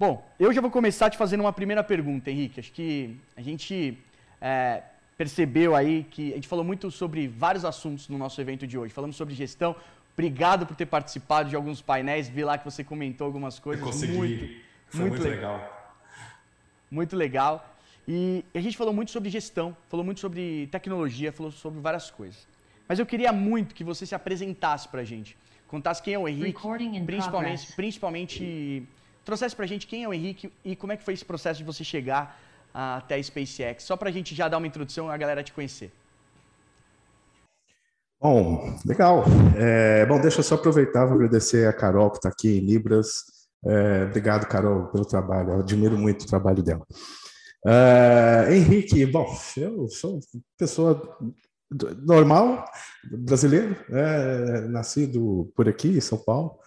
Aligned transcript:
Bom, 0.00 0.26
eu 0.38 0.50
já 0.50 0.62
vou 0.62 0.70
começar 0.70 1.10
te 1.10 1.18
fazendo 1.18 1.40
uma 1.42 1.52
primeira 1.52 1.84
pergunta, 1.84 2.30
Henrique. 2.30 2.58
Acho 2.58 2.72
que 2.72 3.18
a 3.36 3.42
gente 3.42 3.98
é, 4.40 4.82
percebeu 5.14 5.76
aí 5.76 6.04
que 6.04 6.32
a 6.32 6.36
gente 6.36 6.48
falou 6.48 6.64
muito 6.64 6.90
sobre 6.90 7.28
vários 7.28 7.66
assuntos 7.66 8.08
no 8.08 8.16
nosso 8.16 8.40
evento 8.40 8.66
de 8.66 8.78
hoje. 8.78 8.94
Falamos 8.94 9.14
sobre 9.14 9.34
gestão. 9.34 9.76
Obrigado 10.14 10.64
por 10.64 10.74
ter 10.74 10.86
participado 10.86 11.50
de 11.50 11.54
alguns 11.54 11.82
painéis. 11.82 12.30
Vi 12.30 12.42
lá 12.42 12.56
que 12.56 12.64
você 12.64 12.82
comentou 12.82 13.26
algumas 13.26 13.58
coisas. 13.58 13.84
Eu 13.84 13.92
consegui. 13.92 14.16
Muito, 14.16 14.40
Foi 14.88 15.00
muito, 15.00 15.12
muito 15.18 15.28
legal. 15.28 15.56
legal. 15.56 15.96
Muito 16.90 17.14
legal. 17.14 17.76
E 18.08 18.42
a 18.54 18.60
gente 18.60 18.78
falou 18.78 18.94
muito 18.94 19.10
sobre 19.10 19.28
gestão, 19.28 19.76
falou 19.90 20.02
muito 20.02 20.20
sobre 20.20 20.66
tecnologia, 20.68 21.30
falou 21.30 21.52
sobre 21.52 21.78
várias 21.78 22.10
coisas. 22.10 22.48
Mas 22.88 22.98
eu 22.98 23.04
queria 23.04 23.34
muito 23.34 23.74
que 23.74 23.84
você 23.84 24.06
se 24.06 24.14
apresentasse 24.14 24.88
para 24.88 25.02
a 25.02 25.04
gente. 25.04 25.36
Contasse 25.68 26.02
quem 26.02 26.14
é 26.14 26.18
o 26.18 26.26
Henrique, 26.26 26.58
principalmente, 27.04 27.72
principalmente 27.74 28.88
trouxesse 29.24 29.54
para 29.54 29.64
a 29.64 29.68
gente 29.68 29.86
quem 29.86 30.04
é 30.04 30.08
o 30.08 30.14
Henrique 30.14 30.52
e 30.64 30.74
como 30.74 30.92
é 30.92 30.96
que 30.96 31.04
foi 31.04 31.14
esse 31.14 31.24
processo 31.24 31.58
de 31.58 31.64
você 31.64 31.84
chegar 31.84 32.40
uh, 32.74 32.98
até 32.98 33.16
a 33.16 33.22
SpaceX, 33.22 33.84
só 33.84 33.96
para 33.96 34.08
a 34.08 34.12
gente 34.12 34.34
já 34.34 34.48
dar 34.48 34.58
uma 34.58 34.66
introdução 34.66 35.10
a 35.10 35.16
galera 35.16 35.42
te 35.42 35.52
conhecer. 35.52 35.92
Bom, 38.20 38.76
legal. 38.84 39.24
É, 39.56 40.04
bom, 40.04 40.20
deixa 40.20 40.40
eu 40.40 40.44
só 40.44 40.54
aproveitar 40.54 41.08
e 41.08 41.12
agradecer 41.12 41.66
a 41.66 41.72
Carol 41.72 42.10
que 42.10 42.18
está 42.18 42.28
aqui 42.28 42.58
em 42.58 42.60
Libras. 42.60 43.24
É, 43.64 44.04
obrigado, 44.04 44.46
Carol, 44.46 44.88
pelo 44.88 45.06
trabalho. 45.06 45.52
Eu 45.52 45.60
admiro 45.60 45.96
muito 45.96 46.22
o 46.22 46.26
trabalho 46.26 46.62
dela. 46.62 46.86
É, 47.66 48.54
Henrique, 48.54 49.06
bom, 49.06 49.26
eu 49.56 49.88
sou 49.88 50.20
pessoa 50.58 51.18
normal, 52.02 52.64
brasileiro, 53.10 53.74
é, 53.90 54.60
nascido 54.62 55.50
por 55.56 55.66
aqui, 55.68 55.88
em 55.88 56.00
São 56.00 56.18
Paulo 56.18 56.58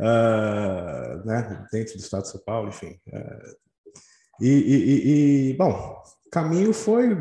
uh, 0.00 1.26
né, 1.26 1.66
dentro 1.70 1.94
do 1.94 2.00
estado 2.00 2.22
de 2.22 2.30
São 2.30 2.40
Paulo, 2.44 2.70
enfim. 2.70 2.98
Uh, 3.08 3.56
e, 4.40 4.48
e, 4.48 5.50
e, 5.50 5.54
bom, 5.54 6.02
caminho 6.32 6.72
foi 6.72 7.14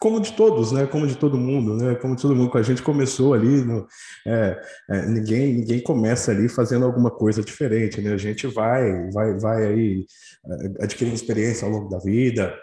como 0.00 0.18
de 0.18 0.32
todos, 0.32 0.72
né? 0.72 0.86
Como 0.86 1.06
de 1.06 1.14
todo 1.16 1.36
mundo, 1.36 1.76
né? 1.76 1.94
Como 1.94 2.16
de 2.16 2.22
todo 2.22 2.34
mundo. 2.34 2.56
A 2.56 2.62
gente 2.62 2.82
começou 2.82 3.34
ali, 3.34 3.62
no, 3.62 3.86
é, 4.26 4.60
é, 4.90 5.06
ninguém 5.06 5.54
ninguém 5.54 5.82
começa 5.82 6.30
ali 6.30 6.48
fazendo 6.48 6.86
alguma 6.86 7.10
coisa 7.10 7.42
diferente, 7.42 8.00
né? 8.00 8.12
A 8.14 8.16
gente 8.16 8.46
vai 8.46 9.10
vai 9.10 9.38
vai 9.38 9.66
aí 9.66 10.06
é, 10.46 10.84
adquirindo 10.84 11.14
experiência 11.14 11.66
ao 11.66 11.72
longo 11.72 11.88
da 11.90 11.98
vida, 11.98 12.54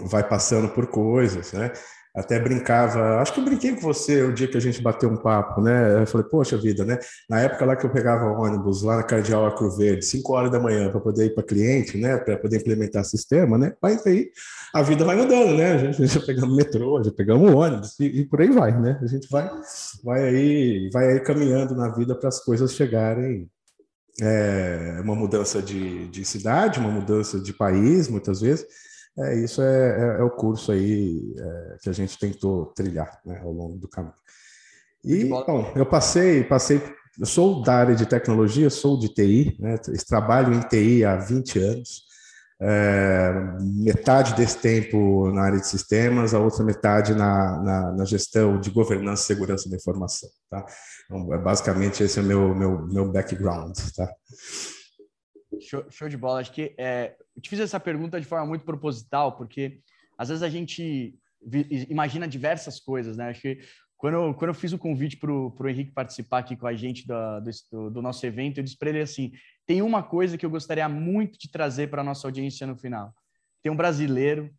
vai 0.00 0.28
passando 0.28 0.68
por 0.70 0.88
coisas, 0.88 1.52
né? 1.52 1.72
Até 2.14 2.38
brincava, 2.38 3.22
acho 3.22 3.32
que 3.32 3.40
eu 3.40 3.44
brinquei 3.44 3.74
com 3.74 3.80
você 3.80 4.22
o 4.22 4.34
dia 4.34 4.46
que 4.46 4.56
a 4.56 4.60
gente 4.60 4.82
bateu 4.82 5.08
um 5.08 5.16
papo, 5.16 5.62
né? 5.62 6.02
Eu 6.02 6.06
falei, 6.06 6.26
poxa 6.28 6.58
vida, 6.58 6.84
né? 6.84 6.98
Na 7.28 7.40
época 7.40 7.64
lá 7.64 7.74
que 7.74 7.86
eu 7.86 7.90
pegava 7.90 8.26
ônibus 8.26 8.82
lá 8.82 8.96
na 8.96 9.02
Cardeal 9.02 9.46
Acro 9.46 9.70
Verde, 9.74 10.04
5 10.04 10.30
horas 10.30 10.50
da 10.50 10.60
manhã, 10.60 10.90
para 10.90 11.00
poder 11.00 11.26
ir 11.26 11.34
para 11.34 11.42
cliente, 11.42 11.96
né? 11.96 12.18
Para 12.18 12.36
poder 12.36 12.58
implementar 12.58 13.02
sistema, 13.04 13.56
né? 13.56 13.72
Mas 13.80 14.06
aí 14.06 14.30
a 14.74 14.82
vida 14.82 15.06
vai 15.06 15.16
mudando, 15.16 15.56
né? 15.56 15.72
A 15.72 15.78
gente, 15.78 16.04
já 16.06 16.20
pegamos 16.20 16.54
metrô, 16.54 17.02
já 17.02 17.10
pegamos 17.10 17.50
ônibus 17.50 17.98
e, 17.98 18.04
e, 18.04 18.26
por 18.26 18.42
aí 18.42 18.50
vai, 18.50 18.78
né? 18.78 19.00
A 19.02 19.06
gente 19.06 19.26
vai, 19.30 19.50
vai 20.04 20.22
aí, 20.22 20.90
vai 20.92 21.12
aí 21.12 21.20
caminhando 21.20 21.74
na 21.74 21.88
vida 21.88 22.14
para 22.14 22.28
as 22.28 22.44
coisas 22.44 22.74
chegarem. 22.74 23.48
É, 24.20 25.00
uma 25.02 25.14
mudança 25.14 25.62
de, 25.62 26.06
de 26.08 26.22
cidade, 26.22 26.78
uma 26.78 26.90
mudança 26.90 27.40
de 27.40 27.50
país, 27.54 28.08
muitas 28.08 28.42
vezes 28.42 28.66
é, 29.18 29.36
isso 29.36 29.60
é, 29.60 30.16
é, 30.16 30.20
é 30.20 30.22
o 30.22 30.30
curso 30.30 30.72
aí 30.72 31.34
é, 31.36 31.76
que 31.82 31.90
a 31.90 31.92
gente 31.92 32.18
tentou 32.18 32.66
trilhar 32.66 33.20
né, 33.26 33.40
ao 33.42 33.52
longo 33.52 33.78
do 33.78 33.88
caminho. 33.88 34.14
E, 35.04 35.24
bom, 35.24 35.72
eu 35.74 35.84
passei, 35.84 36.44
passei, 36.44 36.80
eu 37.18 37.26
sou 37.26 37.62
da 37.62 37.74
área 37.74 37.94
de 37.94 38.06
tecnologia, 38.06 38.70
sou 38.70 38.98
de 38.98 39.08
TI, 39.08 39.56
né, 39.58 39.76
trabalho 40.08 40.54
em 40.54 40.60
TI 40.60 41.04
há 41.04 41.16
20 41.16 41.58
anos. 41.58 42.12
É, 42.64 43.32
metade 43.60 44.36
desse 44.36 44.56
tempo 44.58 45.28
na 45.32 45.42
área 45.42 45.58
de 45.58 45.66
sistemas, 45.66 46.32
a 46.32 46.38
outra 46.38 46.62
metade 46.62 47.12
na, 47.12 47.60
na, 47.60 47.92
na 47.92 48.04
gestão 48.04 48.60
de 48.60 48.70
governança 48.70 49.24
e 49.24 49.26
segurança 49.26 49.68
da 49.68 49.74
informação. 49.74 50.28
Tá? 50.48 50.64
Então, 51.04 51.34
é 51.34 51.38
basicamente, 51.38 52.04
esse 52.04 52.20
é 52.20 52.22
o 52.22 52.24
meu, 52.24 52.54
meu, 52.54 52.86
meu 52.86 53.10
background. 53.10 53.76
Tá? 53.96 54.08
Show, 55.72 55.90
show 55.90 56.08
de 56.08 56.18
bola. 56.18 56.40
Acho 56.40 56.52
que 56.52 56.74
é, 56.76 57.16
eu 57.34 57.40
te 57.40 57.48
fiz 57.48 57.58
essa 57.58 57.80
pergunta 57.80 58.20
de 58.20 58.26
forma 58.26 58.44
muito 58.44 58.62
proposital, 58.62 59.34
porque 59.34 59.80
às 60.18 60.28
vezes 60.28 60.42
a 60.42 60.50
gente 60.50 61.18
imagina 61.88 62.28
diversas 62.28 62.78
coisas, 62.78 63.16
né? 63.16 63.30
Acho 63.30 63.40
que 63.40 63.58
quando 63.96 64.14
eu, 64.14 64.34
quando 64.34 64.50
eu 64.50 64.54
fiz 64.54 64.72
o 64.74 64.78
convite 64.78 65.16
para 65.16 65.32
o 65.32 65.68
Henrique 65.68 65.92
participar 65.92 66.38
aqui 66.38 66.56
com 66.56 66.66
a 66.66 66.74
gente 66.74 67.06
do, 67.06 67.14
do, 67.70 67.90
do 67.90 68.02
nosso 68.02 68.26
evento, 68.26 68.58
eu 68.58 68.64
disse 68.64 68.76
para 68.76 68.90
ele 68.90 69.00
assim: 69.00 69.32
tem 69.66 69.80
uma 69.80 70.02
coisa 70.02 70.36
que 70.36 70.44
eu 70.44 70.50
gostaria 70.50 70.86
muito 70.90 71.38
de 71.38 71.50
trazer 71.50 71.88
para 71.88 72.02
a 72.02 72.04
nossa 72.04 72.26
audiência 72.26 72.66
no 72.66 72.76
final. 72.76 73.14
Tem 73.62 73.72
um 73.72 73.76
brasileiro 73.76 74.52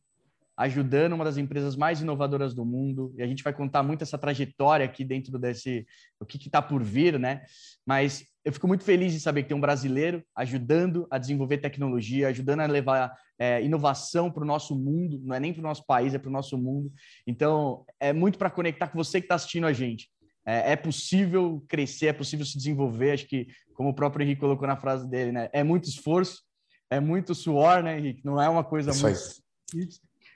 ajudando 0.57 1.13
uma 1.13 1.25
das 1.25 1.37
empresas 1.37 1.75
mais 1.75 2.01
inovadoras 2.01 2.53
do 2.53 2.65
mundo, 2.65 3.13
e 3.17 3.23
a 3.23 3.27
gente 3.27 3.43
vai 3.43 3.53
contar 3.53 3.81
muito 3.81 4.03
essa 4.03 4.17
trajetória 4.17 4.85
aqui 4.85 5.03
dentro 5.03 5.39
desse, 5.39 5.85
o 6.19 6.25
que 6.25 6.37
está 6.37 6.61
por 6.61 6.83
vir, 6.83 7.19
né? 7.19 7.43
Mas 7.85 8.23
eu 8.45 8.51
fico 8.51 8.67
muito 8.67 8.83
feliz 8.83 9.13
de 9.13 9.19
saber 9.19 9.43
que 9.43 9.49
tem 9.49 9.57
um 9.57 9.61
brasileiro 9.61 10.23
ajudando 10.35 11.07
a 11.09 11.17
desenvolver 11.17 11.57
tecnologia, 11.57 12.27
ajudando 12.27 12.59
a 12.59 12.65
levar 12.67 13.15
é, 13.39 13.63
inovação 13.63 14.29
para 14.29 14.43
o 14.43 14.47
nosso 14.47 14.75
mundo, 14.75 15.19
não 15.23 15.35
é 15.35 15.39
nem 15.39 15.53
para 15.53 15.61
o 15.61 15.63
nosso 15.63 15.85
país, 15.85 16.13
é 16.13 16.19
para 16.19 16.29
o 16.29 16.33
nosso 16.33 16.57
mundo. 16.57 16.91
Então, 17.25 17.85
é 17.99 18.13
muito 18.13 18.37
para 18.37 18.49
conectar 18.49 18.87
com 18.89 18.97
você 18.97 19.19
que 19.19 19.25
está 19.25 19.35
assistindo 19.35 19.65
a 19.65 19.73
gente. 19.73 20.09
É, 20.45 20.73
é, 20.73 20.75
possível 20.75 21.63
crescer, 21.69 22.07
é 22.07 22.13
possível 22.13 22.45
se 22.45 22.57
desenvolver. 22.57 23.13
Acho 23.13 23.27
que, 23.27 23.47
como 23.73 23.89
o 23.89 23.93
próprio 23.93 24.23
Henrique 24.23 24.41
colocou 24.41 24.67
na 24.67 24.75
frase 24.75 25.09
dele, 25.09 25.31
né? 25.31 25.49
É 25.53 25.63
muito 25.63 25.87
esforço, 25.87 26.43
é 26.89 26.99
muito 26.99 27.33
suor, 27.33 27.81
né, 27.81 27.97
Henrique? 27.97 28.25
Não 28.25 28.41
é 28.41 28.49
uma 28.49 28.63
coisa 28.63 28.91
Isso 28.91 29.03
muito. 29.03 29.17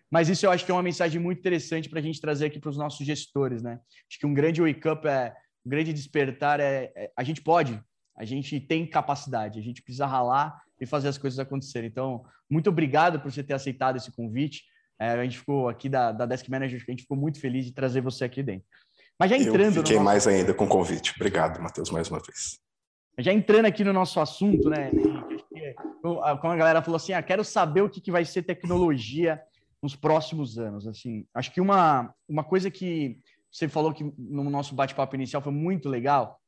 Mas 0.09 0.29
isso 0.29 0.45
eu 0.45 0.51
acho 0.51 0.65
que 0.65 0.71
é 0.71 0.73
uma 0.73 0.83
mensagem 0.83 1.19
muito 1.19 1.39
interessante 1.39 1.89
para 1.89 1.99
a 1.99 2.01
gente 2.01 2.21
trazer 2.21 2.45
aqui 2.45 2.59
para 2.59 2.69
os 2.69 2.77
nossos 2.77 3.05
gestores, 3.05 3.61
né? 3.61 3.79
Acho 4.09 4.19
que 4.19 4.25
um 4.25 4.33
grande 4.33 4.61
wake-up 4.61 5.05
é 5.07 5.35
um 5.65 5.69
grande 5.69 5.91
despertar 5.91 6.59
é, 6.61 6.91
é, 6.95 7.11
a 7.15 7.23
gente 7.23 7.41
pode, 7.41 7.77
a 8.17 8.23
gente 8.23 8.59
tem 8.59 8.89
capacidade, 8.89 9.59
a 9.59 9.61
gente 9.63 9.81
precisa 9.81 10.05
ralar 10.05 10.57
e 10.79 10.85
fazer 10.85 11.09
as 11.09 11.17
coisas 11.17 11.37
acontecerem. 11.39 11.89
Então, 11.89 12.23
muito 12.49 12.69
obrigado 12.69 13.19
por 13.19 13.31
você 13.31 13.43
ter 13.43 13.53
aceitado 13.53 13.97
esse 13.97 14.11
convite. 14.11 14.63
É, 14.99 15.09
a 15.09 15.23
gente 15.23 15.39
ficou 15.39 15.67
aqui 15.67 15.89
da, 15.89 16.11
da 16.11 16.25
Desk 16.25 16.49
Manager, 16.49 16.81
a 16.87 16.91
gente 16.91 17.01
ficou 17.01 17.17
muito 17.17 17.39
feliz 17.39 17.65
de 17.65 17.73
trazer 17.73 18.01
você 18.01 18.23
aqui 18.23 18.41
dentro. 18.41 18.65
Mas 19.19 19.29
já 19.29 19.37
entrando. 19.37 19.75
Eu 19.75 19.83
fiquei 19.83 19.95
nosso... 19.95 20.05
mais 20.05 20.27
ainda 20.27 20.53
com 20.53 20.65
o 20.65 20.69
convite. 20.69 21.13
Obrigado, 21.15 21.61
Matheus, 21.61 21.89
mais 21.91 22.09
uma 22.09 22.19
vez. 22.19 22.59
Já 23.19 23.33
entrando 23.33 23.65
aqui 23.65 23.83
no 23.83 23.91
nosso 23.91 24.19
assunto, 24.19 24.69
né? 24.69 24.91
Como 26.01 26.21
a 26.21 26.55
galera 26.55 26.83
falou 26.83 26.97
assim, 26.97 27.13
ah, 27.13 27.23
quero 27.23 27.43
saber 27.43 27.81
o 27.81 27.89
que, 27.89 27.99
que 27.99 28.11
vai 28.11 28.23
ser 28.23 28.43
tecnologia 28.43 29.41
nos 29.81 29.95
próximos 29.95 30.57
anos. 30.57 30.87
Assim, 30.87 31.25
acho 31.33 31.51
que 31.51 31.61
uma, 31.61 32.13
uma 32.27 32.43
coisa 32.43 32.69
que 32.69 33.19
você 33.51 33.67
falou 33.67 33.93
que 33.93 34.03
no 34.17 34.49
nosso 34.49 34.75
bate-papo 34.75 35.15
inicial 35.15 35.41
foi 35.41 35.51
muito 35.51 35.89
legal. 35.89 36.39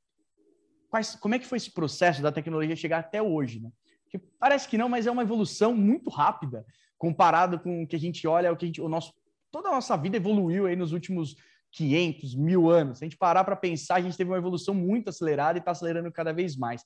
Quais, 0.90 1.16
como 1.16 1.36
é 1.36 1.40
que 1.40 1.46
foi 1.46 1.58
esse 1.58 1.72
processo 1.72 2.22
da 2.22 2.32
tecnologia 2.32 2.76
chegar 2.76 3.00
até 3.00 3.22
hoje, 3.22 3.62
né? 3.62 3.72
Que 4.10 4.18
parece 4.18 4.68
que 4.68 4.78
não, 4.78 4.90
mas 4.90 5.06
é 5.06 5.12
uma 5.12 5.22
evolução 5.22 5.76
muito 5.76 6.10
rápida 6.10 6.66
comparado 6.98 7.60
com 7.60 7.84
o 7.84 7.88
que 7.88 7.96
a 7.96 8.00
gente 8.00 8.28
olha, 8.28 8.52
o 8.52 8.58
que 8.58 8.66
gente, 8.66 8.82
o 8.82 8.90
nosso, 8.90 9.14
toda 9.52 9.70
a 9.70 9.72
nossa 9.72 9.96
vida 9.96 10.18
evoluiu 10.18 10.66
aí 10.66 10.76
nos 10.76 10.92
últimos 10.92 11.36
500, 11.72 12.36
mil 12.36 12.70
anos. 12.70 12.98
Se 12.98 13.06
a 13.06 13.08
gente 13.08 13.18
parar 13.18 13.44
para 13.44 13.56
pensar, 13.56 13.96
a 13.96 14.02
gente 14.02 14.18
teve 14.18 14.30
uma 14.30 14.38
evolução 14.38 14.74
muito 14.74 15.10
acelerada 15.10 15.58
e 15.58 15.60
está 15.60 15.72
acelerando 15.72 16.12
cada 16.12 16.34
vez 16.34 16.58
mais. 16.58 16.84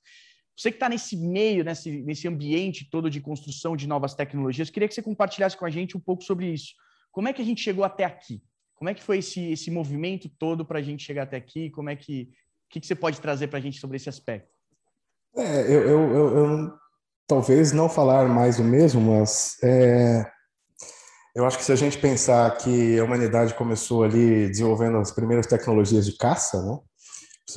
Você 0.55 0.69
que 0.69 0.75
está 0.75 0.87
nesse 0.87 1.17
meio, 1.17 1.63
nesse, 1.63 2.01
nesse 2.01 2.27
ambiente 2.27 2.87
todo 2.89 3.09
de 3.09 3.19
construção 3.19 3.75
de 3.75 3.87
novas 3.87 4.13
tecnologias, 4.13 4.69
queria 4.69 4.87
que 4.87 4.93
você 4.93 5.01
compartilhasse 5.01 5.57
com 5.57 5.65
a 5.65 5.69
gente 5.69 5.97
um 5.97 5.99
pouco 5.99 6.23
sobre 6.23 6.47
isso. 6.47 6.73
Como 7.11 7.27
é 7.27 7.33
que 7.33 7.41
a 7.41 7.45
gente 7.45 7.61
chegou 7.61 7.83
até 7.83 8.03
aqui? 8.03 8.41
Como 8.75 8.89
é 8.89 8.93
que 8.93 9.03
foi 9.03 9.19
esse, 9.19 9.51
esse 9.51 9.71
movimento 9.71 10.29
todo 10.29 10.65
para 10.65 10.79
a 10.79 10.81
gente 10.81 11.03
chegar 11.03 11.23
até 11.23 11.37
aqui? 11.37 11.69
Como 11.69 11.89
é 11.89 11.95
que, 11.95 12.29
que, 12.69 12.79
que 12.79 12.87
você 12.87 12.95
pode 12.95 13.19
trazer 13.19 13.47
para 13.47 13.59
a 13.59 13.61
gente 13.61 13.79
sobre 13.79 13.97
esse 13.97 14.09
aspecto? 14.09 14.51
É, 15.35 15.61
eu, 15.61 15.81
eu, 15.81 16.13
eu, 16.13 16.37
eu, 16.37 16.73
talvez 17.27 17.71
não 17.71 17.89
falar 17.89 18.27
mais 18.27 18.59
o 18.59 18.63
mesmo, 18.63 19.01
mas 19.01 19.57
é, 19.63 20.23
eu 21.35 21.45
acho 21.45 21.57
que 21.57 21.63
se 21.63 21.71
a 21.71 21.75
gente 21.75 21.97
pensar 21.97 22.55
que 22.57 22.99
a 22.99 23.03
humanidade 23.03 23.55
começou 23.55 24.03
ali 24.03 24.47
desenvolvendo 24.47 24.97
as 24.97 25.11
primeiras 25.11 25.47
tecnologias 25.47 26.05
de 26.05 26.15
caça, 26.15 26.61
né? 26.61 26.77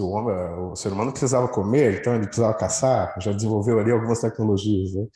O, 0.00 0.10
homem, 0.10 0.34
o 0.70 0.76
ser 0.76 0.92
humano 0.92 1.10
precisava 1.10 1.48
comer, 1.48 2.00
então 2.00 2.14
ele 2.14 2.26
precisava 2.26 2.54
caçar, 2.54 3.14
já 3.20 3.32
desenvolveu 3.32 3.78
ali 3.78 3.90
algumas 3.90 4.20
tecnologias. 4.20 4.92
Né? 4.94 5.06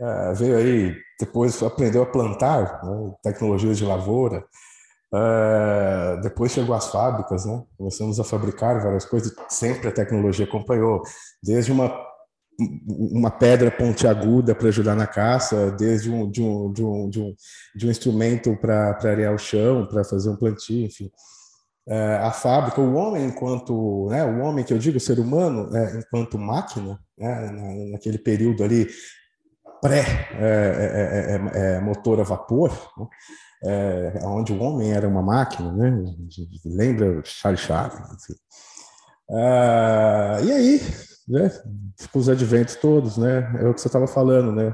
É, 0.00 0.32
veio 0.34 0.56
aí, 0.56 0.96
depois 1.18 1.62
aprendeu 1.62 2.02
a 2.02 2.06
plantar, 2.06 2.82
né? 2.84 3.12
tecnologias 3.22 3.78
de 3.78 3.84
lavoura. 3.84 4.44
É, 5.12 6.20
depois 6.22 6.52
chegou 6.52 6.74
as 6.74 6.86
fábricas, 6.88 7.44
né? 7.44 7.62
começamos 7.76 8.20
a 8.20 8.24
fabricar 8.24 8.80
várias 8.80 9.04
coisas, 9.04 9.34
sempre 9.48 9.88
a 9.88 9.92
tecnologia 9.92 10.44
acompanhou, 10.44 11.02
desde 11.42 11.72
uma 11.72 12.10
uma 12.86 13.30
pedra 13.30 13.70
pontiaguda 13.70 14.54
para 14.54 14.68
ajudar 14.68 14.94
na 14.94 15.06
caça, 15.06 15.70
desde 15.72 16.10
um, 16.10 16.30
de, 16.30 16.42
um, 16.42 16.72
de, 16.72 16.84
um, 16.84 17.08
de, 17.08 17.20
um, 17.20 17.34
de 17.74 17.86
um 17.86 17.90
instrumento 17.90 18.56
para 18.56 18.98
arear 19.02 19.34
o 19.34 19.38
chão, 19.38 19.86
para 19.86 20.04
fazer 20.04 20.30
um 20.30 20.36
plantio, 20.36 20.84
enfim. 20.84 21.10
É, 21.90 22.16
a 22.18 22.30
fábrica, 22.30 22.80
o 22.80 22.94
homem 22.94 23.24
enquanto, 23.24 24.06
né, 24.10 24.24
o 24.24 24.38
homem 24.42 24.64
que 24.64 24.72
eu 24.72 24.78
digo, 24.78 24.98
o 24.98 25.00
ser 25.00 25.18
humano, 25.18 25.76
é, 25.76 25.98
enquanto 25.98 26.38
máquina, 26.38 27.00
né, 27.18 27.50
na, 27.50 27.90
naquele 27.92 28.16
período 28.16 28.62
ali 28.62 28.86
pré-motor 29.82 30.28
é, 32.14 32.18
é, 32.18 32.20
é, 32.20 32.22
a 32.22 32.24
vapor, 32.24 32.70
né, 33.64 34.20
onde 34.22 34.52
o 34.52 34.62
homem 34.62 34.92
era 34.92 35.08
uma 35.08 35.20
máquina, 35.20 35.72
né, 35.72 35.92
lembra 36.64 37.22
Charles 37.24 37.60
Chaplin, 37.60 38.04
enfim. 38.14 38.34
Ah, 39.32 40.38
e 40.44 40.52
aí, 40.52 40.80
né, 41.26 41.50
com 42.12 42.20
os 42.20 42.28
adventos 42.28 42.76
todos, 42.76 43.16
né, 43.16 43.52
é 43.60 43.66
o 43.66 43.74
que 43.74 43.80
você 43.80 43.88
estava 43.88 44.06
falando, 44.06 44.52
né, 44.52 44.72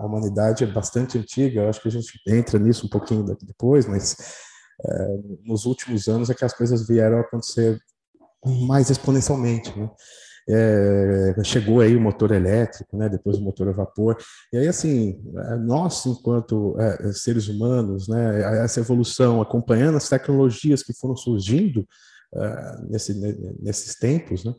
a 0.00 0.04
humanidade 0.04 0.64
é 0.64 0.66
bastante 0.66 1.16
antiga, 1.18 1.60
eu 1.60 1.68
acho 1.68 1.80
que 1.80 1.86
a 1.86 1.92
gente 1.92 2.20
entra 2.26 2.58
nisso 2.58 2.86
um 2.86 2.90
pouquinho 2.90 3.22
depois, 3.42 3.86
mas 3.86 4.16
é, 4.84 5.18
nos 5.44 5.64
últimos 5.64 6.08
anos 6.08 6.30
é 6.30 6.34
que 6.34 6.44
as 6.44 6.52
coisas 6.52 6.86
vieram 6.86 7.18
a 7.18 7.20
acontecer 7.20 7.78
mais 8.44 8.90
exponencialmente, 8.90 9.76
né? 9.78 9.90
É, 10.48 11.34
chegou 11.44 11.80
aí 11.80 11.94
o 11.94 12.00
motor 12.00 12.32
elétrico, 12.32 12.96
né, 12.96 13.08
depois 13.08 13.38
o 13.38 13.40
motor 13.40 13.68
a 13.68 13.72
vapor, 13.72 14.16
e 14.52 14.56
aí 14.56 14.66
assim, 14.66 15.22
é, 15.36 15.56
nós 15.56 16.04
enquanto 16.04 16.74
é, 16.80 17.12
seres 17.12 17.46
humanos, 17.46 18.08
né, 18.08 18.42
essa 18.64 18.80
evolução, 18.80 19.40
acompanhando 19.40 19.96
as 19.96 20.08
tecnologias 20.08 20.82
que 20.82 20.92
foram 20.92 21.14
surgindo 21.14 21.86
é, 22.34 22.76
nesse, 22.88 23.14
nesses 23.60 23.94
tempos, 23.94 24.44
né, 24.44 24.52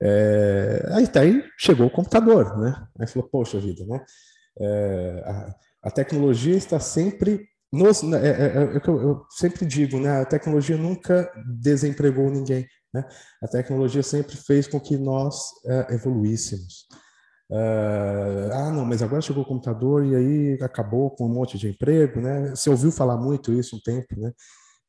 é, 0.00 0.88
aí, 0.92 1.06
aí 1.14 1.44
chegou 1.58 1.88
o 1.88 1.92
computador, 1.92 2.56
né, 2.58 2.74
aí 2.98 3.06
falou, 3.06 3.28
poxa 3.28 3.60
vida, 3.60 3.84
né, 3.84 4.02
é, 4.60 5.22
a, 5.26 5.54
a 5.82 5.90
tecnologia 5.90 6.56
está 6.56 6.80
sempre 6.80 7.51
nos, 7.72 8.02
né, 8.02 8.18
é, 8.18 8.30
é, 8.30 8.46
é, 8.46 8.80
eu, 8.86 9.00
eu, 9.00 9.26
sempre 9.30 9.64
digo, 9.64 9.98
né, 9.98 10.20
a 10.20 10.26
tecnologia 10.26 10.76
nunca 10.76 11.32
desempregou 11.58 12.30
ninguém. 12.30 12.66
Né? 12.92 13.04
A 13.42 13.48
tecnologia 13.48 14.02
sempre 14.02 14.36
fez 14.36 14.66
com 14.66 14.78
que 14.78 14.98
nós 14.98 15.50
é, 15.66 15.94
evoluíssemos. 15.94 16.86
Uh, 17.50 18.50
ah, 18.50 18.70
não, 18.70 18.84
mas 18.86 19.02
agora 19.02 19.20
chegou 19.20 19.42
o 19.42 19.46
computador 19.46 20.06
e 20.06 20.16
aí 20.16 20.58
acabou 20.62 21.10
com 21.10 21.26
um 21.26 21.34
monte 21.34 21.58
de 21.58 21.68
emprego, 21.68 22.18
né? 22.18 22.48
Você 22.48 22.70
ouviu 22.70 22.90
falar 22.90 23.18
muito 23.18 23.52
isso 23.52 23.76
um 23.76 23.80
tempo, 23.80 24.18
né? 24.18 24.32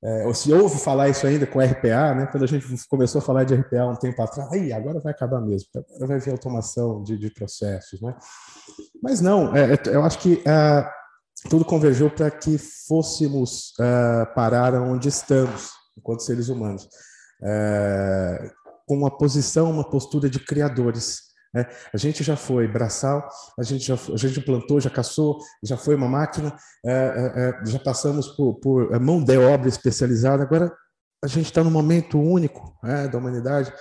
É, 0.02 0.26
ou 0.26 0.34
se 0.34 0.52
ouve 0.54 0.80
falar 0.80 1.10
isso 1.10 1.28
ainda 1.28 1.46
com 1.46 1.60
RPA, 1.60 2.16
né? 2.16 2.26
Quando 2.32 2.44
a 2.44 2.48
gente 2.48 2.66
começou 2.88 3.20
a 3.20 3.22
falar 3.22 3.44
de 3.44 3.56
RPA 3.56 3.86
um 3.86 3.96
tempo 3.98 4.22
atrás, 4.22 4.50
aí 4.54 4.72
agora 4.72 5.02
vai 5.02 5.12
acabar 5.12 5.42
mesmo, 5.42 5.68
agora 5.76 6.08
vai 6.08 6.20
vir 6.20 6.32
automação 6.32 7.04
de, 7.04 7.18
de 7.18 7.30
processos, 7.32 8.02
né? 8.02 8.16
Mas 9.02 9.20
não, 9.20 9.54
é, 9.54 9.78
eu 9.88 10.04
acho 10.04 10.20
que 10.20 10.36
uh, 10.36 11.03
tudo 11.50 11.66
convergiu 11.66 12.10
para 12.10 12.32
que 12.32 12.58
fôssemos 12.58 13.74
uh, 13.80 14.34
parar 14.34 14.74
onde 14.82 15.08
estamos, 15.08 15.72
enquanto 15.98 16.24
seres 16.24 16.50
humanos, 16.50 16.84
uh, 17.42 18.52
com 18.88 18.98
uma 18.98 19.16
posição, 19.16 19.72
uma 19.72 19.90
postura 19.90 20.30
de 20.30 20.40
criadores. 20.40 21.22
Né? 21.54 21.66
A 21.94 21.98
gente 21.98 22.24
já 22.24 22.36
foi 22.36 22.68
braçal, 22.68 23.28
a 23.60 23.64
gente 23.64 23.86
já 23.86 23.96
a 23.96 24.18
gente 24.18 24.42
plantou, 24.42 24.80
já 24.80 24.90
caçou, 24.90 25.38
já 25.64 25.78
foi 25.78 25.96
uma 25.96 26.08
máquina, 26.08 26.56
uh, 26.86 27.68
já 27.68 27.80
passamos 27.80 28.28
por, 28.30 28.56
por 28.56 29.00
mão 29.00 29.24
de 29.24 29.38
obra 29.38 29.70
especializada. 29.70 30.44
Agora 30.44 30.74
a 31.24 31.28
gente 31.28 31.46
está 31.46 31.64
num 31.64 31.72
momento 31.72 32.20
único 32.20 32.78
né, 32.84 33.08
da 33.08 33.18
humanidade 33.18 33.74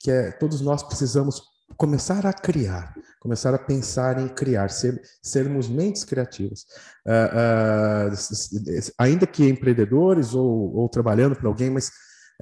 que 0.00 0.10
é 0.10 0.30
todos 0.32 0.60
nós 0.60 0.82
precisamos 0.82 1.42
começar 1.78 2.26
a 2.26 2.32
criar, 2.32 2.92
começar 3.20 3.54
a 3.54 3.58
pensar 3.58 4.20
em 4.20 4.28
criar, 4.28 4.68
ser, 4.68 5.00
sermos 5.22 5.68
mentes 5.68 6.04
criativas. 6.04 6.66
Uh, 7.06 8.10
uh, 8.10 8.92
ainda 8.98 9.26
que 9.26 9.48
empreendedores 9.48 10.34
ou, 10.34 10.74
ou 10.74 10.88
trabalhando 10.88 11.36
para 11.36 11.46
alguém, 11.48 11.70
mas 11.70 11.88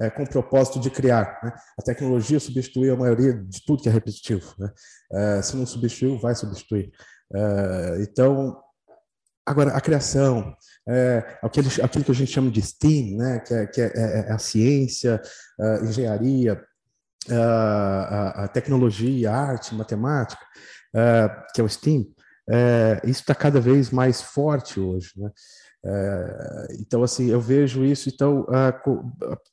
uh, 0.01 0.09
com 0.15 0.23
o 0.23 0.29
propósito 0.29 0.79
de 0.79 0.89
criar. 0.89 1.39
Né? 1.43 1.53
A 1.79 1.83
tecnologia 1.83 2.39
substitui 2.39 2.89
a 2.89 2.95
maioria 2.95 3.33
de 3.33 3.63
tudo 3.63 3.83
que 3.83 3.89
é 3.89 3.91
repetitivo. 3.91 4.55
Né? 4.57 4.71
se 5.41 5.55
não 5.55 5.65
substituiu, 5.65 6.19
vai 6.19 6.35
substituir. 6.35 6.91
então, 8.01 8.59
agora, 9.45 9.71
a 9.71 9.79
criação, 9.79 10.53
é, 10.89 11.37
aquele, 11.41 11.69
aquilo 11.81 12.03
que 12.03 12.11
a 12.11 12.15
gente 12.15 12.31
chama 12.31 12.51
de 12.51 12.61
STEAM, 12.61 13.17
né? 13.17 13.39
que, 13.39 13.53
é, 13.53 13.67
que 13.67 13.81
é, 13.81 13.91
é, 13.95 14.29
é 14.29 14.31
a 14.31 14.37
ciência, 14.37 15.21
a 15.59 15.85
engenharia, 15.85 16.61
a, 17.31 18.43
a 18.43 18.47
tecnologia, 18.47 19.31
a 19.31 19.35
arte, 19.35 19.75
matemática, 19.75 20.43
uh, 20.93 21.43
que 21.53 21.61
é 21.61 21.63
o 21.63 21.69
STEAM, 21.69 22.01
uh, 22.01 23.05
isso 23.05 23.21
está 23.21 23.35
cada 23.35 23.59
vez 23.59 23.89
mais 23.89 24.21
forte 24.21 24.79
hoje, 24.79 25.11
né? 25.15 25.31
Uh, 25.85 26.73
então, 26.79 27.03
assim, 27.03 27.29
eu 27.29 27.39
vejo 27.39 27.85
isso, 27.85 28.09
então, 28.09 28.45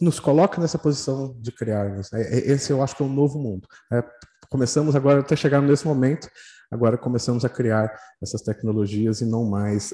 nos 0.01 0.19
coloca 0.19 0.61
nessa 0.61 0.79
posição 0.79 1.37
de 1.39 1.53
criar. 1.53 1.91
Né? 1.91 2.03
Esse 2.13 2.73
eu 2.73 2.83
acho 2.83 2.97
que 2.97 3.03
é 3.03 3.07
um 3.07 3.13
novo 3.13 3.39
mundo. 3.39 3.69
Né? 3.91 4.03
começamos 4.51 4.95
agora, 4.95 5.21
até 5.21 5.35
chegar 5.37 5.61
nesse 5.61 5.87
momento, 5.87 6.29
agora 6.71 6.97
começamos 6.97 7.45
a 7.45 7.49
criar 7.49 7.93
essas 8.23 8.41
tecnologias 8.43 9.21
e 9.21 9.27
não 9.27 9.45
mais 9.45 9.93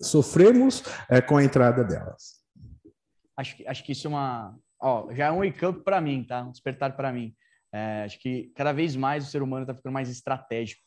sofremos 0.00 0.82
com 1.26 1.36
a 1.36 1.44
entrada 1.44 1.82
delas. 1.82 2.40
Acho 3.36 3.56
que, 3.56 3.66
acho 3.66 3.84
que 3.84 3.92
isso 3.92 4.06
é 4.06 4.10
uma, 4.10 4.54
ó, 4.80 5.12
já 5.12 5.26
é 5.26 5.30
um 5.30 5.38
wake-up 5.38 5.82
para 5.84 6.00
mim, 6.00 6.24
tá? 6.24 6.42
Um 6.42 6.50
despertar 6.50 6.96
para 6.96 7.12
mim. 7.12 7.34
É, 7.72 8.02
acho 8.04 8.18
que 8.18 8.52
cada 8.56 8.72
vez 8.72 8.96
mais 8.96 9.26
o 9.26 9.30
ser 9.30 9.42
humano 9.42 9.62
está 9.62 9.74
ficando 9.74 9.92
mais 9.92 10.08
estratégico. 10.08 10.82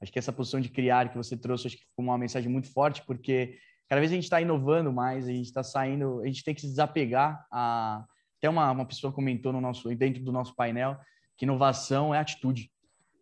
Acho 0.00 0.12
que 0.12 0.18
essa 0.18 0.32
posição 0.32 0.60
de 0.60 0.68
criar 0.68 1.08
que 1.08 1.16
você 1.16 1.36
trouxe, 1.36 1.68
acho 1.68 1.76
que 1.76 1.84
ficou 1.84 2.04
uma 2.04 2.18
mensagem 2.18 2.50
muito 2.50 2.70
forte, 2.72 3.02
porque 3.06 3.58
cada 3.88 4.00
vez 4.00 4.12
a 4.12 4.14
gente 4.14 4.24
está 4.24 4.40
inovando 4.40 4.92
mais, 4.92 5.26
a 5.26 5.32
gente 5.32 5.46
está 5.46 5.62
saindo, 5.62 6.20
a 6.20 6.26
gente 6.26 6.44
tem 6.44 6.54
que 6.54 6.60
se 6.60 6.68
desapegar 6.68 7.46
a. 7.50 8.04
Até 8.38 8.50
uma, 8.50 8.70
uma 8.70 8.84
pessoa 8.84 9.10
comentou 9.10 9.50
no 9.50 9.62
nosso, 9.62 9.88
dentro 9.96 10.22
do 10.22 10.30
nosso 10.30 10.54
painel 10.54 10.98
que 11.36 11.44
inovação 11.44 12.14
é 12.14 12.18
atitude. 12.18 12.70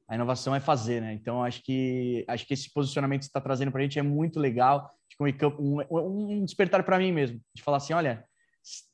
A 0.08 0.14
inovação 0.14 0.54
é 0.54 0.60
fazer, 0.60 1.00
né? 1.00 1.14
Então, 1.14 1.42
acho 1.42 1.62
que 1.62 2.24
acho 2.28 2.46
que 2.46 2.54
esse 2.54 2.72
posicionamento 2.72 3.20
que 3.20 3.24
você 3.26 3.30
está 3.30 3.40
trazendo 3.40 3.72
para 3.72 3.80
a 3.80 3.82
gente 3.82 3.98
é 3.98 4.02
muito 4.02 4.38
legal. 4.38 4.90
Acho 5.08 5.32
que 5.32 5.46
um, 5.46 5.80
um, 5.90 6.38
um 6.38 6.44
despertar 6.44 6.82
para 6.84 6.98
mim 6.98 7.10
mesmo, 7.10 7.40
de 7.54 7.62
falar 7.62 7.78
assim, 7.78 7.92
olha, 7.92 8.24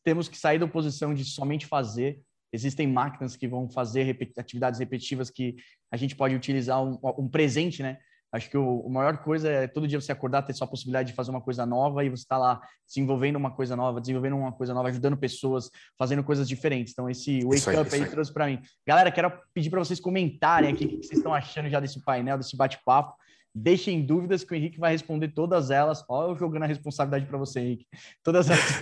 temos 0.04 0.28
que 0.28 0.36
sair 0.36 0.58
da 0.58 0.66
posição 0.66 1.14
de 1.14 1.24
somente 1.24 1.66
fazer. 1.66 2.20
Existem 2.52 2.86
máquinas 2.86 3.36
que 3.36 3.46
vão 3.46 3.68
fazer 3.68 4.16
atividades 4.36 4.80
repetitivas 4.80 5.30
que 5.30 5.56
a 5.90 5.96
gente 5.96 6.16
pode 6.16 6.34
utilizar 6.34 6.82
um, 6.82 6.98
um 7.18 7.28
presente, 7.28 7.82
né? 7.82 7.98
Acho 8.32 8.48
que 8.48 8.56
o, 8.56 8.86
a 8.86 8.88
maior 8.88 9.18
coisa 9.18 9.50
é 9.50 9.66
todo 9.66 9.88
dia 9.88 10.00
você 10.00 10.12
acordar, 10.12 10.42
ter 10.42 10.54
só 10.54 10.64
a 10.64 10.68
possibilidade 10.68 11.08
de 11.08 11.14
fazer 11.14 11.30
uma 11.30 11.40
coisa 11.40 11.66
nova 11.66 12.04
e 12.04 12.08
você 12.08 12.22
está 12.22 12.38
lá 12.38 12.60
desenvolvendo 12.86 13.36
uma 13.36 13.50
coisa 13.50 13.74
nova, 13.74 14.00
desenvolvendo 14.00 14.36
uma 14.36 14.52
coisa 14.52 14.72
nova, 14.72 14.88
ajudando 14.88 15.16
pessoas, 15.16 15.68
fazendo 15.98 16.22
coisas 16.22 16.48
diferentes. 16.48 16.92
Então, 16.92 17.10
esse 17.10 17.40
wake 17.44 17.70
aí, 17.70 17.76
up 17.76 17.94
aí, 17.94 18.02
aí 18.02 18.08
trouxe 18.08 18.32
para 18.32 18.46
mim. 18.46 18.60
Galera, 18.86 19.10
quero 19.10 19.32
pedir 19.52 19.68
para 19.68 19.80
vocês 19.80 19.98
comentarem 19.98 20.72
aqui 20.72 20.84
o 20.84 20.88
que 20.88 20.96
vocês 20.98 21.18
estão 21.18 21.34
achando 21.34 21.68
já 21.68 21.80
desse 21.80 22.00
painel, 22.04 22.38
desse 22.38 22.56
bate-papo. 22.56 23.16
Deixem 23.54 24.06
dúvidas 24.06 24.44
que 24.44 24.52
o 24.52 24.56
Henrique 24.56 24.78
vai 24.78 24.92
responder 24.92 25.28
todas 25.28 25.70
elas. 25.70 26.04
Olha 26.08 26.30
eu 26.30 26.36
jogando 26.36 26.62
a 26.62 26.66
responsabilidade 26.66 27.26
para 27.26 27.38
você, 27.38 27.60
Henrique. 27.60 27.86
Todas 28.22 28.48
elas. 28.48 28.62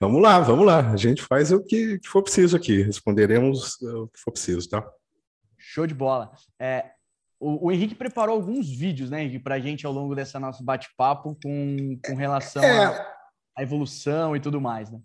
vamos 0.00 0.22
lá, 0.22 0.40
vamos 0.40 0.64
lá. 0.64 0.92
A 0.92 0.96
gente 0.96 1.22
faz 1.22 1.50
o 1.50 1.64
que 1.64 1.98
for 2.04 2.22
preciso 2.22 2.56
aqui. 2.56 2.82
Responderemos 2.82 3.80
o 3.82 4.06
que 4.08 4.20
for 4.20 4.30
preciso, 4.30 4.68
tá? 4.68 4.88
Show 5.58 5.86
de 5.86 5.94
bola. 5.94 6.30
É, 6.60 6.92
o, 7.42 7.66
o, 7.66 7.72
Henrique 7.72 7.96
preparou 7.96 8.36
alguns 8.36 8.70
vídeos, 8.70 9.10
né, 9.10 9.24
Henrique, 9.24 9.40
para 9.40 9.56
a 9.56 9.60
gente 9.60 9.84
ao 9.84 9.92
longo 9.92 10.14
dessa 10.14 10.38
nosso 10.38 10.62
bate-papo 10.62 11.36
com, 11.42 11.98
com 12.06 12.14
relação 12.14 12.62
é... 12.62 13.04
à 13.58 13.62
evolução 13.62 14.36
e 14.36 14.40
tudo 14.40 14.60
mais, 14.60 14.92
né? 14.92 15.00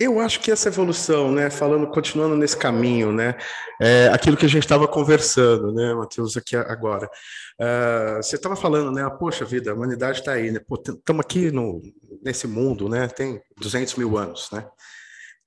Eu 0.00 0.18
acho 0.18 0.40
que 0.40 0.50
essa 0.50 0.68
evolução, 0.68 1.30
né, 1.30 1.50
falando, 1.50 1.86
continuando 1.86 2.34
nesse 2.34 2.56
caminho, 2.56 3.12
né, 3.12 3.36
é 3.78 4.08
aquilo 4.08 4.34
que 4.34 4.46
a 4.46 4.48
gente 4.48 4.62
estava 4.62 4.88
conversando, 4.88 5.74
né, 5.74 5.92
Matheus, 5.92 6.38
aqui 6.38 6.56
agora. 6.56 7.06
Uh, 7.60 8.16
você 8.16 8.36
estava 8.36 8.56
falando, 8.56 8.90
né, 8.90 9.06
poxa 9.18 9.44
vida, 9.44 9.70
a 9.70 9.74
humanidade 9.74 10.20
está 10.20 10.32
aí, 10.32 10.50
né, 10.50 10.58
estamos 10.88 11.20
aqui 11.20 11.50
no, 11.50 11.82
nesse 12.24 12.46
mundo, 12.46 12.88
né, 12.88 13.08
tem 13.08 13.42
200 13.60 13.96
mil 13.96 14.16
anos, 14.16 14.48
né, 14.50 14.66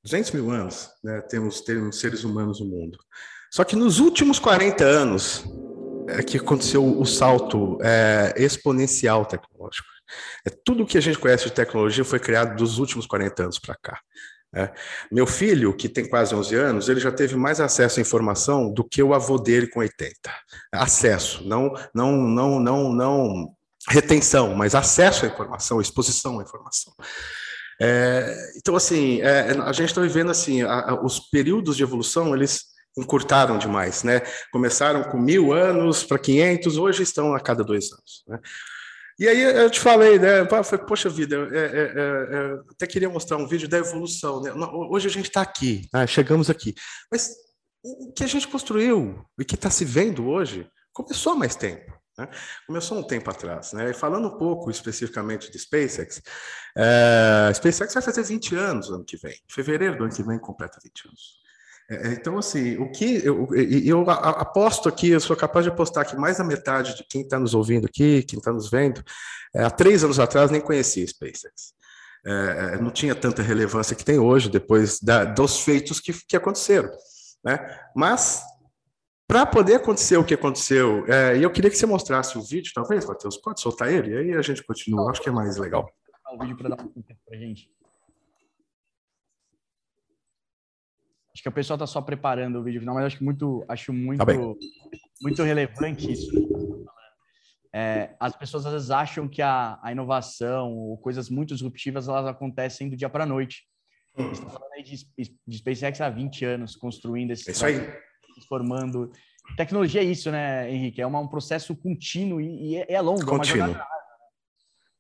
200 0.04 0.32
mil 0.34 0.52
anos, 0.52 0.88
né, 1.04 1.20
temos, 1.22 1.62
temos 1.62 2.00
seres 2.00 2.24
humanos 2.24 2.60
no 2.60 2.68
mundo. 2.68 3.00
Só 3.50 3.64
que 3.64 3.76
nos 3.76 4.00
últimos 4.00 4.38
40 4.38 4.84
anos 4.84 5.46
é 6.08 6.22
que 6.22 6.38
aconteceu 6.38 6.86
o 6.86 7.06
salto 7.08 7.80
é, 7.82 8.36
exponencial 8.38 9.26
tecnológico. 9.26 9.88
É, 10.46 10.52
tudo 10.64 10.86
que 10.86 10.98
a 10.98 11.02
gente 11.02 11.18
conhece 11.18 11.46
de 11.46 11.54
tecnologia 11.54 12.06
foi 12.06 12.20
criado 12.20 12.56
dos 12.56 12.78
últimos 12.78 13.08
40 13.08 13.44
anos 13.44 13.58
para 13.58 13.76
cá. 13.82 14.00
É. 14.56 14.72
Meu 15.12 15.26
filho, 15.26 15.76
que 15.76 15.90
tem 15.90 16.08
quase 16.08 16.36
11 16.36 16.56
anos, 16.56 16.90
ele 16.90 17.00
já 17.00 17.12
teve 17.12 17.36
mais 17.36 17.60
acesso 17.60 18.00
à 18.00 18.02
informação 18.02 18.72
do 18.72 18.84
que 18.84 19.02
o 19.02 19.14
avô 19.14 19.40
dele 19.40 19.68
com 19.68 19.80
80. 19.80 20.14
Acesso, 20.72 21.44
não, 21.48 21.74
não, 21.94 22.12
não, 22.12 22.60
não, 22.60 22.94
não 22.94 23.56
retenção, 23.90 24.54
mas 24.54 24.76
acesso 24.76 25.26
à 25.26 25.28
informação, 25.28 25.82
exposição 25.82 26.40
à 26.40 26.44
informação. 26.44 26.94
É, 27.82 28.52
então, 28.56 28.76
assim, 28.76 29.22
é, 29.22 29.52
a 29.60 29.72
gente 29.72 29.90
está 29.90 30.02
vivendo 30.02 30.30
assim, 30.30 30.62
a, 30.62 30.92
a, 30.92 31.04
os 31.04 31.20
períodos 31.20 31.76
de 31.76 31.84
evolução, 31.84 32.36
eles 32.36 32.66
encurtaram 32.96 33.58
demais, 33.58 34.04
né? 34.04 34.22
Começaram 34.52 35.04
com 35.04 35.18
mil 35.18 35.52
anos 35.52 36.04
para 36.04 36.20
500, 36.20 36.78
hoje 36.78 37.02
estão 37.02 37.34
a 37.34 37.40
cada 37.40 37.64
dois 37.64 37.92
anos. 37.92 38.24
Né? 38.28 38.40
E 39.20 39.28
aí 39.28 39.42
eu 39.42 39.70
te 39.70 39.80
falei, 39.80 40.18
né? 40.18 40.46
Falei, 40.48 40.86
Poxa 40.86 41.10
vida, 41.10 41.36
é, 41.52 41.58
é, 41.58 41.66
é, 41.66 42.36
é, 42.36 42.60
até 42.72 42.88
queria 42.88 43.10
mostrar 43.10 43.38
um 43.38 43.48
vídeo 43.48 43.68
da 43.68 43.78
evolução. 43.78 44.42
Né? 44.42 44.52
Hoje 44.90 45.08
a 45.08 45.12
gente 45.12 45.28
está 45.28 45.42
aqui, 45.42 45.88
né? 45.94 46.08
chegamos 46.08 46.50
aqui. 46.50 46.74
Mas 47.12 47.32
o 47.84 48.12
que 48.14 48.24
a 48.24 48.28
gente 48.28 48.48
construiu 48.48 49.24
e 49.40 49.46
que 49.46 49.56
está 49.56 49.70
se 49.70 49.86
vendo 49.86 50.28
hoje 50.28 50.68
começou 50.92 51.34
há 51.34 51.36
mais 51.36 51.56
tempo. 51.56 51.92
Né? 52.18 52.28
Começou 52.66 52.98
um 52.98 53.04
tempo 53.04 53.30
atrás. 53.30 53.74
Né? 53.74 53.92
E 53.92 53.94
falando 53.94 54.28
um 54.28 54.38
pouco 54.38 54.72
especificamente 54.72 55.52
de 55.52 55.60
SpaceX, 55.60 56.22
é, 56.76 57.52
SpaceX 57.54 57.94
vai 57.94 58.04
fazer 58.04 58.24
20 58.24 58.56
anos 58.56 58.90
ano 58.90 59.06
que 59.06 59.18
vem. 59.18 59.34
Em 59.34 59.54
fevereiro 59.54 59.98
do 59.98 60.04
ano 60.06 60.14
que 60.14 60.24
vem 60.24 60.40
completa 60.40 60.80
20 60.84 61.08
anos. 61.08 61.43
É, 61.94 62.08
é, 62.08 62.14
então, 62.14 62.38
assim, 62.38 62.78
o 62.78 62.90
que 62.90 63.24
eu, 63.26 63.48
eu, 63.56 64.10
aposto 64.10 64.90
aqui, 64.90 65.10
eu 65.10 65.20
sou 65.20 65.36
capaz 65.36 65.66
de 65.66 65.72
apostar 65.72 66.08
que 66.08 66.16
mais 66.16 66.38
da 66.38 66.44
metade 66.44 66.96
de 66.96 67.04
quem 67.04 67.22
está 67.22 67.40
nos 67.40 67.54
ouvindo 67.54 67.86
aqui, 67.86 68.24
quem 68.24 68.40
está 68.40 68.52
nos 68.52 68.70
vendo, 68.70 69.04
é, 69.54 69.64
há 69.64 69.70
três 69.70 70.04
anos 70.04 70.20
atrás 70.20 70.50
nem 70.50 70.62
conhecia 70.62 71.06
SpaceX. 71.06 71.74
É, 72.26 72.78
não 72.78 72.90
tinha 72.90 73.14
tanta 73.14 73.42
relevância 73.42 73.96
que 73.96 74.06
tem 74.06 74.18
hoje, 74.18 74.50
depois 74.50 75.00
da, 75.00 75.26
dos 75.26 75.60
feitos 75.60 76.00
que, 76.00 76.14
que 76.26 76.38
aconteceram. 76.38 76.90
Né? 77.44 77.60
Mas, 77.96 78.42
para 79.28 79.46
poder 79.46 79.76
acontecer 79.76 80.18
o 80.18 80.24
que 80.24 80.34
aconteceu, 80.34 81.06
é, 81.08 81.38
eu 81.38 81.52
queria 81.52 81.70
que 81.70 81.78
você 81.78 81.86
mostrasse 81.86 82.38
o 82.38 82.42
vídeo, 82.42 82.72
talvez, 82.74 83.06
Matheus, 83.06 83.38
pode 83.38 83.60
soltar 83.60 83.92
ele, 83.92 84.12
e 84.12 84.18
aí 84.18 84.34
a 84.34 84.42
gente 84.42 84.64
continua, 84.64 85.12
acho 85.12 85.22
que 85.22 85.30
é 85.30 85.32
mais 85.34 85.58
legal. 85.58 85.86
O 86.34 86.40
vídeo 86.40 86.58
para 86.58 86.70
dar 86.76 86.84
um 86.84 87.02
tempo 87.02 87.20
para 87.28 87.38
gente. 87.38 87.70
Acho 91.34 91.42
que 91.42 91.50
o 91.50 91.52
pessoal 91.52 91.76
está 91.76 91.88
só 91.88 92.02
preparando 92.02 92.60
o 92.60 92.64
vídeo 92.64 92.80
final, 92.80 92.94
mas 92.94 93.06
acho 93.06 93.18
que 93.18 93.24
muito, 93.24 93.66
acho 93.68 93.92
muito, 93.92 94.24
tá 94.24 94.34
muito 95.22 95.44
relevante 95.44 96.12
isso. 96.12 96.32
É, 97.76 98.16
as 98.20 98.36
pessoas 98.36 98.68
às 98.68 98.74
vezes 98.74 98.92
acham 98.92 99.28
que 99.28 99.42
a, 99.42 99.80
a, 99.82 99.92
inovação 99.92 100.72
ou 100.72 100.96
coisas 101.00 101.28
muito 101.28 101.56
disruptivas 101.56 102.08
elas 102.08 102.28
acontecem 102.28 102.88
do 102.88 102.96
dia 102.96 103.10
para 103.10 103.24
a 103.24 103.28
noite. 103.28 103.64
Hum. 104.16 104.30
Você 104.30 104.44
está 104.44 104.52
falando 104.52 104.74
aí 104.74 104.84
de, 104.84 105.08
de, 105.48 105.58
SpaceX 105.58 106.00
há 106.00 106.08
20 106.08 106.46
anos, 106.46 106.76
construindo 106.76 107.32
esse. 107.32 107.50
Isso 107.50 107.66
aí. 107.66 107.80
Transformando. 108.36 109.12
Tecnologia 109.58 110.02
é 110.02 110.04
isso, 110.04 110.30
né, 110.30 110.72
Henrique? 110.72 111.02
É 111.02 111.08
uma, 111.08 111.20
um 111.20 111.28
processo 111.28 111.76
contínuo 111.76 112.40
e, 112.40 112.74
e 112.74 112.78
é, 112.78 112.94
é 112.94 113.02
longo. 113.02 113.26
Contínuo. 113.26 113.76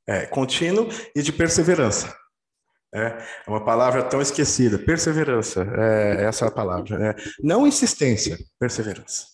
É, 0.09 0.23
é, 0.23 0.25
contínuo 0.25 0.89
e 1.15 1.21
de 1.21 1.31
perseverança. 1.31 2.22
É, 2.93 3.07
é 3.47 3.49
uma 3.49 3.63
palavra 3.65 4.03
tão 4.03 4.21
esquecida. 4.21 4.77
Perseverança, 4.77 5.65
é 5.75 6.25
essa 6.25 6.45
é 6.45 6.47
a 6.47 6.51
palavra. 6.51 7.09
É, 7.09 7.15
não 7.41 7.65
insistência, 7.65 8.37
perseverança. 8.59 9.25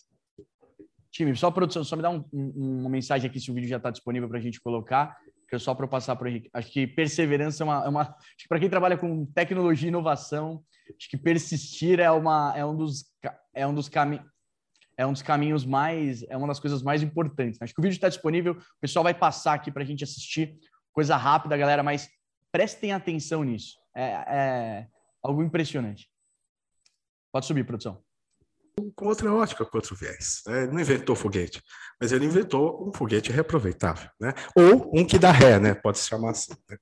Time, 1.12 1.36
só 1.36 1.50
produção, 1.50 1.84
só 1.84 1.94
me 1.94 2.02
dá 2.02 2.08
um, 2.08 2.24
um, 2.32 2.80
uma 2.80 2.88
mensagem 2.88 3.28
aqui 3.28 3.38
se 3.38 3.50
o 3.50 3.54
vídeo 3.54 3.68
já 3.68 3.76
está 3.76 3.90
disponível 3.90 4.28
para 4.28 4.38
a 4.38 4.40
gente 4.40 4.60
colocar, 4.60 5.14
que 5.46 5.56
é 5.56 5.58
só 5.58 5.74
para 5.74 5.84
eu 5.84 5.88
passar 5.88 6.16
para 6.16 6.26
o 6.26 6.28
Henrique. 6.28 6.48
Acho 6.54 6.72
que 6.72 6.86
perseverança 6.86 7.62
é 7.62 7.64
uma. 7.64 7.84
É 7.84 7.88
uma 7.88 8.16
para 8.48 8.58
quem 8.58 8.70
trabalha 8.70 8.96
com 8.96 9.26
tecnologia 9.26 9.88
e 9.88 9.90
inovação, 9.90 10.62
acho 10.96 11.10
que 11.10 11.18
persistir 11.18 12.00
é, 12.00 12.10
uma, 12.10 12.54
é 12.56 12.64
um 12.64 12.74
dos, 12.74 13.04
é 13.52 13.66
um 13.66 13.74
dos 13.74 13.88
caminhos. 13.88 14.24
É 14.96 15.06
um 15.06 15.12
dos 15.12 15.22
caminhos 15.22 15.64
mais, 15.64 16.22
é 16.28 16.36
uma 16.36 16.46
das 16.46 16.60
coisas 16.60 16.82
mais 16.82 17.02
importantes. 17.02 17.60
Acho 17.60 17.72
que 17.72 17.80
o 17.80 17.82
vídeo 17.82 17.94
está 17.94 18.08
disponível, 18.08 18.52
o 18.52 18.80
pessoal 18.80 19.02
vai 19.02 19.14
passar 19.14 19.54
aqui 19.54 19.72
para 19.72 19.82
a 19.82 19.86
gente 19.86 20.04
assistir, 20.04 20.58
coisa 20.92 21.16
rápida, 21.16 21.56
galera, 21.56 21.82
mas 21.82 22.06
prestem 22.52 22.92
atenção 22.92 23.44
nisso. 23.44 23.78
É, 23.94 24.04
é 24.04 24.88
algo 25.22 25.42
impressionante. 25.42 26.10
Pode 27.32 27.46
subir, 27.46 27.64
produção 27.64 28.02
com 28.94 29.06
outra 29.06 29.32
ótica, 29.32 29.64
com 29.64 29.76
outro 29.76 29.96
viés. 29.96 30.42
Né? 30.46 30.62
Ele 30.62 30.72
não 30.72 30.80
inventou 30.80 31.16
foguete, 31.16 31.62
mas 32.00 32.12
ele 32.12 32.24
inventou 32.24 32.88
um 32.88 32.92
foguete 32.92 33.32
reaproveitável, 33.32 34.08
né? 34.20 34.32
ou 34.54 34.90
um 34.94 35.04
que 35.04 35.18
dá 35.18 35.30
ré, 35.30 35.58
né? 35.58 35.74
pode 35.74 35.98
se 35.98 36.08
chamar 36.08 36.30
assim. 36.30 36.52
Né? 36.68 36.76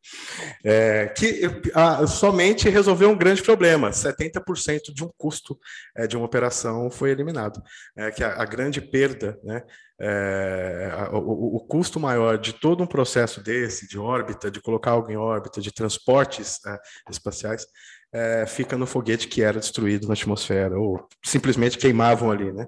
É, 0.65 1.07
que 1.09 1.43
a, 1.75 2.07
somente 2.07 2.69
resolveu 2.69 3.11
um 3.11 3.17
grande 3.17 3.43
problema: 3.43 3.91
70% 3.91 4.93
de 4.95 5.05
um 5.05 5.11
custo 5.17 5.59
é, 5.97 6.07
de 6.07 6.17
uma 6.17 6.27
operação 6.27 6.91
foi 6.91 7.11
eliminado. 7.11 7.63
É, 7.97 8.11
que 8.11 8.23
a, 8.23 8.43
a 8.43 8.45
grande 8.45 8.81
perda, 8.81 9.39
né? 9.43 9.63
É, 10.01 11.09
o, 11.11 11.57
o, 11.57 11.61
custo 11.67 11.99
maior 11.99 12.39
de 12.39 12.53
todo 12.53 12.85
um 12.85 12.87
processo 12.87 13.43
desse, 13.43 13.89
de 13.89 13.99
órbita, 13.99 14.49
de 14.49 14.61
colocar 14.61 14.93
algo 14.93 15.11
em 15.11 15.17
órbita, 15.17 15.61
de 15.61 15.73
transportes 15.73 16.65
é, 16.65 16.79
espaciais, 17.11 17.67
é, 18.13 18.47
fica 18.47 18.77
no 18.77 18.87
foguete 18.87 19.29
que 19.29 19.43
era 19.43 19.61
destruído 19.61 20.07
na 20.07 20.15
atmosfera, 20.15 20.79
ou 20.79 21.07
simplesmente 21.25 21.79
queimavam 21.79 22.31
ali, 22.31 22.53
né? 22.53 22.67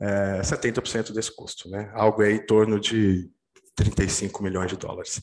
É, 0.00 0.40
70% 0.40 1.12
desse 1.12 1.34
custo, 1.34 1.68
né? 1.68 1.90
Algo 1.94 2.22
aí 2.22 2.34
em 2.34 2.46
torno 2.46 2.80
de 2.80 3.30
35 3.76 4.42
milhões 4.42 4.70
de 4.70 4.76
dólares. 4.76 5.20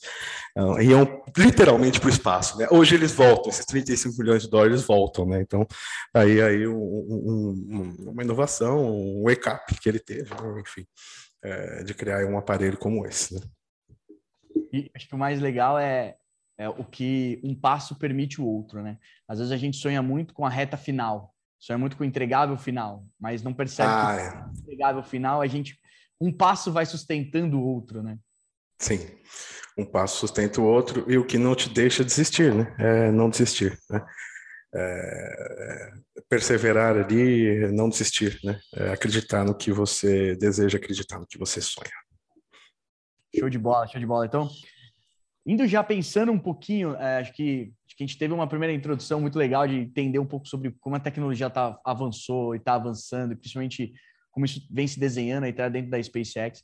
Então, 0.52 0.82
iam 0.82 1.24
literalmente 1.38 2.00
para 2.00 2.08
o 2.08 2.12
espaço, 2.12 2.58
né? 2.58 2.68
Hoje 2.72 2.96
eles 2.96 3.12
voltam, 3.12 3.50
esses 3.50 3.66
35 3.66 4.16
milhões 4.18 4.44
de 4.44 4.50
dólares 4.50 4.84
voltam, 4.84 5.26
né? 5.26 5.42
Então, 5.42 5.68
aí, 6.14 6.42
aí 6.42 6.68
um, 6.68 6.76
um, 6.76 7.96
uma 8.10 8.24
inovação, 8.24 8.90
um 9.22 9.30
ECAP 9.30 9.80
que 9.80 9.90
ele 9.90 10.00
teve, 10.00 10.30
né? 10.30 10.62
enfim, 10.62 10.86
é, 11.44 11.84
de 11.84 11.94
criar 11.94 12.26
um 12.26 12.38
aparelho 12.38 12.78
como 12.78 13.06
esse, 13.06 13.36
né? 13.36 13.42
E 14.72 14.90
acho 14.96 15.08
que 15.08 15.16
o 15.16 15.18
mais 15.18 15.40
legal 15.40 15.80
é 15.80 16.16
é, 16.60 16.68
o 16.68 16.84
que 16.84 17.40
um 17.42 17.56
passo 17.56 17.96
permite 17.96 18.42
o 18.42 18.46
outro, 18.46 18.84
né? 18.84 18.98
Às 19.26 19.40
vezes 19.40 19.54
a 19.54 19.58
gente 19.58 19.78
sonha 19.78 20.02
muito 20.02 20.34
com 20.34 20.46
a 20.46 20.50
reta 20.50 20.76
final, 20.76 21.34
sonha 21.58 21.78
muito 21.78 21.96
com 21.96 22.04
o 22.04 22.06
entregável 22.06 22.58
final, 22.58 23.06
mas 23.18 23.42
não 23.42 23.54
percebe 23.54 23.90
ah, 23.90 24.16
que 24.16 24.22
é. 24.22 24.44
o 24.44 24.64
entregável 24.64 25.02
final 25.02 25.42
a 25.42 25.48
gente 25.48 25.80
um 26.20 26.34
passo 26.34 26.70
vai 26.70 26.86
sustentando 26.86 27.58
o 27.58 27.64
outro, 27.64 28.04
né? 28.04 28.20
Sim, 28.78 29.00
um 29.78 29.86
passo 29.86 30.18
sustenta 30.18 30.60
o 30.60 30.66
outro 30.66 31.10
e 31.10 31.18
o 31.18 31.26
que 31.26 31.38
não 31.38 31.56
te 31.56 31.70
deixa 31.70 32.04
desistir, 32.04 32.54
né? 32.54 32.76
É 32.78 33.10
não 33.10 33.30
desistir, 33.30 33.80
né? 33.90 34.06
É, 34.76 35.94
perseverar 36.28 36.98
ali, 36.98 37.72
não 37.72 37.88
desistir, 37.88 38.38
né? 38.44 38.60
É 38.76 38.92
acreditar 38.92 39.46
no 39.46 39.56
que 39.56 39.72
você 39.72 40.36
deseja 40.36 40.78
acreditar, 40.78 41.20
no 41.20 41.26
que 41.26 41.38
você 41.38 41.62
sonha. 41.62 41.90
Show 43.34 43.50
de 43.50 43.58
bola, 43.58 43.88
show 43.88 44.00
de 44.00 44.06
bola. 44.06 44.26
Então, 44.26 44.50
Indo 45.50 45.66
já 45.66 45.84
pensando 45.84 46.32
um 46.32 46.38
pouquinho, 46.38 46.94
é, 46.94 47.18
acho, 47.18 47.34
que, 47.34 47.74
acho 47.88 47.98
que 47.98 48.04
a 48.04 48.06
gente 48.06 48.20
teve 48.20 48.32
uma 48.32 48.46
primeira 48.46 48.72
introdução 48.72 49.20
muito 49.20 49.36
legal 49.36 49.68
de 49.68 49.78
entender 49.78 50.20
um 50.20 50.26
pouco 50.26 50.48
sobre 50.48 50.76
como 50.80 50.96
a 50.96 51.00
tecnologia 51.00 51.50
tá, 51.50 51.76
avançou 51.84 52.54
e 52.54 52.60
está 52.60 52.76
avançando, 52.76 53.36
principalmente 53.36 53.92
como 54.30 54.46
isso 54.46 54.62
vem 54.70 54.88
se 54.88 55.00
desenhando 55.00 55.46
aí 55.46 55.52
tá 55.52 55.68
dentro 55.68 55.90
da 55.90 56.02
SpaceX. 56.04 56.64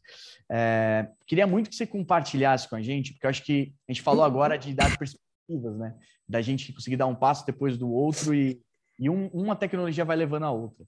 É, 0.51 1.09
queria 1.25 1.47
muito 1.47 1.67
que 1.67 1.75
você 1.75 1.87
compartilhasse 1.87 2.69
com 2.69 2.75
a 2.75 2.81
gente, 2.83 3.13
porque 3.13 3.25
acho 3.25 3.43
que 3.43 3.73
a 3.89 3.91
gente 3.91 4.03
falou 4.03 4.23
agora 4.23 4.55
de 4.55 4.71
dar 4.71 4.95
perspectivas, 4.95 5.75
né? 5.79 5.95
Da 6.29 6.43
gente 6.43 6.71
conseguir 6.71 6.97
dar 6.97 7.07
um 7.07 7.15
passo 7.15 7.43
depois 7.43 7.79
do 7.79 7.89
outro 7.89 8.35
e, 8.35 8.61
e 8.99 9.09
um, 9.09 9.29
uma 9.29 9.55
tecnologia 9.55 10.05
vai 10.05 10.15
levando 10.15 10.43
a 10.43 10.51
outra. 10.51 10.85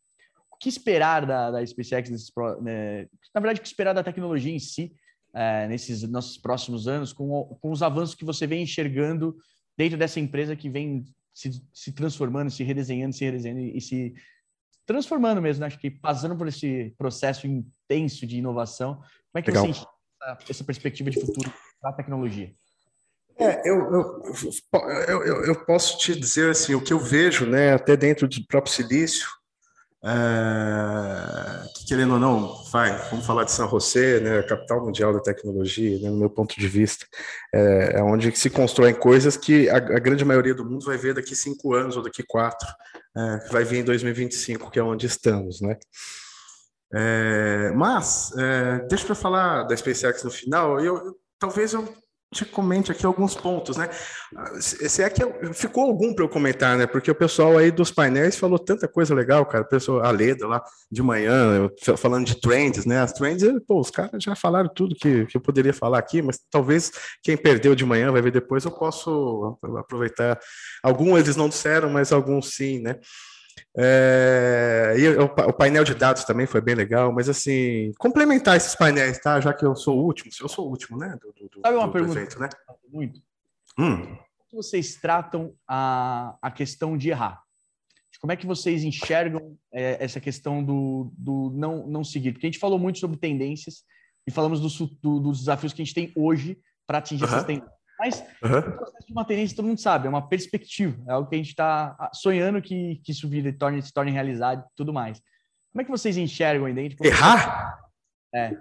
O 0.51 0.57
que 0.59 0.69
esperar 0.69 1.25
da, 1.25 1.49
da 1.49 1.65
SpaceX, 1.65 2.11
nesses, 2.11 2.31
né? 2.61 3.07
na 3.33 3.41
verdade, 3.41 3.59
o 3.59 3.63
que 3.63 3.67
esperar 3.67 3.93
da 3.93 4.03
tecnologia 4.03 4.53
em 4.53 4.59
si, 4.59 4.93
é, 5.37 5.67
nesses 5.67 6.01
nossos 6.03 6.35
próximos 6.35 6.87
anos, 6.87 7.13
com, 7.13 7.57
com 7.61 7.71
os 7.71 7.83
avanços 7.83 8.15
que 8.15 8.25
você 8.25 8.47
vem 8.47 8.63
enxergando 8.63 9.37
dentro 9.77 9.95
dessa 9.95 10.19
empresa 10.19 10.55
que 10.55 10.67
vem 10.67 11.05
se, 11.31 11.61
se 11.71 11.91
transformando, 11.91 12.49
se 12.49 12.63
redesenhando, 12.63 13.15
se 13.15 13.23
redesenhando 13.23 13.61
e, 13.61 13.77
e 13.77 13.81
se 13.81 14.15
transformando 14.83 15.39
mesmo, 15.39 15.61
né? 15.61 15.67
acho 15.67 15.77
que 15.77 15.91
passando 15.91 16.35
por 16.35 16.47
esse 16.47 16.95
processo 16.97 17.45
intenso 17.45 18.25
de 18.25 18.37
inovação. 18.37 18.95
Como 18.95 19.05
é 19.35 19.41
que 19.43 19.51
Legal. 19.51 19.65
você 19.65 19.69
enxerga 19.69 19.91
essa, 20.23 20.51
essa 20.51 20.63
perspectiva 20.63 21.11
de 21.11 21.19
futuro 21.19 21.53
da 21.83 21.93
tecnologia? 21.93 22.51
É, 23.37 23.69
eu, 23.69 23.75
eu, 23.93 24.23
eu, 25.23 25.45
eu, 25.45 25.65
posso 25.65 25.99
te 25.99 26.19
dizer 26.19 26.49
assim, 26.49 26.73
o 26.73 26.83
que 26.83 26.91
eu 26.91 26.99
vejo, 26.99 27.45
né, 27.45 27.73
até 27.73 27.95
dentro 27.95 28.27
do 28.27 28.47
próprio 28.47 28.73
Silício, 28.73 29.29
é, 30.03 31.67
que, 31.75 31.85
querendo 31.87 32.13
ou 32.13 32.19
não, 32.19 32.63
vai, 32.65 32.95
vamos 33.09 33.25
falar 33.25 33.43
de 33.43 33.51
São 33.51 33.67
José, 33.69 34.19
né, 34.19 34.43
capital 34.43 34.85
mundial 34.85 35.11
da 35.11 35.19
tecnologia, 35.19 35.99
né, 35.99 36.09
no 36.09 36.17
meu 36.17 36.29
ponto 36.29 36.59
de 36.59 36.67
vista, 36.67 37.05
é, 37.53 37.97
é 37.97 38.03
onde 38.03 38.35
se 38.35 38.49
constroem 38.49 38.93
coisas 38.93 39.35
que 39.35 39.69
a, 39.69 39.77
a, 39.77 39.99
grande 39.99 40.23
maioria 40.23 40.53
do 40.53 40.63
mundo 40.63 40.85
vai 40.85 40.97
ver 40.97 41.15
daqui 41.15 41.35
cinco 41.35 41.73
anos 41.73 41.97
ou 41.97 42.03
daqui 42.03 42.23
quatro, 42.23 42.67
é, 43.15 43.49
vai 43.51 43.63
vir 43.63 43.79
em 43.79 43.83
2025, 43.83 44.69
que 44.69 44.79
é 44.79 44.83
onde 44.83 45.07
estamos, 45.07 45.61
né? 45.61 45.77
É, 46.93 47.71
mas, 47.75 48.31
é, 48.37 48.85
deixa 48.87 49.07
eu 49.09 49.15
falar 49.15 49.63
da 49.63 49.75
SpaceX 49.75 50.23
no 50.23 50.31
final, 50.31 50.79
eu, 50.79 50.97
eu 50.97 51.15
talvez 51.39 51.73
eu 51.73 51.87
te 52.33 52.43
comente 52.43 52.91
aqui 52.91 53.05
alguns 53.05 53.35
pontos, 53.35 53.77
né? 53.77 53.89
Se 54.59 55.01
é 55.01 55.09
que 55.09 55.21
ficou 55.53 55.83
algum 55.83 56.13
para 56.13 56.25
eu 56.25 56.29
comentar, 56.29 56.77
né? 56.77 56.85
Porque 56.85 57.09
o 57.09 57.15
pessoal 57.15 57.57
aí 57.57 57.71
dos 57.71 57.89
painéis 57.89 58.37
falou 58.37 58.59
tanta 58.59 58.87
coisa 58.87 59.15
legal, 59.15 59.45
cara. 59.45 59.63
O 59.63 59.67
pessoal, 59.67 60.03
a 60.03 60.11
Leda 60.11 60.45
lá 60.45 60.61
de 60.91 61.01
manhã, 61.01 61.69
falando 61.95 62.25
de 62.25 62.39
trends, 62.39 62.85
né? 62.85 62.99
As 62.99 63.13
trends, 63.13 63.43
pô, 63.65 63.79
os 63.79 63.89
caras 63.89 64.21
já 64.21 64.35
falaram 64.35 64.69
tudo 64.73 64.95
que, 64.95 65.25
que 65.25 65.37
eu 65.37 65.41
poderia 65.41 65.73
falar 65.73 65.99
aqui, 65.99 66.21
mas 66.21 66.39
talvez 66.51 66.91
quem 67.23 67.37
perdeu 67.37 67.73
de 67.73 67.85
manhã 67.85 68.11
vai 68.11 68.21
ver 68.21 68.31
depois, 68.31 68.65
eu 68.65 68.71
posso 68.71 69.57
aproveitar. 69.77 70.37
Alguns 70.83 71.19
eles 71.19 71.35
não 71.37 71.47
disseram, 71.47 71.89
mas 71.89 72.11
alguns 72.11 72.55
sim, 72.55 72.79
né? 72.79 72.99
É, 73.75 74.95
e 74.97 75.07
o, 75.09 75.25
o, 75.25 75.53
painel 75.53 75.83
de 75.83 75.93
dados 75.93 76.23
também 76.23 76.45
foi 76.45 76.61
bem 76.61 76.75
legal, 76.75 77.11
mas 77.11 77.29
assim, 77.29 77.91
complementar 77.97 78.57
esses 78.57 78.75
painéis, 78.75 79.19
tá? 79.19 79.39
Já 79.39 79.53
que 79.53 79.65
eu 79.65 79.75
sou 79.75 79.99
o 79.99 80.03
último, 80.03 80.31
eu 80.39 80.49
sou 80.49 80.67
o 80.67 80.69
último, 80.69 80.97
né? 80.97 81.17
Do, 81.21 81.47
do, 81.47 81.61
Sabe 81.61 81.77
uma 81.77 81.87
do 81.87 81.93
pergunta? 81.93 82.19
Evento, 82.19 82.39
né? 82.39 82.49
Muito. 82.91 83.21
Hum. 83.77 84.17
Como 84.49 84.63
vocês 84.63 84.95
tratam 84.95 85.53
a, 85.67 86.35
a 86.41 86.51
questão 86.51 86.97
de 86.97 87.09
errar? 87.09 87.41
Como 88.19 88.31
é 88.31 88.35
que 88.35 88.47
vocês 88.47 88.83
enxergam 88.83 89.55
é, 89.71 90.03
essa 90.03 90.19
questão 90.19 90.63
do, 90.63 91.11
do 91.15 91.51
não, 91.53 91.85
não 91.85 92.03
seguir? 92.03 92.31
Porque 92.31 92.47
a 92.47 92.49
gente 92.49 92.59
falou 92.59 92.79
muito 92.79 92.99
sobre 92.99 93.17
tendências 93.17 93.83
e 94.25 94.31
falamos 94.31 94.59
do, 94.59 94.87
do, 95.01 95.19
dos 95.19 95.39
desafios 95.39 95.71
que 95.71 95.81
a 95.81 95.85
gente 95.85 95.93
tem 95.93 96.11
hoje 96.15 96.57
para 96.87 96.97
atingir 96.97 97.23
uh 97.23 97.27
-huh. 97.27 97.33
essas 97.33 97.45
tendências. 97.45 97.76
Mas 97.99 98.23
uhum. 98.43 98.59
o 98.59 98.77
processo 98.77 99.07
de 99.07 99.27
tendência, 99.27 99.55
todo 99.55 99.67
mundo 99.67 99.81
sabe, 99.81 100.07
é 100.07 100.09
uma 100.09 100.27
perspectiva, 100.27 101.01
é 101.07 101.11
algo 101.11 101.27
que 101.27 101.35
a 101.35 101.37
gente 101.37 101.49
está 101.49 102.09
sonhando 102.13 102.61
que, 102.61 103.01
que 103.03 103.11
isso 103.11 103.27
vire, 103.27 103.51
torne, 103.51 103.81
se 103.81 103.91
torne 103.91 104.11
realidade 104.11 104.61
e 104.61 104.75
tudo 104.75 104.93
mais. 104.93 105.19
Como 105.71 105.81
é 105.81 105.83
que 105.83 105.91
vocês 105.91 106.15
enxergam 106.17 106.65
aí 106.65 106.73
dentro? 106.73 106.97
Errar? 107.05 107.79
É. 108.33 108.57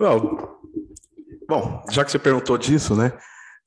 Well, 0.00 0.60
bom, 1.48 1.84
já 1.90 2.04
que 2.04 2.10
você 2.10 2.18
perguntou 2.18 2.58
disso, 2.58 2.96
né? 2.96 3.12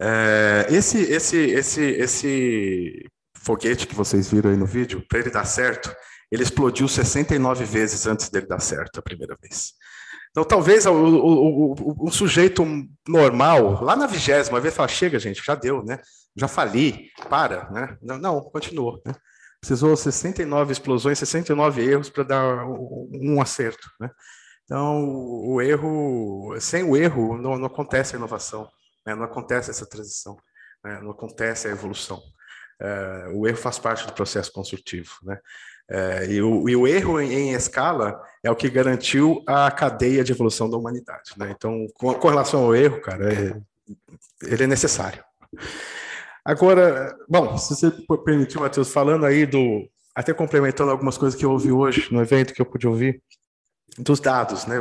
É, 0.01 0.67
esse, 0.69 0.99
esse, 0.99 1.37
esse, 1.37 1.81
esse 1.81 3.09
foguete 3.37 3.87
que 3.87 3.95
vocês 3.95 4.29
viram 4.29 4.51
aí 4.51 4.57
no 4.57 4.65
vídeo, 4.65 5.05
para 5.07 5.19
ele 5.19 5.29
dar 5.29 5.45
certo, 5.45 5.93
ele 6.31 6.43
explodiu 6.43 6.87
69 6.87 7.63
vezes 7.63 8.05
antes 8.07 8.29
dele 8.29 8.47
dar 8.47 8.59
certo 8.59 8.99
a 8.99 9.03
primeira 9.03 9.37
vez. 9.41 9.73
Então, 10.33 10.43
talvez 10.43 10.87
o, 10.87 10.91
o, 10.91 11.73
o, 11.73 12.07
o 12.07 12.11
sujeito 12.11 12.65
normal, 13.07 13.83
lá 13.83 13.95
na 13.95 14.07
vigésima 14.07 14.59
vez, 14.59 14.73
fala: 14.73 14.87
chega, 14.87 15.19
gente, 15.19 15.43
já 15.45 15.53
deu, 15.53 15.83
né? 15.85 15.99
Já 16.35 16.47
fali, 16.47 17.11
para, 17.29 17.69
né? 17.69 17.97
Não, 18.01 18.17
não 18.17 18.41
continuou, 18.41 18.99
né? 19.05 19.13
Precisou 19.59 19.95
69 19.95 20.71
explosões, 20.71 21.19
69 21.19 21.83
erros 21.87 22.09
para 22.09 22.23
dar 22.23 22.65
um, 22.65 23.39
acerto, 23.39 23.87
né? 23.99 24.09
Então, 24.65 25.05
o 25.05 25.61
erro, 25.61 26.55
sem 26.59 26.83
o 26.83 26.97
erro, 26.97 27.37
não, 27.37 27.57
não 27.59 27.67
acontece 27.67 28.15
a 28.15 28.17
inovação, 28.17 28.67
né? 29.05 29.13
não 29.13 29.23
acontece 29.23 29.69
essa 29.69 29.85
transição, 29.85 30.35
né? 30.83 30.99
não 31.01 31.11
acontece 31.11 31.67
a 31.67 31.71
evolução. 31.71 32.21
É, 32.81 33.27
o 33.35 33.47
erro 33.47 33.57
faz 33.57 33.77
parte 33.77 34.07
do 34.07 34.13
processo 34.13 34.51
construtivo, 34.51 35.11
né? 35.23 35.37
É, 35.89 36.25
e, 36.27 36.41
o, 36.41 36.69
e, 36.69 36.75
o, 36.75 36.87
erro 36.87 37.19
em, 37.19 37.31
em, 37.31 37.53
escala 37.53 38.21
é 38.41 38.49
o 38.49 38.55
que 38.55 38.69
garantiu 38.69 39.43
a 39.45 39.69
cadeia 39.69 40.23
de 40.23 40.31
evolução 40.31 40.69
da 40.69 40.77
humanidade. 40.77 41.31
Né? 41.37 41.53
Então, 41.55 41.85
com, 41.95 42.13
com, 42.13 42.29
relação 42.29 42.63
ao 42.63 42.75
erro, 42.75 43.01
cara, 43.01 43.33
é, 43.33 43.61
ele 44.43 44.63
é 44.63 44.67
necessário. 44.67 45.23
Agora, 46.45 47.15
bom, 47.29 47.57
se 47.57 47.75
você 47.75 47.91
permitir, 48.25 48.59
Matheus, 48.59 48.91
falando 48.91 49.25
aí 49.25 49.45
do. 49.45 49.87
Até 50.15 50.31
complementando 50.31 50.91
algumas 50.91 51.17
coisas 51.17 51.37
que 51.37 51.43
eu 51.43 51.51
ouvi 51.51 51.71
hoje 51.71 52.07
no 52.11 52.21
evento 52.21 52.53
que 52.53 52.61
eu 52.61 52.65
pude 52.65 52.87
ouvir, 52.87 53.21
dos 53.97 54.19
dados, 54.19 54.67
né? 54.67 54.79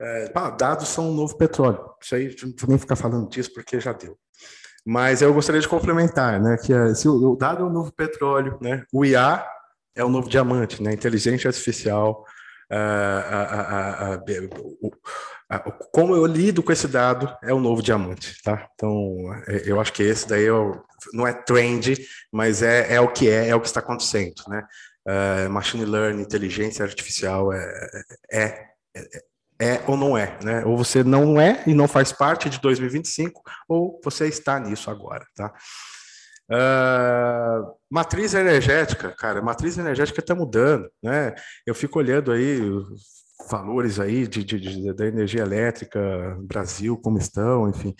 É, 0.00 0.32
dados 0.56 0.88
são 0.88 1.10
um 1.10 1.14
novo 1.14 1.36
petróleo. 1.36 1.78
Isso 2.02 2.14
aí, 2.14 2.34
não 2.42 2.68
nem 2.68 2.78
ficar 2.78 2.96
falando 2.96 3.28
disso 3.28 3.52
porque 3.52 3.78
já 3.78 3.92
deu. 3.92 4.18
Mas 4.84 5.22
eu 5.22 5.32
gostaria 5.32 5.60
de 5.60 5.68
complementar, 5.68 6.40
né? 6.40 6.56
Que 6.56 6.72
é, 6.72 6.94
se 6.94 7.08
o, 7.08 7.32
o 7.32 7.36
dado 7.36 7.62
é 7.62 7.66
um 7.66 7.72
novo 7.72 7.92
petróleo, 7.92 8.58
né? 8.60 8.84
O 8.92 9.04
IA 9.04 9.44
é 9.98 10.04
o 10.04 10.08
novo 10.08 10.28
diamante, 10.28 10.82
né? 10.82 10.92
Inteligência 10.92 11.48
artificial, 11.48 12.24
a, 15.50 15.58
como 15.92 16.14
eu 16.14 16.24
lido 16.26 16.62
com 16.62 16.70
esse 16.70 16.86
dado 16.86 17.34
é 17.42 17.52
o 17.52 17.58
novo 17.58 17.82
diamante, 17.82 18.40
tá? 18.42 18.68
Então, 18.74 19.16
é, 19.48 19.62
eu 19.64 19.80
acho 19.80 19.92
que 19.92 20.02
esse 20.02 20.28
daí 20.28 20.46
é 20.46 20.52
o, 20.52 20.80
não 21.12 21.26
é 21.26 21.32
trend, 21.32 21.96
mas 22.32 22.62
é, 22.62 22.94
é 22.94 23.00
o 23.00 23.08
que 23.08 23.28
é, 23.28 23.48
é 23.48 23.54
o 23.56 23.60
que 23.60 23.66
está 23.66 23.80
acontecendo, 23.80 24.42
né? 24.46 24.62
Uh, 25.06 25.50
machine 25.50 25.86
learning, 25.86 26.20
inteligência 26.20 26.84
artificial 26.84 27.50
é, 27.50 28.02
é, 28.30 28.44
é, 28.94 29.22
é 29.58 29.82
ou 29.86 29.96
não 29.96 30.18
é, 30.18 30.38
né? 30.44 30.64
Ou 30.66 30.76
você 30.76 31.02
não 31.02 31.40
é 31.40 31.62
e 31.66 31.72
não 31.72 31.88
faz 31.88 32.12
parte 32.12 32.50
de 32.50 32.60
2025, 32.60 33.42
ou 33.66 33.98
você 34.04 34.28
está 34.28 34.60
nisso 34.60 34.90
agora, 34.90 35.24
tá? 35.34 35.52
Uh, 36.50 37.74
matriz 37.90 38.32
energética, 38.32 39.10
cara, 39.12 39.42
matriz 39.42 39.76
energética 39.76 40.20
está 40.20 40.34
mudando, 40.34 40.90
né? 41.02 41.34
Eu 41.66 41.74
fico 41.74 41.98
olhando 41.98 42.32
aí 42.32 42.58
valores 43.50 44.00
aí 44.00 44.26
de, 44.26 44.42
de, 44.42 44.58
de 44.58 44.92
da 44.94 45.06
energia 45.06 45.42
elétrica 45.42 46.00
Brasil, 46.40 46.96
como 46.96 47.18
estão, 47.18 47.68
enfim. 47.68 47.94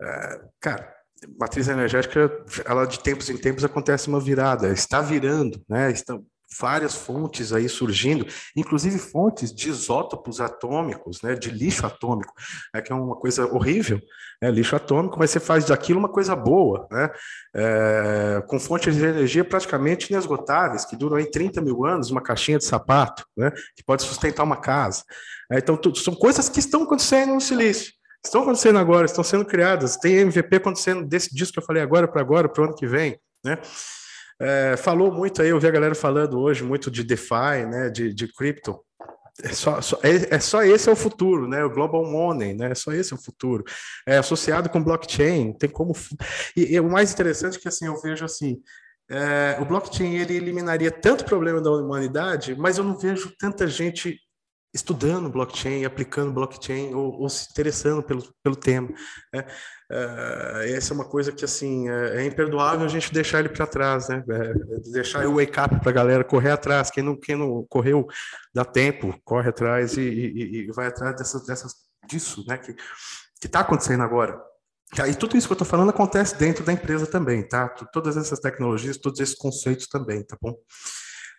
Uh, 0.00 0.48
cara, 0.60 0.90
matriz 1.38 1.68
energética, 1.68 2.30
ela 2.64 2.86
de 2.86 2.98
tempos 2.98 3.28
em 3.28 3.36
tempos 3.36 3.64
acontece 3.64 4.08
uma 4.08 4.20
virada, 4.20 4.68
está 4.72 5.00
virando, 5.00 5.62
né? 5.68 5.90
Estão, 5.90 6.24
várias 6.60 6.94
fontes 6.94 7.52
aí 7.52 7.68
surgindo, 7.68 8.26
inclusive 8.56 8.98
fontes 8.98 9.52
de 9.52 9.68
isótopos 9.68 10.40
atômicos, 10.40 11.22
né, 11.22 11.34
de 11.34 11.50
lixo 11.50 11.86
atômico, 11.86 12.32
é 12.74 12.80
que 12.80 12.92
é 12.92 12.94
uma 12.94 13.16
coisa 13.16 13.46
horrível, 13.46 14.00
né, 14.40 14.50
lixo 14.50 14.76
atômico, 14.76 15.18
mas 15.18 15.30
você 15.30 15.40
faz 15.40 15.64
daquilo 15.64 15.98
uma 15.98 16.08
coisa 16.08 16.34
boa, 16.34 16.86
né, 16.90 17.10
é, 17.54 18.42
com 18.46 18.58
fontes 18.58 18.94
de 18.94 19.04
energia 19.04 19.44
praticamente 19.44 20.12
inesgotáveis, 20.12 20.84
que 20.84 20.96
duram 20.96 21.16
aí 21.16 21.30
30 21.30 21.60
mil 21.60 21.84
anos, 21.84 22.10
uma 22.10 22.22
caixinha 22.22 22.58
de 22.58 22.64
sapato, 22.64 23.24
né, 23.36 23.50
que 23.76 23.84
pode 23.84 24.02
sustentar 24.02 24.42
uma 24.42 24.56
casa. 24.56 25.04
É, 25.50 25.58
então, 25.58 25.76
tudo, 25.76 25.98
são 25.98 26.14
coisas 26.14 26.48
que 26.48 26.58
estão 26.58 26.82
acontecendo 26.82 27.34
no 27.34 27.40
silício, 27.40 27.92
estão 28.24 28.42
acontecendo 28.42 28.78
agora, 28.78 29.06
estão 29.06 29.24
sendo 29.24 29.44
criadas, 29.44 29.96
tem 29.96 30.16
MVP 30.16 30.56
acontecendo 30.56 31.04
desse 31.04 31.34
disco 31.34 31.54
que 31.54 31.58
eu 31.60 31.66
falei 31.66 31.82
agora 31.82 32.08
para 32.08 32.20
agora, 32.20 32.48
para 32.48 32.62
o 32.62 32.64
ano 32.66 32.74
que 32.74 32.86
vem, 32.86 33.18
né, 33.44 33.58
é, 34.42 34.76
falou 34.76 35.12
muito 35.12 35.40
aí, 35.40 35.50
eu 35.50 35.60
vi 35.60 35.68
a 35.68 35.70
galera 35.70 35.94
falando 35.94 36.40
hoje 36.40 36.64
muito 36.64 36.90
de 36.90 37.04
DeFi, 37.04 37.64
né, 37.70 37.88
de, 37.88 38.12
de 38.12 38.26
cripto. 38.26 38.78
É 39.42 39.48
só, 39.48 39.80
só, 39.80 39.98
é, 40.02 40.34
é, 40.34 40.40
só 40.40 40.62
esse 40.62 40.88
é 40.88 40.92
o 40.92 40.96
futuro, 40.96 41.48
né? 41.48 41.64
O 41.64 41.70
global 41.70 42.04
money, 42.04 42.52
né? 42.52 42.74
Só 42.74 42.92
esse 42.92 43.14
é 43.14 43.16
o 43.16 43.22
futuro. 43.22 43.64
É 44.06 44.18
associado 44.18 44.68
com 44.68 44.82
blockchain, 44.82 45.54
tem 45.54 45.70
como. 45.70 45.94
E, 46.54 46.74
e 46.74 46.80
o 46.80 46.90
mais 46.90 47.12
interessante 47.12 47.56
é 47.56 47.60
que 47.60 47.66
assim 47.66 47.86
eu 47.86 47.98
vejo 47.98 48.26
assim, 48.26 48.60
é, 49.10 49.56
o 49.60 49.64
blockchain 49.64 50.16
ele 50.16 50.36
eliminaria 50.36 50.90
tanto 50.90 51.24
problema 51.24 51.62
da 51.62 51.70
humanidade, 51.70 52.54
mas 52.54 52.76
eu 52.76 52.84
não 52.84 52.98
vejo 52.98 53.32
tanta 53.38 53.66
gente 53.66 54.18
estudando 54.74 55.28
blockchain, 55.28 55.84
aplicando 55.84 56.32
blockchain 56.32 56.94
ou, 56.94 57.20
ou 57.20 57.28
se 57.28 57.50
interessando 57.50 58.02
pelo, 58.02 58.22
pelo 58.42 58.56
tema. 58.56 58.88
Né? 59.32 59.44
Uh, 59.90 60.74
essa 60.74 60.92
é 60.92 60.94
uma 60.94 61.04
coisa 61.04 61.30
que 61.30 61.44
assim 61.44 61.88
é, 61.90 62.22
é 62.22 62.26
imperdoável 62.26 62.86
a 62.86 62.88
gente 62.88 63.12
deixar 63.12 63.40
ele 63.40 63.50
para 63.50 63.66
trás, 63.66 64.08
né? 64.08 64.24
É, 64.26 64.90
deixar 64.90 65.26
o 65.26 65.36
wake 65.36 65.60
up 65.60 65.80
para 65.80 65.90
a 65.90 65.94
galera 65.94 66.24
correr 66.24 66.50
atrás. 66.50 66.90
Quem 66.90 67.02
não, 67.02 67.14
quem 67.14 67.36
não 67.36 67.66
correu, 67.68 68.06
dá 68.54 68.64
tempo, 68.64 69.14
corre 69.24 69.50
atrás 69.50 69.96
e, 69.98 70.00
e, 70.00 70.56
e 70.60 70.72
vai 70.72 70.86
atrás 70.86 71.16
dessas, 71.16 71.44
dessas, 71.44 71.74
disso, 72.08 72.42
né? 72.48 72.56
Que 72.56 72.74
está 73.44 73.60
acontecendo 73.60 74.02
agora. 74.02 74.40
E 75.08 75.14
tudo 75.14 75.36
isso 75.36 75.46
que 75.46 75.52
eu 75.52 75.54
estou 75.54 75.66
falando 75.66 75.90
acontece 75.90 76.36
dentro 76.36 76.64
da 76.64 76.72
empresa 76.72 77.06
também, 77.06 77.46
tá? 77.46 77.68
Todas 77.68 78.16
essas 78.16 78.38
tecnologias, 78.38 78.98
todos 78.98 79.20
esses 79.20 79.34
conceitos 79.34 79.86
também, 79.88 80.22
tá 80.22 80.36
bom? 80.40 80.54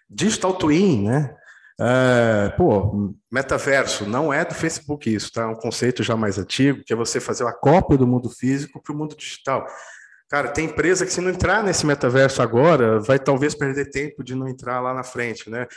Digital 0.09 0.55
Twin, 0.57 1.03
né? 1.03 1.35
É, 1.79 2.49
pô, 2.55 3.13
metaverso 3.31 4.05
não 4.05 4.31
é 4.31 4.45
do 4.45 4.53
Facebook 4.53 5.13
isso, 5.13 5.31
tá? 5.31 5.43
É 5.43 5.47
um 5.47 5.55
conceito 5.55 6.03
já 6.03 6.15
mais 6.15 6.37
antigo, 6.37 6.83
que 6.85 6.93
é 6.93 6.95
você 6.95 7.19
fazer 7.19 7.43
uma 7.43 7.53
cópia 7.53 7.97
do 7.97 8.07
mundo 8.07 8.29
físico 8.29 8.81
para 8.81 8.93
o 8.93 8.97
mundo 8.97 9.15
digital. 9.15 9.65
Cara, 10.29 10.47
tem 10.47 10.65
empresa 10.65 11.05
que 11.05 11.13
se 11.13 11.21
não 11.21 11.29
entrar 11.29 11.63
nesse 11.63 11.85
metaverso 11.85 12.41
agora, 12.41 12.99
vai 12.99 13.19
talvez 13.19 13.53
perder 13.53 13.91
tempo 13.91 14.23
de 14.23 14.33
não 14.33 14.47
entrar 14.47 14.79
lá 14.79 14.93
na 14.93 15.03
frente, 15.03 15.49
né? 15.49 15.67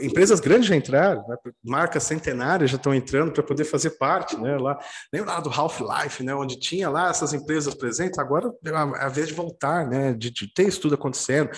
Empresas 0.00 0.40
grandes 0.40 0.68
já 0.68 0.76
entraram, 0.76 1.26
né? 1.28 1.36
marcas 1.62 2.04
centenárias 2.04 2.70
já 2.70 2.76
estão 2.76 2.94
entrando 2.94 3.32
para 3.32 3.42
poder 3.42 3.64
fazer 3.64 3.90
parte, 3.90 4.38
né? 4.38 4.56
Lá, 4.56 4.78
lembra 5.12 5.34
lá 5.34 5.40
do 5.40 5.50
Half-Life, 5.50 6.22
né? 6.22 6.34
Onde 6.34 6.58
tinha 6.58 6.88
lá 6.88 7.10
essas 7.10 7.34
empresas 7.34 7.74
presentes, 7.74 8.18
agora 8.18 8.50
é 8.64 8.70
a 9.04 9.08
vez 9.08 9.28
de 9.28 9.34
voltar, 9.34 9.86
né? 9.86 10.14
De, 10.14 10.30
de 10.30 10.52
ter 10.52 10.68
isso 10.68 10.80
tudo 10.80 10.94
acontecendo. 10.94 11.50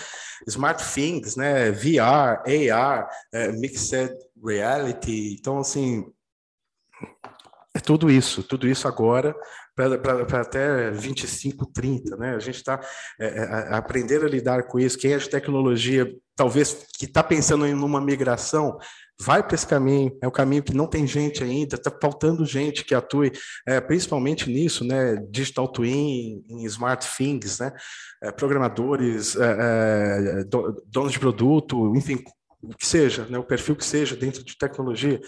Smart 0.45 0.83
Things, 0.93 1.37
né? 1.37 1.71
VR, 1.71 2.43
AR, 2.73 3.09
é, 3.31 3.51
Mixed 3.53 4.11
Reality, 4.43 5.37
então 5.39 5.59
assim 5.59 6.05
é 7.75 7.79
tudo 7.79 8.11
isso, 8.11 8.43
tudo 8.43 8.67
isso 8.67 8.87
agora 8.87 9.35
para 9.75 10.41
até 10.41 10.91
25, 10.91 11.65
30, 11.65 12.15
né? 12.17 12.35
A 12.35 12.39
gente 12.39 12.55
está 12.57 12.79
é, 13.19 13.25
é 13.25 13.75
a 13.75 14.29
lidar 14.29 14.63
com 14.63 14.79
isso. 14.79 14.97
Quem 14.97 15.13
é 15.13 15.17
de 15.17 15.29
tecnologia, 15.29 16.13
talvez 16.35 16.85
que 16.97 17.05
está 17.05 17.23
pensando 17.23 17.65
em 17.65 17.73
uma 17.73 17.99
migração, 17.99 18.77
vai 19.19 19.41
para 19.41 19.55
esse 19.55 19.65
caminho. 19.65 20.15
É 20.21 20.27
o 20.27 20.31
caminho 20.31 20.61
que 20.61 20.75
não 20.75 20.85
tem 20.85 21.07
gente 21.07 21.43
ainda, 21.43 21.75
está 21.75 21.91
faltando 21.91 22.45
gente 22.45 22.85
que 22.85 22.93
atue, 22.93 23.31
é, 23.67 23.81
principalmente 23.81 24.49
nisso, 24.49 24.85
né? 24.85 25.15
Digital 25.29 25.67
twin, 25.67 26.43
em 26.47 26.65
smart 26.65 27.07
things, 27.17 27.59
né? 27.59 27.71
É, 28.21 28.31
programadores, 28.31 29.35
é, 29.35 30.41
é 30.41 30.43
donos 30.85 31.13
de 31.13 31.19
produto, 31.19 31.95
enfim, 31.95 32.23
o 32.61 32.75
que 32.75 32.85
seja, 32.85 33.25
né? 33.25 33.39
O 33.39 33.43
perfil 33.43 33.75
que 33.75 33.85
seja 33.85 34.15
dentro 34.15 34.43
de 34.43 34.55
tecnologia. 34.55 35.19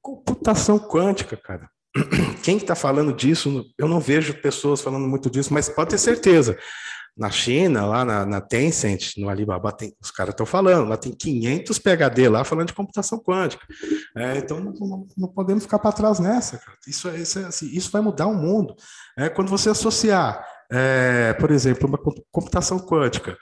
Computação 0.00 0.78
quântica, 0.78 1.36
cara 1.36 1.68
quem 2.42 2.56
está 2.56 2.74
falando 2.74 3.12
disso, 3.12 3.64
eu 3.78 3.88
não 3.88 4.00
vejo 4.00 4.34
pessoas 4.40 4.80
falando 4.80 5.06
muito 5.06 5.30
disso, 5.30 5.52
mas 5.52 5.68
pode 5.68 5.90
ter 5.90 5.98
certeza. 5.98 6.56
na 7.16 7.30
China, 7.30 7.86
lá 7.86 8.04
na, 8.04 8.26
na 8.26 8.40
Tencent, 8.42 9.16
no 9.16 9.30
Alibaba, 9.30 9.72
tem, 9.72 9.94
os 10.02 10.10
caras 10.10 10.34
estão 10.34 10.44
falando, 10.44 10.88
lá 10.88 10.98
tem 10.98 11.12
500 11.12 11.78
PHD 11.78 12.28
lá 12.28 12.44
falando 12.44 12.68
de 12.68 12.74
computação 12.74 13.18
quântica. 13.18 13.66
É, 14.14 14.36
então 14.36 14.60
não, 14.60 15.06
não, 15.16 15.28
podemos 15.28 15.64
ficar 15.64 15.78
para 15.78 15.92
trás 15.92 16.18
nessa. 16.18 16.58
Cara. 16.58 16.76
Isso, 16.86 17.08
é, 17.08 17.16
isso, 17.16 17.38
é, 17.38 17.44
assim, 17.44 17.66
isso 17.72 17.90
vai 17.90 18.02
mudar 18.02 18.26
o 18.26 18.34
mundo. 18.34 18.76
É, 19.16 19.30
quando 19.30 19.48
você 19.48 19.70
associar, 19.70 20.44
é, 20.70 21.32
por 21.34 21.50
exemplo, 21.50 21.88
uma 21.88 21.98
computação 22.30 22.78
quântica 22.78 23.36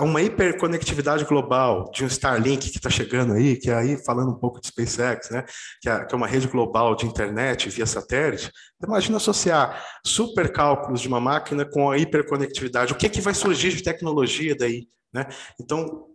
uma 0.00 0.22
hiperconectividade 0.22 1.24
global 1.24 1.90
de 1.92 2.04
um 2.04 2.06
Starlink 2.06 2.70
que 2.70 2.76
está 2.76 2.88
chegando 2.88 3.32
aí, 3.32 3.56
que 3.56 3.70
é 3.70 3.74
aí 3.74 4.04
falando 4.04 4.30
um 4.30 4.38
pouco 4.38 4.60
de 4.60 4.68
SpaceX, 4.68 5.30
né, 5.30 5.44
que 5.80 5.88
é, 5.88 6.04
que 6.04 6.14
é 6.14 6.16
uma 6.16 6.28
rede 6.28 6.46
global 6.46 6.94
de 6.94 7.06
internet 7.06 7.68
via 7.70 7.84
satélite. 7.84 8.52
Imagina 8.82 9.16
associar 9.16 9.84
supercálculos 10.06 11.00
de 11.00 11.08
uma 11.08 11.20
máquina 11.20 11.64
com 11.64 11.90
a 11.90 11.98
hiperconectividade. 11.98 12.92
O 12.92 12.96
que, 12.96 13.06
é 13.06 13.08
que 13.08 13.20
vai 13.20 13.34
surgir 13.34 13.70
de 13.70 13.82
tecnologia 13.82 14.54
daí? 14.56 14.86
Né? 15.12 15.26
Então, 15.60 16.06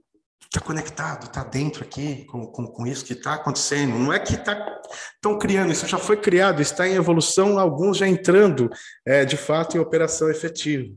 está 0.45 0.59
conectado, 0.61 1.25
está 1.25 1.43
dentro 1.43 1.83
aqui 1.83 2.25
com, 2.25 2.47
com, 2.47 2.65
com 2.65 2.87
isso 2.87 3.05
que 3.05 3.13
está 3.13 3.33
acontecendo. 3.33 3.99
Não 3.99 4.13
é 4.13 4.19
que 4.19 4.33
estão 4.33 5.33
tá, 5.33 5.37
criando, 5.37 5.71
isso 5.71 5.85
já 5.85 5.97
foi 5.97 6.17
criado, 6.17 6.61
está 6.61 6.87
em 6.87 6.95
evolução, 6.95 7.59
alguns 7.59 7.97
já 7.97 8.07
entrando 8.07 8.69
é, 9.05 9.25
de 9.25 9.35
fato 9.35 9.75
em 9.75 9.79
operação 9.79 10.29
efetiva. 10.29 10.93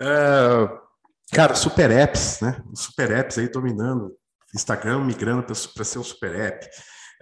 É, 0.00 0.85
Cara, 1.32 1.54
super 1.54 1.90
apps, 1.90 2.40
né? 2.40 2.62
Super 2.74 3.10
apps 3.10 3.38
aí 3.38 3.48
dominando. 3.48 4.16
Instagram 4.54 5.04
migrando 5.04 5.42
para 5.42 5.84
ser 5.84 5.98
um 5.98 6.04
super 6.04 6.34
app. 6.34 6.66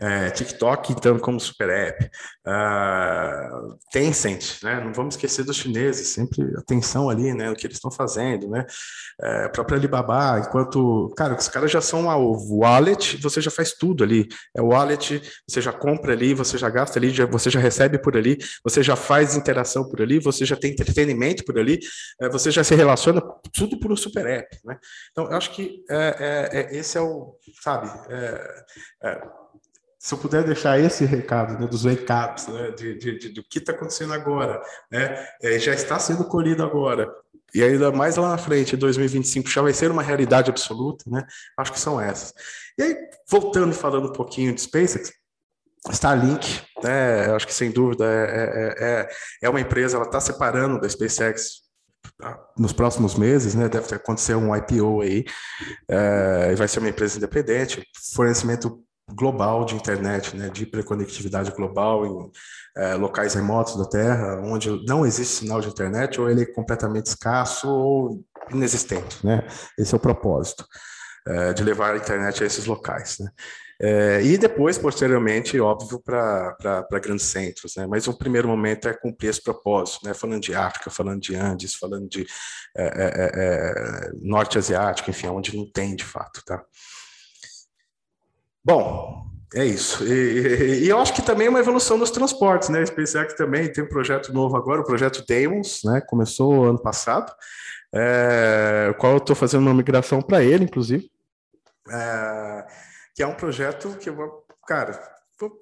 É, 0.01 0.31
TikTok 0.31 0.93
entrando 0.93 1.21
como 1.21 1.39
super 1.39 1.71
app, 1.71 2.11
uh, 2.47 3.79
Tencent, 3.93 4.61
né? 4.63 4.83
Não 4.85 4.93
vamos 4.93 5.15
esquecer 5.15 5.45
dos 5.45 5.57
chineses, 5.57 6.09
sempre 6.09 6.43
atenção 6.57 7.09
ali, 7.09 7.33
né? 7.33 7.49
O 7.51 7.55
que 7.55 7.65
eles 7.65 7.77
estão 7.77 7.93
fazendo, 7.93 8.49
né? 8.49 8.67
É, 9.23 9.49
própria 9.49 9.79
Alibaba, 9.79 10.41
enquanto, 10.41 11.13
cara, 11.17 11.37
os 11.37 11.49
caras 11.49 11.71
já 11.71 11.81
são 11.81 12.07
o 12.07 12.59
wallet, 12.59 13.17
você 13.19 13.41
já 13.41 13.53
faz 13.53 13.73
tudo 13.73 14.03
ali. 14.03 14.27
É 14.57 14.61
o 14.61 14.69
wallet, 14.69 15.23
você 15.49 15.61
já 15.61 15.73
compra 15.73 16.13
ali, 16.13 16.35
você 16.35 16.59
já 16.59 16.69
gasta 16.69 16.99
ali, 16.99 17.11
já, 17.11 17.25
você 17.25 17.49
já 17.49 17.61
recebe 17.61 17.97
por 17.99 18.17
ali, 18.17 18.37
você 18.65 18.83
já 18.83 18.97
faz 18.97 19.37
interação 19.37 19.89
por 19.89 20.03
ali, 20.03 20.19
você 20.19 20.45
já 20.45 20.57
tem 20.57 20.73
entretenimento 20.73 21.45
por 21.45 21.57
ali, 21.57 21.79
é, 22.21 22.29
você 22.29 22.51
já 22.51 22.65
se 22.65 22.75
relaciona 22.75 23.23
tudo 23.53 23.79
por 23.79 23.93
um 23.93 23.97
super 23.97 24.27
app, 24.27 24.59
né? 24.65 24.77
Então, 25.13 25.31
eu 25.31 25.37
acho 25.37 25.53
que 25.53 25.85
é, 25.89 26.51
é, 26.53 26.61
é 26.61 26.77
esse 26.77 26.99
é 26.99 27.01
o, 27.01 27.37
sabe? 27.63 27.89
É, 30.05 30.07
se 30.07 30.13
eu 30.15 30.19
puder 30.19 30.45
deixar 30.45 30.79
esse 30.79 31.05
recado, 31.05 31.59
né, 31.59 31.67
dos 31.67 31.85
recados, 31.85 32.47
né, 32.49 32.71
de, 32.73 32.95
de, 32.99 33.19
de, 33.19 33.29
do 33.31 33.43
que 33.43 33.59
está 33.59 33.73
acontecendo 33.73 34.13
agora, 34.13 34.63
né, 34.91 35.27
é, 35.43 35.59
já 35.59 35.73
está 35.73 35.99
sendo 35.99 36.25
colhido 36.25 36.63
agora, 36.63 37.11
e 37.55 37.63
ainda 37.63 37.91
mais 37.91 38.17
lá 38.17 38.31
na 38.31 38.39
frente, 38.39 38.77
2025, 38.77 39.49
já 39.49 39.63
vai 39.63 39.73
ser 39.73 39.91
uma 39.91 40.03
realidade 40.03 40.51
absoluta, 40.51 41.05
né, 41.09 41.25
acho 41.59 41.73
que 41.73 41.81
são 41.81 42.01
essas. 42.01 42.35
E 42.77 42.83
aí, 42.83 42.97
voltando 43.31 43.73
e 43.73 43.77
falando 43.77 44.09
um 44.09 44.13
pouquinho 44.13 44.55
de 44.55 44.61
SpaceX, 44.61 45.13
Starlink, 45.91 46.63
né, 46.83 47.31
acho 47.35 47.47
que 47.47 47.55
sem 47.55 47.71
dúvida 47.71 48.05
é, 48.05 48.25
é, 48.25 48.85
é, 48.85 49.09
é 49.43 49.49
uma 49.49 49.61
empresa, 49.61 49.97
ela 49.97 50.07
está 50.07 50.21
separando 50.21 50.81
da 50.81 50.89
SpaceX 50.89 51.65
nos 52.57 52.73
próximos 52.73 53.15
meses, 53.15 53.55
né, 53.55 53.69
deve 53.69 53.95
acontecer 53.95 54.35
um 54.35 54.55
IPO 54.55 55.01
aí, 55.01 55.25
é, 55.89 56.55
vai 56.55 56.69
ser 56.69 56.79
uma 56.81 56.89
empresa 56.89 57.17
independente, 57.17 57.87
fornecimento 58.15 58.85
global 59.13 59.65
de 59.65 59.75
internet, 59.75 60.37
né, 60.37 60.49
de 60.49 60.63
hiperconectividade 60.63 61.51
global 61.53 62.07
em 62.07 62.31
é, 62.77 62.95
locais 62.95 63.35
remotos 63.35 63.77
da 63.77 63.85
Terra, 63.85 64.41
onde 64.43 64.85
não 64.87 65.05
existe 65.05 65.45
sinal 65.45 65.61
de 65.61 65.69
internet, 65.69 66.21
ou 66.21 66.31
ele 66.31 66.43
é 66.43 66.47
completamente 66.47 67.07
escasso 67.07 67.69
ou 67.69 68.25
inexistente. 68.51 69.25
Né? 69.25 69.47
Esse 69.79 69.95
é 69.95 69.97
o 69.97 70.01
propósito, 70.01 70.67
é, 71.27 71.53
de 71.53 71.63
levar 71.63 71.95
a 71.95 71.99
internet 71.99 72.43
a 72.43 72.47
esses 72.47 72.65
locais. 72.67 73.19
Né? 73.19 73.31
É, 73.81 74.23
e 74.23 74.39
depois, 74.39 74.79
posteriormente, 74.79 75.61
óbvio, 75.61 76.01
para 76.01 76.87
grandes 77.03 77.27
centros. 77.27 77.77
Né? 77.77 77.87
Mas 77.87 78.09
o 78.09 78.17
primeiro 78.17 78.49
momento 78.49 78.89
é 78.89 78.95
cumprir 78.95 79.29
esse 79.29 79.43
propósito, 79.43 80.07
né? 80.07 80.15
falando 80.15 80.43
de 80.43 80.55
África, 80.55 80.91
falando 80.91 81.21
de 81.21 81.37
Andes, 81.37 81.75
falando 81.75 82.09
de 82.09 82.27
Norte 84.23 84.57
Asiático, 84.57 85.11
enfim, 85.11 85.29
onde 85.29 85.55
não 85.55 85.71
tem 85.71 85.95
de 85.95 86.05
fato. 86.05 86.43
Tá? 86.45 86.65
Bom, 88.65 89.27
é 89.55 89.65
isso. 89.65 90.05
E, 90.05 90.85
e, 90.85 90.89
eu 90.89 90.99
acho 90.99 91.13
que 91.13 91.23
também 91.23 91.47
é 91.47 91.51
uma 91.51 91.61
evolução 91.61 91.99
dos 91.99 92.11
transportes, 92.11 92.71
né? 92.71 92.81
A 92.81 92.87
SpaceX 92.87 93.35
também 93.35 93.71
tem 93.71 93.85
um 93.85 93.89
projeto 93.89 94.33
novo 94.33 94.57
agora, 94.57 94.81
o 94.81 94.85
projeto 94.85 95.25
Deimos, 95.29 95.83
né? 95.85 96.01
Começou 96.01 96.65
ano 96.65 96.81
passado, 96.81 97.33
é, 97.95 98.89
o 98.91 98.95
qual 98.95 99.13
eu 99.13 99.19
estou 99.19 99.37
fazendo 99.37 99.63
uma 99.63 99.75
migração 99.75 100.23
para 100.23 100.43
ele, 100.43 100.65
inclusive, 100.65 101.09
é, 101.91 102.67
que 103.15 103.23
é 103.23 103.27
um 103.27 103.35
projeto 103.35 103.97
que 103.99 104.09
eu 104.09 104.17
vou, 104.17 104.45
cara, 104.67 104.99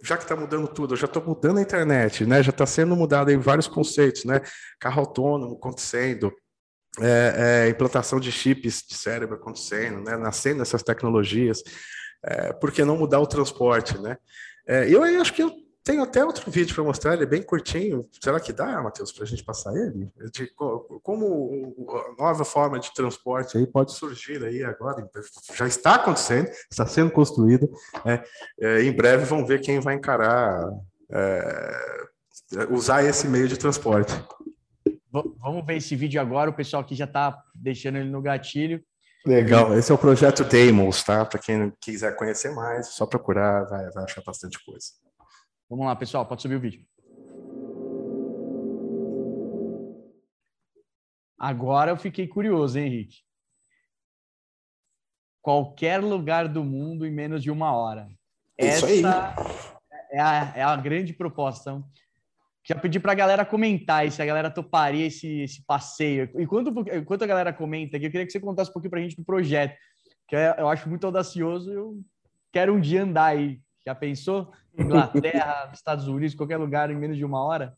já 0.03 0.17
que 0.17 0.23
está 0.23 0.37
mudando 0.37 0.69
tudo, 0.69 0.95
eu 0.95 0.99
já 0.99 1.07
estou 1.07 1.23
mudando 1.23 1.59
a 1.59 1.63
internet, 1.63 2.25
né? 2.25 2.43
Já 2.43 2.51
está 2.51 2.65
sendo 2.65 2.95
mudado 2.95 3.31
aí 3.31 3.37
vários 3.37 3.67
conceitos, 3.67 4.25
né? 4.25 4.41
Carro 4.79 5.01
autônomo 5.01 5.57
acontecendo, 5.57 6.33
é, 7.01 7.65
é, 7.67 7.69
implantação 7.69 8.21
de 8.21 8.31
chips 8.31 8.85
de 8.89 8.95
cérebro 8.95 9.35
acontecendo, 9.35 10.01
né? 10.03 10.17
Nascendo 10.17 10.63
essas 10.63 10.83
tecnologias 10.83 11.63
é, 12.25 12.53
por 12.53 12.73
que 12.73 12.85
não 12.85 12.97
mudar 12.97 13.21
o 13.21 13.27
transporte, 13.27 13.99
né? 13.99 14.17
É, 14.67 14.89
eu 14.89 15.03
acho 15.21 15.33
que 15.35 15.43
eu 15.43 15.53
tenho 15.85 16.03
até 16.03 16.25
outro 16.25 16.49
vídeo 16.51 16.75
para 16.75 16.85
mostrar, 16.85 17.15
ele 17.15 17.25
é 17.25 17.27
bem 17.27 17.43
curtinho. 17.43 18.09
Será 18.23 18.39
que 18.39 18.53
dá, 18.53 18.81
Matheus, 18.81 19.11
para 19.11 19.25
a 19.25 19.27
gente 19.27 19.43
passar 19.43 19.75
ele? 19.75 20.09
De, 20.33 20.47
como 21.03 21.75
a 22.19 22.23
nova 22.23 22.45
forma 22.45 22.79
de 22.79 22.93
transporte 22.95 23.59
aí 23.59 23.67
pode 23.67 23.93
surgir 23.93 24.45
aí 24.45 24.63
agora, 24.63 25.09
já 25.55 25.67
está 25.67 25.97
acontecendo, 25.97 26.49
está 26.71 26.87
sendo 26.87 27.11
construída. 27.11 27.69
Né? 28.05 28.23
É, 28.61 28.83
em 28.83 28.93
breve 28.93 29.25
vão 29.25 29.45
ver 29.45 29.61
quem 29.61 29.81
vai 29.81 29.95
encarar, 29.95 30.65
é, 31.11 32.67
usar 32.71 33.05
esse 33.05 33.27
meio 33.27 33.49
de 33.49 33.59
transporte. 33.59 34.13
Vamos 35.11 35.67
ver 35.67 35.77
esse 35.77 35.97
vídeo 35.97 36.21
agora, 36.21 36.49
o 36.49 36.55
pessoal 36.55 36.83
aqui 36.83 36.95
já 36.95 37.05
está 37.05 37.37
deixando 37.55 37.99
ele 37.99 38.09
no 38.09 38.23
gatilho. 38.23 38.83
Legal, 39.25 39.77
esse 39.79 39.93
é 39.93 39.95
o 39.95 39.99
projeto 39.99 40.43
Deimos, 40.45 41.05
tá? 41.05 41.25
Para 41.25 41.39
quem 41.39 41.73
quiser 41.81 42.17
conhecer 42.17 42.53
mais, 42.53 42.89
só 42.89 43.07
procurar, 43.07 43.65
vai, 43.65 43.89
vai 43.91 44.05
achar 44.05 44.23
bastante 44.23 44.63
coisa. 44.65 44.87
Vamos 45.71 45.87
lá, 45.87 45.95
pessoal, 45.95 46.27
pode 46.27 46.43
subir 46.43 46.57
o 46.57 46.61
vídeo. 46.61 46.85
Agora 51.39 51.91
eu 51.91 51.97
fiquei 51.97 52.27
curioso, 52.27 52.79
hein, 52.79 52.87
Henrique? 52.87 53.17
Qualquer 55.41 56.01
lugar 56.01 56.49
do 56.49 56.63
mundo 56.63 57.07
em 57.07 57.11
menos 57.11 57.43
de 57.43 57.51
uma 57.51 57.73
hora. 57.75 58.09
Isso 58.59 58.87
Essa 58.87 58.87
aí. 58.87 59.03
É 60.13 60.21
a, 60.21 60.53
é 60.55 60.63
a 60.63 60.77
grande 60.77 61.13
proposta. 61.13 61.83
Já 62.65 62.77
pedi 62.77 63.01
para 63.01 63.13
a 63.13 63.17
galera 63.17 63.45
comentar 63.45 64.11
se 64.11 64.23
a 64.23 64.27
galera 64.27 64.51
toparia 64.51 65.07
esse, 65.07 65.43
esse 65.43 65.65
passeio. 65.65 66.31
Enquanto, 66.37 66.73
enquanto 66.93 67.23
a 67.23 67.27
galera 67.27 67.53
comenta 67.53 67.97
aqui, 67.97 68.07
eu 68.07 68.11
queria 68.11 68.25
que 68.25 68.33
você 68.33 68.39
contasse 68.39 68.71
um 68.71 68.73
pouquinho 68.73 68.91
para 68.91 69.01
a 69.01 69.03
gente 69.03 69.17
do 69.17 69.25
projeto, 69.25 69.77
que 70.29 70.37
é, 70.37 70.55
eu 70.57 70.69
acho 70.69 70.89
muito 70.89 71.05
audacioso. 71.05 71.73
Eu 71.73 72.01
quero 72.53 72.73
um 72.73 72.81
dia 72.81 73.03
andar 73.03 73.27
aí. 73.27 73.61
Já 73.85 73.95
pensou? 73.97 74.53
Inglaterra, 74.79 75.71
Estados 75.75 76.07
Unidos, 76.07 76.37
qualquer 76.37 76.57
lugar 76.57 76.89
em 76.91 76.97
menos 76.97 77.17
de 77.17 77.25
uma 77.25 77.45
hora? 77.45 77.77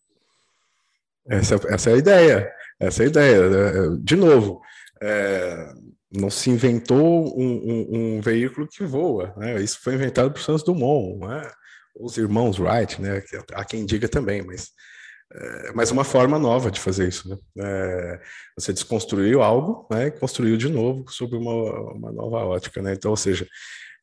Essa, 1.26 1.54
essa 1.68 1.90
é 1.90 1.94
a 1.94 1.96
ideia. 1.96 2.52
Essa 2.78 3.02
é 3.02 3.06
a 3.06 3.08
ideia. 3.08 3.48
Né? 3.48 3.98
De 4.02 4.16
novo, 4.16 4.60
é, 5.02 5.72
não 6.12 6.28
se 6.28 6.50
inventou 6.50 7.38
um, 7.38 7.52
um, 7.54 8.16
um, 8.16 8.20
veículo 8.20 8.68
que 8.68 8.84
voa. 8.84 9.32
Né? 9.36 9.62
Isso 9.62 9.80
foi 9.82 9.94
inventado 9.94 10.30
por 10.30 10.40
Santos 10.40 10.62
Dumont. 10.62 11.18
Né? 11.26 11.50
Os 11.94 12.16
irmãos 12.16 12.58
Wright, 12.58 13.00
né? 13.00 13.22
Há 13.52 13.64
quem 13.64 13.86
diga 13.86 14.08
também, 14.08 14.42
mas 14.42 14.70
é 15.32 15.72
mais 15.72 15.90
uma 15.90 16.04
forma 16.04 16.38
nova 16.38 16.70
de 16.70 16.78
fazer 16.78 17.08
isso. 17.08 17.28
Né? 17.28 17.36
É, 17.58 18.20
você 18.56 18.72
desconstruiu 18.72 19.42
algo 19.42 19.86
né, 19.90 20.06
e 20.06 20.10
construiu 20.10 20.56
de 20.56 20.68
novo 20.68 21.04
sob 21.08 21.36
uma, 21.36 21.92
uma 21.92 22.12
nova 22.12 22.38
ótica. 22.44 22.80
Né? 22.80 22.92
Então, 22.92 23.10
ou 23.10 23.16
seja, 23.16 23.46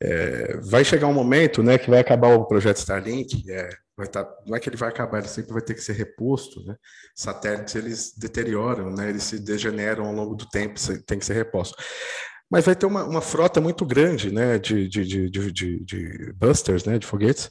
é, 0.02 0.58
vai 0.58 0.84
chegar 0.84 1.08
um 1.08 1.14
momento 1.14 1.64
né, 1.64 1.78
que 1.78 1.90
vai 1.90 2.00
acabar 2.00 2.36
o 2.36 2.46
projeto 2.46 2.78
Starlink, 2.78 3.50
é, 3.50 3.70
vai 3.96 4.08
tá, 4.08 4.28
não 4.46 4.58
é 4.58 4.60
que 4.60 4.68
ele 4.68 4.76
vai 4.76 4.90
acabar, 4.90 5.20
ele 5.20 5.28
sempre 5.28 5.54
vai 5.54 5.62
ter 5.62 5.74
que 5.74 5.82
ser 5.82 5.94
reposto. 5.94 6.66
Né? 6.66 6.76
Satélites 7.16 7.76
eles 7.76 8.14
deterioram, 8.18 8.90
né? 8.92 9.10
eles 9.10 9.24
se 9.24 9.40
degeneram 9.40 10.08
ao 10.08 10.14
longo 10.14 10.36
do 10.36 10.50
tempo, 10.50 10.76
tem 11.06 11.18
que 11.18 11.26
ser 11.26 11.34
reposto 11.34 11.76
mas 12.52 12.66
vai 12.66 12.76
ter 12.76 12.86
uma, 12.86 13.06
uma 13.06 13.22
frota 13.22 13.62
muito 13.62 13.86
grande 13.86 14.30
né, 14.30 14.60
de, 14.60 14.86
de, 14.90 15.30
de, 15.30 15.30
de, 15.30 15.86
de 15.86 16.34
busters, 16.34 16.84
né, 16.84 17.00
de 17.00 17.08
foguetes, 17.08 17.48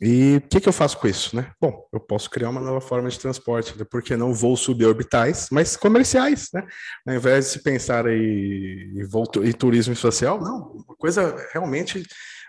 e 0.00 0.36
o 0.36 0.48
que, 0.48 0.60
que, 0.60 0.68
eu 0.68 0.72
faço 0.72 0.96
com 0.98 1.06
isso? 1.06 1.36
Né? 1.36 1.52
Bom, 1.60 1.86
eu 1.92 2.00
posso 2.00 2.30
criar 2.30 2.48
uma 2.48 2.60
nova 2.60 2.80
forma 2.80 3.08
de 3.10 3.18
transporte, 3.18 3.78
né? 3.78 3.84
porque 3.88 4.16
não 4.16 4.32
voos 4.32 4.60
suborbitais, 4.60 5.48
mas 5.52 5.76
comerciais. 5.76 6.48
Né? 6.54 6.66
Ao 7.06 7.14
invés 7.14 7.46
de 7.46 7.50
se 7.52 7.62
pensar 7.62 8.06
em, 8.06 8.94
em, 8.96 9.48
em 9.48 9.52
turismo 9.52 9.94
social, 9.94 10.40
não, 10.40 10.84
uma 10.86 10.96
coisa 10.96 11.36
realmente 11.52 12.02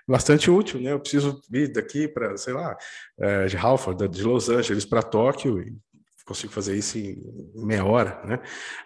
bastante 0.08 0.50
útil. 0.50 0.80
Né? 0.80 0.94
Eu 0.94 1.00
preciso 1.00 1.42
ir 1.52 1.74
daqui 1.74 2.08
para, 2.08 2.38
sei 2.38 2.54
lá, 2.54 2.78
é, 3.20 3.46
de 3.48 3.58
Halford, 3.58 4.08
de 4.08 4.24
Los 4.24 4.48
Angeles 4.48 4.86
para 4.86 5.04
Tóquio, 5.04 5.60
e 5.60 5.76
consigo 6.32 6.54
fazer 6.54 6.78
isso 6.78 6.98
em 6.98 7.22
meia 7.54 7.84
hora, 7.84 8.22
né? 8.26 8.40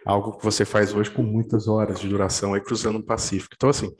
Algo 0.03 0.35
que 0.37 0.43
você 0.43 0.65
faz 0.65 0.93
hoje 0.93 1.11
com 1.11 1.21
muitas 1.21 1.67
horas 1.67 1.99
de 1.99 2.07
duração 2.07 2.53
aí 2.55 2.61
cruzando 2.61 2.97
o 2.97 3.03
Pacífico. 3.03 3.53
Então, 3.55 3.69
assim, 3.69 3.93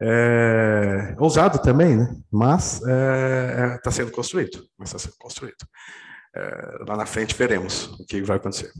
é, 0.00 1.16
ousado 1.18 1.60
também, 1.60 1.96
né? 1.96 2.16
Mas 2.30 2.74
está 2.74 2.90
é, 2.90 3.74
é, 3.74 3.78
tá 3.78 3.90
sendo 3.90 4.12
construído, 4.12 4.64
mas 4.78 4.88
está 4.88 4.98
sendo 4.98 5.16
construído. 5.18 5.66
É, 6.34 6.84
lá 6.86 6.96
na 6.96 7.06
frente 7.06 7.34
veremos 7.34 7.86
o 7.98 8.06
que 8.06 8.22
vai 8.22 8.36
acontecer. 8.36 8.70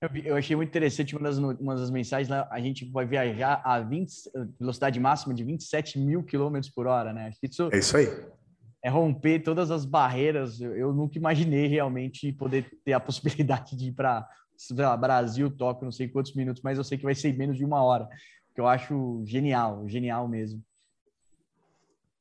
Eu, 0.00 0.08
eu 0.24 0.36
achei 0.36 0.54
muito 0.54 0.68
interessante 0.68 1.16
uma 1.16 1.28
das, 1.28 1.38
uma 1.38 1.74
das 1.74 1.90
mensagens 1.90 2.28
lá, 2.28 2.46
a 2.50 2.60
gente 2.60 2.84
vai 2.90 3.06
viajar 3.06 3.60
a 3.64 3.80
20, 3.80 4.12
velocidade 4.60 5.00
máxima 5.00 5.34
de 5.34 5.42
27 5.42 5.98
mil 5.98 6.22
quilômetros 6.22 6.72
por 6.72 6.86
hora, 6.86 7.12
né? 7.12 7.32
Isso 7.42 7.68
é 7.72 7.78
isso 7.78 7.96
aí. 7.96 8.06
É 8.84 8.88
romper 8.88 9.40
todas 9.40 9.70
as 9.72 9.84
barreiras. 9.84 10.60
Eu, 10.60 10.76
eu 10.76 10.92
nunca 10.92 11.18
imaginei 11.18 11.66
realmente 11.66 12.30
poder 12.32 12.70
ter 12.84 12.92
a 12.92 13.00
possibilidade 13.00 13.76
de 13.76 13.88
ir 13.88 13.92
para 13.92 14.28
Brasil, 15.00 15.50
Tóquio, 15.50 15.84
não 15.84 15.92
sei 15.92 16.08
quantos 16.08 16.34
minutos, 16.34 16.62
mas 16.62 16.78
eu 16.78 16.84
sei 16.84 16.96
que 16.96 17.04
vai 17.04 17.14
ser 17.14 17.36
menos 17.36 17.56
de 17.56 17.64
uma 17.64 17.82
hora 17.82 18.08
que 18.56 18.60
eu 18.60 18.66
acho 18.66 19.22
genial, 19.26 19.86
genial 19.86 20.26
mesmo. 20.26 20.64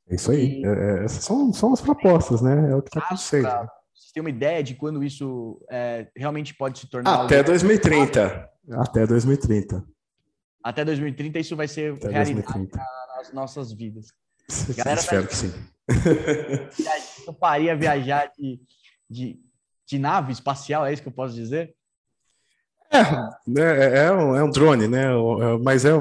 É 0.10 0.16
isso 0.16 0.30
aí. 0.30 0.60
E... 0.60 0.66
É, 0.66 0.70
é, 0.70 1.06
essas 1.06 1.24
são, 1.24 1.54
são 1.54 1.72
as 1.72 1.80
propostas, 1.80 2.42
né? 2.42 2.72
É 2.72 2.76
o 2.76 2.82
que 2.82 2.90
está 2.90 3.00
acontecendo. 3.00 3.48
Você 3.94 4.12
tem 4.14 4.20
uma 4.20 4.30
ideia 4.30 4.62
de 4.62 4.76
quando 4.76 5.02
isso 5.02 5.66
é, 5.72 6.10
realmente 6.14 6.54
pode 6.54 6.78
se 6.78 6.90
tornar? 6.90 7.24
Até 7.24 7.42
2030. 7.42 8.50
Até 8.70 9.08
2030. 9.08 9.86
Até 10.62 10.84
2030 10.84 11.40
isso 11.40 11.56
vai 11.56 11.70
ser 11.70 11.94
Até 11.94 12.10
realidade 12.10 12.34
2030. 12.34 12.78
nas 13.16 13.32
nossas 13.32 13.72
vidas. 13.72 14.08
Galera, 14.76 15.00
Espero 15.00 15.22
tá... 15.22 15.28
que 15.30 15.36
sim. 15.38 15.54
Eu 17.26 17.34
faria 17.34 17.78
viajar 17.78 18.30
de, 18.38 18.60
de, 19.10 19.40
de 19.88 19.98
nave 19.98 20.34
espacial, 20.34 20.86
é 20.86 20.92
isso 20.92 21.02
que 21.02 21.08
eu 21.08 21.14
posso 21.14 21.34
dizer? 21.34 21.74
É, 23.58 23.62
é, 23.62 24.06
é, 24.06 24.12
um, 24.12 24.36
é 24.36 24.44
um 24.44 24.50
drone, 24.50 24.88
né? 24.88 25.06
É, 25.06 25.58
mas 25.62 25.86
é 25.86 25.92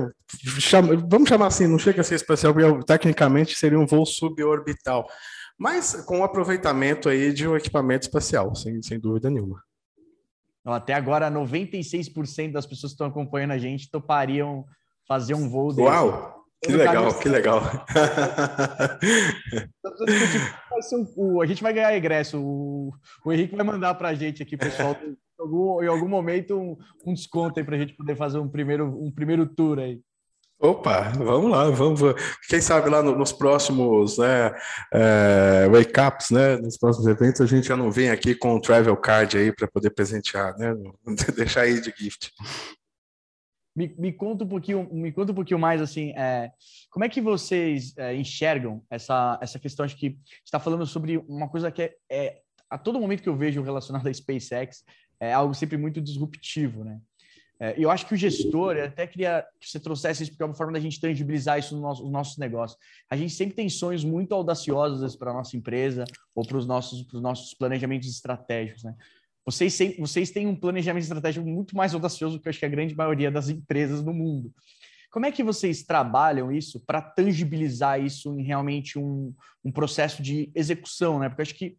chama, 0.61 0.96
vamos 1.09 1.28
chamar 1.28 1.46
assim, 1.46 1.66
não 1.66 1.78
chega 1.78 2.00
a 2.00 2.04
ser 2.04 2.16
espacial, 2.16 2.52
porque 2.52 2.85
tecnicamente 2.85 3.54
seria 3.54 3.78
um 3.78 3.87
voo 3.87 4.04
suborbital, 4.07 5.07
mas 5.59 5.94
com 6.04 6.20
o 6.20 6.24
aproveitamento 6.24 7.09
aí 7.09 7.33
de 7.33 7.46
um 7.46 7.57
equipamento 7.57 8.07
espacial, 8.07 8.54
sem, 8.54 8.83
sem 8.83 8.98
dúvida 8.98 9.30
nenhuma. 9.30 9.62
Até 10.64 10.94
agora, 10.94 11.30
96% 11.30 12.52
das 12.52 12.66
pessoas 12.66 12.92
que 12.92 12.94
estão 12.94 13.07
acompanhando 13.07 13.50
a 13.50 13.59
gente 13.59 13.90
topariam 13.90 14.64
fazer 15.07 15.35
um 15.35 15.48
voo 15.48 15.68
desse. 15.68 15.83
Uau! 15.83 16.35
Que 16.64 16.72
legal, 16.72 17.14
que 17.18 17.28
legal. 17.28 17.61
a 21.42 21.46
gente 21.46 21.62
vai 21.62 21.74
ganhar 21.74 21.94
ingresso. 21.94 22.40
O, 22.40 22.90
o 23.22 23.33
Henrique 23.33 23.54
vai 23.54 23.66
mandar 23.66 23.94
para 23.96 24.09
a 24.09 24.14
gente 24.14 24.42
aqui, 24.42 24.57
pessoal, 24.57 24.96
algum, 25.38 25.83
em 25.83 25.87
algum 25.87 26.09
momento 26.09 26.57
um, 26.59 26.77
um 27.07 27.14
desconto 27.14 27.59
aí 27.59 27.64
para 27.64 27.77
a 27.77 27.79
gente 27.79 27.94
poder 27.94 28.16
fazer 28.16 28.38
um 28.38 28.49
primeiro, 28.49 28.87
um 28.87 29.11
primeiro 29.11 29.47
tour 29.47 29.79
aí. 29.79 30.01
Opa, 30.59 31.11
vamos 31.11 31.51
lá, 31.51 31.68
vamos. 31.68 32.01
Quem 32.49 32.61
sabe 32.61 32.88
lá 32.88 33.03
no, 33.03 33.14
nos 33.16 33.33
próximos 33.33 34.16
né, 34.16 34.51
é, 34.92 35.68
wake 35.68 36.01
ups, 36.01 36.31
né, 36.31 36.57
nos 36.57 36.79
próximos 36.79 37.07
eventos, 37.07 37.40
a 37.40 37.47
gente 37.47 37.66
já 37.66 37.77
não 37.77 37.90
vem 37.90 38.09
aqui 38.09 38.35
com 38.35 38.55
o 38.55 38.61
travel 38.61 38.97
card 38.97 39.37
aí 39.37 39.53
para 39.55 39.68
poder 39.68 39.90
presentear, 39.90 40.57
né? 40.57 40.75
Deixar 41.37 41.62
aí 41.62 41.81
de 41.81 41.92
gift. 41.94 42.31
Me, 43.77 43.94
me, 43.99 44.12
conta 44.12 44.44
um 44.44 44.49
pouquinho, 44.49 44.88
me 44.92 45.12
conta 45.12 45.33
um 45.33 45.35
pouquinho 45.35 45.59
mais 45.59 45.83
assim, 45.83 46.12
é, 46.16 46.51
como 46.90 47.05
é 47.05 47.09
que 47.09 47.20
vocês 47.20 47.92
é, 47.99 48.14
enxergam 48.14 48.83
essa 48.88 49.37
essa 49.42 49.59
questão? 49.59 49.85
Acho 49.85 49.99
que 49.99 50.16
está 50.44 50.61
falando 50.61 50.87
sobre 50.87 51.18
uma 51.29 51.49
coisa 51.49 51.73
que 51.73 51.83
é, 51.83 51.97
é 52.09 52.38
a 52.70 52.79
todo 52.79 53.01
momento 53.01 53.23
que 53.23 53.29
eu 53.29 53.37
vejo 53.37 53.62
relacionado 53.62 54.07
à 54.07 54.14
SpaceX 54.14 54.85
é 55.20 55.33
algo 55.33 55.55
sempre 55.55 55.77
muito 55.77 56.00
disruptivo, 56.00 56.85
né? 56.85 57.00
É, 57.61 57.74
eu 57.79 57.90
acho 57.90 58.07
que 58.07 58.14
o 58.14 58.16
gestor, 58.16 58.77
eu 58.77 58.87
até 58.87 59.07
queria 59.07 59.46
que 59.61 59.68
você 59.68 59.79
trouxesse 59.79 60.24
isso, 60.24 60.33
porque 60.33 60.42
é 60.42 60.46
uma 60.46 60.55
forma 60.55 60.72
da 60.72 60.81
gente 60.81 61.00
tangibilizar 61.00 61.59
isso 61.59 61.74
nos 61.74 61.83
nosso, 61.83 62.11
nossos 62.11 62.37
negócios. 62.37 62.79
A 63.09 63.16
gente 63.16 63.33
sempre 63.33 63.55
tem 63.55 63.68
sonhos 63.68 64.05
muito 64.05 64.35
audaciosos 64.35 65.14
para 65.14 65.31
a 65.31 65.35
nossa 65.35 65.57
empresa 65.57 66.05
ou 66.35 66.44
para 66.44 66.59
os 66.59 66.66
nossos, 66.66 67.07
nossos 67.12 67.55
planejamentos 67.55 68.09
estratégicos, 68.09 68.83
né? 68.83 68.94
Vocês, 69.46 69.74
sempre, 69.74 70.00
vocês 70.00 70.31
têm 70.31 70.46
um 70.46 70.57
planejamento 70.57 71.03
estratégico 71.03 71.46
muito 71.46 71.77
mais 71.77 71.92
audacioso 71.92 72.40
que 72.40 72.48
eu 72.48 72.50
acho 72.50 72.59
que 72.59 72.64
a 72.64 72.68
grande 72.68 72.94
maioria 72.96 73.31
das 73.31 73.50
empresas 73.50 74.03
no 74.03 74.12
mundo. 74.12 74.53
Como 75.11 75.27
é 75.27 75.31
que 75.31 75.44
vocês 75.44 75.85
trabalham 75.85 76.50
isso 76.50 76.81
para 76.81 77.00
tangibilizar 77.00 78.03
isso 78.03 78.35
em 78.38 78.42
realmente 78.42 78.98
um, 78.98 79.35
um 79.62 79.70
processo 79.70 80.22
de 80.22 80.50
execução, 80.55 81.18
né? 81.18 81.29
Porque 81.29 81.42
eu 81.42 81.44
acho 81.44 81.55
que 81.55 81.77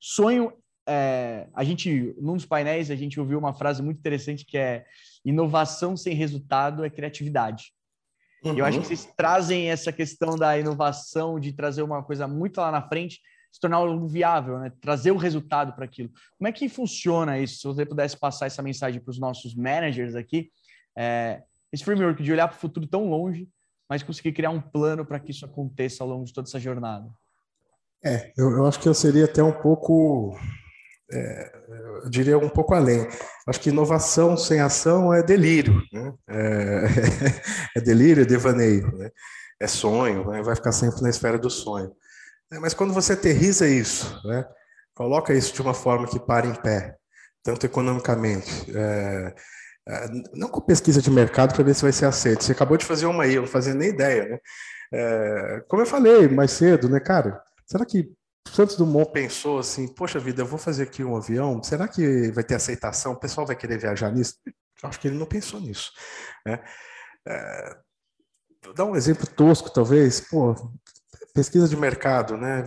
sonho 0.00 0.52
é, 0.88 1.46
a 1.54 1.62
gente, 1.62 2.14
num 2.18 2.34
dos 2.34 2.46
painéis, 2.46 2.90
a 2.90 2.96
gente 2.96 3.20
ouviu 3.20 3.38
uma 3.38 3.52
frase 3.52 3.82
muito 3.82 3.98
interessante 3.98 4.44
que 4.44 4.56
é 4.56 4.86
inovação 5.24 5.96
sem 5.96 6.14
resultado 6.14 6.84
é 6.84 6.88
criatividade. 6.88 7.72
Uhum. 8.42 8.56
Eu 8.56 8.64
acho 8.64 8.80
que 8.80 8.86
vocês 8.86 9.04
trazem 9.16 9.70
essa 9.70 9.92
questão 9.92 10.36
da 10.36 10.58
inovação, 10.58 11.38
de 11.38 11.52
trazer 11.52 11.82
uma 11.82 12.02
coisa 12.02 12.26
muito 12.26 12.58
lá 12.58 12.72
na 12.72 12.80
frente, 12.80 13.20
se 13.52 13.60
tornar 13.60 13.78
algo 13.78 14.08
viável, 14.08 14.58
né? 14.58 14.72
trazer 14.80 15.10
o 15.10 15.16
resultado 15.16 15.74
para 15.74 15.84
aquilo. 15.84 16.10
Como 16.38 16.48
é 16.48 16.52
que 16.52 16.68
funciona 16.68 17.38
isso? 17.38 17.58
Se 17.58 17.66
você 17.66 17.84
pudesse 17.84 18.16
passar 18.16 18.46
essa 18.46 18.62
mensagem 18.62 19.00
para 19.00 19.10
os 19.10 19.18
nossos 19.18 19.54
managers 19.54 20.14
aqui, 20.14 20.50
é, 20.96 21.42
esse 21.70 21.84
framework 21.84 22.22
de 22.22 22.32
olhar 22.32 22.48
para 22.48 22.56
o 22.56 22.60
futuro 22.60 22.86
tão 22.86 23.10
longe, 23.10 23.48
mas 23.88 24.02
conseguir 24.02 24.32
criar 24.32 24.50
um 24.50 24.60
plano 24.60 25.04
para 25.04 25.20
que 25.20 25.32
isso 25.32 25.44
aconteça 25.44 26.02
ao 26.02 26.08
longo 26.08 26.24
de 26.24 26.32
toda 26.32 26.48
essa 26.48 26.60
jornada. 26.60 27.08
É, 28.04 28.32
eu, 28.36 28.50
eu 28.50 28.66
acho 28.66 28.78
que 28.80 28.88
eu 28.88 28.94
seria 28.94 29.24
até 29.24 29.42
um 29.42 29.52
pouco 29.52 30.38
é, 31.10 31.52
eu 32.04 32.10
diria 32.10 32.38
um 32.38 32.48
pouco 32.48 32.74
além. 32.74 33.06
Acho 33.46 33.60
que 33.60 33.70
inovação 33.70 34.36
sem 34.36 34.60
ação 34.60 35.12
é 35.12 35.22
delírio, 35.22 35.82
né? 35.92 36.12
é, 36.28 36.84
é, 37.76 37.80
delírio, 37.80 38.22
é 38.22 38.26
devaneio, 38.26 38.96
né? 38.96 39.10
é 39.60 39.66
sonho, 39.66 40.30
né? 40.30 40.42
vai 40.42 40.54
ficar 40.54 40.72
sempre 40.72 41.02
na 41.02 41.10
esfera 41.10 41.38
do 41.38 41.50
sonho. 41.50 41.90
É, 42.52 42.58
mas 42.58 42.74
quando 42.74 42.92
você 42.92 43.14
aterriza 43.14 43.66
isso, 43.68 44.20
né? 44.26 44.44
coloca 44.94 45.32
isso 45.32 45.54
de 45.54 45.62
uma 45.62 45.74
forma 45.74 46.06
que 46.06 46.18
para 46.18 46.46
em 46.46 46.54
pé, 46.54 46.96
tanto 47.42 47.64
economicamente, 47.64 48.70
é, 48.76 49.34
é, 49.88 50.06
não 50.34 50.48
com 50.48 50.60
pesquisa 50.60 51.00
de 51.00 51.10
mercado 51.10 51.54
para 51.54 51.64
ver 51.64 51.74
se 51.74 51.82
vai 51.82 51.92
ser 51.92 52.04
aceito. 52.04 52.44
Você 52.44 52.52
acabou 52.52 52.76
de 52.76 52.84
fazer 52.84 53.06
uma 53.06 53.24
aí, 53.24 53.34
eu 53.34 53.42
não 53.42 53.48
fazia 53.48 53.74
nem 53.74 53.88
ideia, 53.88 54.28
né? 54.28 54.38
É, 54.92 55.64
como 55.68 55.82
eu 55.82 55.86
falei 55.86 56.28
mais 56.28 56.50
cedo, 56.52 56.88
né, 56.88 57.00
cara? 57.00 57.42
Será 57.66 57.84
que 57.84 58.10
Santos 58.54 58.76
Dumont 58.76 59.12
pensou 59.12 59.58
assim: 59.58 59.86
poxa 59.88 60.18
vida, 60.18 60.42
eu 60.42 60.46
vou 60.46 60.58
fazer 60.58 60.84
aqui 60.84 61.04
um 61.04 61.16
avião, 61.16 61.62
será 61.62 61.88
que 61.88 62.30
vai 62.32 62.44
ter 62.44 62.54
aceitação? 62.54 63.12
O 63.12 63.20
pessoal 63.20 63.46
vai 63.46 63.56
querer 63.56 63.78
viajar 63.78 64.10
nisso? 64.12 64.34
Eu 64.82 64.88
acho 64.88 65.00
que 65.00 65.08
ele 65.08 65.18
não 65.18 65.26
pensou 65.26 65.60
nisso. 65.60 65.92
Né? 66.46 66.62
É, 67.26 67.76
dar 68.74 68.84
um 68.84 68.96
exemplo 68.96 69.26
tosco, 69.26 69.70
talvez. 69.70 70.20
Pô, 70.20 70.54
pesquisa 71.34 71.68
de 71.68 71.76
mercado, 71.76 72.36
né? 72.36 72.64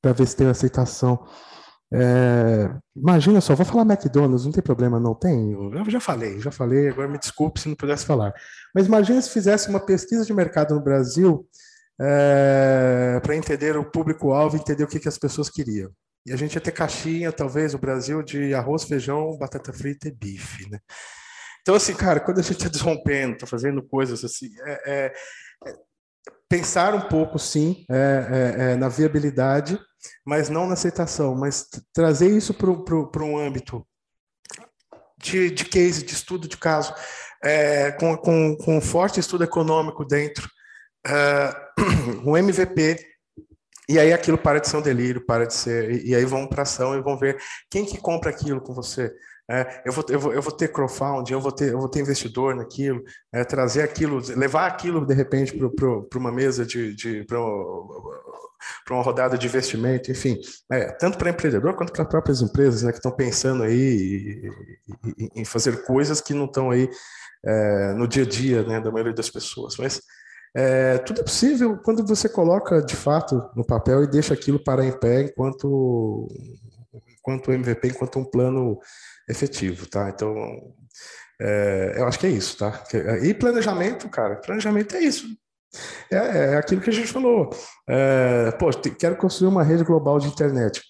Para 0.00 0.12
ver 0.12 0.26
se 0.26 0.36
tem 0.36 0.48
aceitação. 0.48 1.26
É, 1.92 2.72
imagina 2.94 3.40
só, 3.40 3.54
vou 3.56 3.66
falar 3.66 3.82
McDonald's, 3.82 4.44
não 4.44 4.52
tem 4.52 4.62
problema, 4.62 5.00
não 5.00 5.12
tem? 5.12 5.52
Eu 5.52 5.90
já 5.90 5.98
falei, 5.98 6.38
já 6.38 6.52
falei, 6.52 6.88
agora 6.88 7.08
me 7.08 7.18
desculpe 7.18 7.58
se 7.58 7.68
não 7.68 7.74
pudesse 7.74 8.06
falar. 8.06 8.32
Mas 8.72 8.86
imagina 8.86 9.20
se 9.20 9.30
fizesse 9.30 9.68
uma 9.68 9.80
pesquisa 9.80 10.24
de 10.24 10.32
mercado 10.32 10.74
no 10.74 10.80
Brasil 10.80 11.44
é, 12.00 13.20
para 13.22 13.36
entender 13.36 13.76
o 13.76 13.84
público-alvo, 13.84 14.56
entender 14.56 14.84
o 14.84 14.88
que, 14.88 14.98
que 14.98 15.08
as 15.08 15.18
pessoas 15.18 15.50
queriam. 15.50 15.90
E 16.26 16.32
a 16.32 16.36
gente 16.36 16.54
ia 16.54 16.60
ter 16.60 16.72
caixinha, 16.72 17.30
talvez, 17.30 17.74
o 17.74 17.78
Brasil, 17.78 18.22
de 18.22 18.54
arroz, 18.54 18.84
feijão, 18.84 19.36
batata 19.38 19.72
frita 19.72 20.08
e 20.08 20.12
bife, 20.12 20.68
né? 20.70 20.78
Então, 21.60 21.74
assim, 21.74 21.94
cara, 21.94 22.20
quando 22.20 22.38
a 22.38 22.42
gente 22.42 22.56
está 22.56 22.68
desrompendo, 22.68 23.34
está 23.34 23.46
fazendo 23.46 23.82
coisas 23.82 24.24
assim, 24.24 24.48
é, 24.64 24.82
é, 24.86 25.14
é, 25.66 25.74
pensar 26.48 26.94
um 26.94 27.02
pouco, 27.02 27.38
sim, 27.38 27.84
é, 27.90 27.96
é, 27.96 28.72
é, 28.72 28.76
na 28.76 28.88
viabilidade, 28.88 29.78
mas 30.24 30.48
não 30.48 30.66
na 30.66 30.72
aceitação, 30.72 31.34
mas 31.34 31.68
trazer 31.92 32.30
isso 32.34 32.54
para 32.54 33.24
um 33.24 33.38
âmbito 33.38 33.86
de, 35.18 35.50
de 35.50 35.66
case, 35.66 36.02
de 36.02 36.14
estudo 36.14 36.48
de 36.48 36.56
caso, 36.56 36.94
com, 37.98 38.16
com, 38.16 38.56
com 38.56 38.78
um 38.78 38.80
forte 38.80 39.20
estudo 39.20 39.44
econômico 39.44 40.02
dentro, 40.04 40.48
uh, 41.06 42.22
um 42.24 42.36
MVP, 42.36 42.98
e 43.88 43.98
aí 43.98 44.12
aquilo 44.12 44.38
para 44.38 44.60
de 44.60 44.68
ser 44.68 44.76
um 44.76 44.82
delírio, 44.82 45.24
para 45.26 45.46
de 45.46 45.54
ser. 45.54 46.04
E, 46.06 46.14
aí 46.14 46.24
vão 46.24 46.46
para 46.46 46.62
ação 46.62 46.96
e 46.96 47.02
vão 47.02 47.18
ver 47.18 47.36
quem 47.68 47.84
que 47.84 47.98
compra 47.98 48.30
aquilo 48.30 48.60
com 48.60 48.72
você. 48.72 49.12
É, 49.50 49.82
eu, 49.84 49.92
vou, 49.92 50.04
eu, 50.08 50.20
vou, 50.20 50.32
eu 50.32 50.40
vou 50.40 50.52
ter 50.52 50.68
crowdfunding, 50.68 51.32
eu 51.32 51.40
vou 51.40 51.50
ter, 51.50 51.72
eu 51.72 51.78
vou 51.80 51.88
ter 51.88 51.98
investidor 51.98 52.54
naquilo, 52.54 53.02
é, 53.32 53.42
trazer 53.42 53.82
aquilo, 53.82 54.22
levar 54.36 54.66
aquilo 54.68 55.04
de 55.04 55.12
repente 55.12 55.58
para 55.58 56.18
uma 56.20 56.30
mesa 56.30 56.64
de, 56.64 56.94
de 56.94 57.24
para 57.24 57.40
uma 58.94 59.02
rodada 59.02 59.36
de 59.36 59.48
investimento, 59.48 60.08
enfim, 60.12 60.38
é, 60.70 60.92
tanto 60.92 61.18
para 61.18 61.30
empreendedor 61.30 61.74
quanto 61.74 61.92
para 61.92 62.04
próprias 62.04 62.40
empresas 62.40 62.84
né, 62.84 62.92
que 62.92 62.98
estão 62.98 63.10
pensando 63.10 63.64
aí 63.64 64.48
em 65.34 65.44
fazer 65.44 65.84
coisas 65.84 66.20
que 66.20 66.32
não 66.32 66.44
estão 66.44 66.70
aí 66.70 66.88
é, 67.44 67.92
no 67.94 68.06
dia 68.06 68.22
a 68.22 68.26
dia 68.26 68.62
né, 68.62 68.80
da 68.80 68.92
maioria 68.92 69.14
das 69.14 69.30
pessoas. 69.30 69.76
Mas 69.76 70.00
é, 70.56 70.98
tudo 70.98 71.20
é 71.20 71.24
possível 71.24 71.78
quando 71.78 72.04
você 72.06 72.28
coloca 72.28 72.82
de 72.82 72.96
fato 72.96 73.50
no 73.54 73.64
papel 73.64 74.04
e 74.04 74.10
deixa 74.10 74.34
aquilo 74.34 74.62
parar 74.62 74.84
em 74.84 74.98
pé 74.98 75.22
enquanto 75.22 76.28
enquanto 77.18 77.52
MVP, 77.52 77.88
enquanto 77.88 78.18
um 78.18 78.24
plano 78.24 78.78
efetivo, 79.28 79.86
tá? 79.86 80.08
Então, 80.08 80.34
é, 81.40 81.94
eu 81.96 82.06
acho 82.06 82.18
que 82.18 82.26
é 82.26 82.30
isso, 82.30 82.56
tá? 82.56 82.82
E 83.22 83.34
planejamento, 83.34 84.08
cara, 84.08 84.36
planejamento 84.36 84.96
é 84.96 85.00
isso. 85.00 85.26
É, 86.10 86.16
é 86.54 86.56
aquilo 86.56 86.80
que 86.80 86.90
a 86.90 86.92
gente 86.92 87.12
falou. 87.12 87.50
É, 87.88 88.50
pô, 88.52 88.70
quero 88.98 89.16
construir 89.16 89.48
uma 89.48 89.62
rede 89.62 89.84
global 89.84 90.18
de 90.18 90.28
internet. 90.28 90.82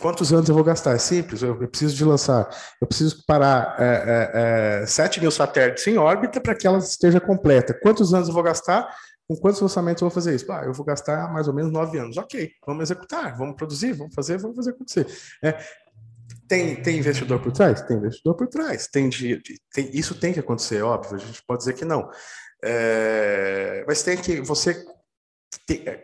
Quantos 0.00 0.32
anos 0.32 0.48
eu 0.48 0.54
vou 0.54 0.64
gastar? 0.64 0.94
É 0.94 0.98
simples, 0.98 1.42
eu, 1.42 1.56
preciso 1.68 1.94
de 1.94 2.04
lançar, 2.04 2.48
eu 2.80 2.86
preciso 2.86 3.24
parar 3.24 3.76
é, 3.78 4.80
é, 4.82 4.86
7 4.86 5.18
é, 5.18 5.22
mil 5.22 5.30
satélites 5.30 5.86
em 5.86 5.96
órbita 5.96 6.40
para 6.40 6.54
que 6.54 6.66
ela 6.66 6.78
esteja 6.78 7.20
completa. 7.20 7.78
Quantos 7.80 8.12
anos 8.12 8.28
eu 8.28 8.34
vou 8.34 8.42
gastar? 8.42 8.92
Com 9.28 9.36
quantos 9.36 9.62
orçamentos 9.62 10.02
eu 10.02 10.08
vou 10.08 10.14
fazer 10.14 10.34
isso? 10.34 10.50
Ah, 10.50 10.64
eu 10.64 10.72
vou 10.72 10.84
gastar 10.84 11.32
mais 11.32 11.46
ou 11.46 11.54
menos 11.54 11.70
nove 11.70 11.98
anos. 11.98 12.16
Ok, 12.16 12.50
vamos 12.66 12.82
executar, 12.82 13.36
vamos 13.38 13.54
produzir, 13.54 13.92
vamos 13.92 14.12
fazer, 14.12 14.38
vamos 14.38 14.56
fazer 14.56 14.70
acontecer. 14.70 15.06
É, 15.40 15.56
tem, 16.48 16.82
tem 16.82 16.98
investidor 16.98 17.40
por 17.40 17.52
trás? 17.52 17.80
Tem 17.82 17.96
investidor 17.96 18.34
por 18.34 18.48
trás. 18.48 18.88
Tem, 18.88 19.08
tem, 19.08 19.90
isso 19.92 20.16
tem 20.16 20.32
que 20.32 20.40
acontecer, 20.40 20.82
óbvio, 20.82 21.14
a 21.14 21.18
gente 21.18 21.40
pode 21.46 21.60
dizer 21.60 21.74
que 21.74 21.84
não. 21.84 22.10
É, 22.62 23.84
mas 23.86 24.02
tem 24.02 24.16
que 24.16 24.40
você 24.40 24.84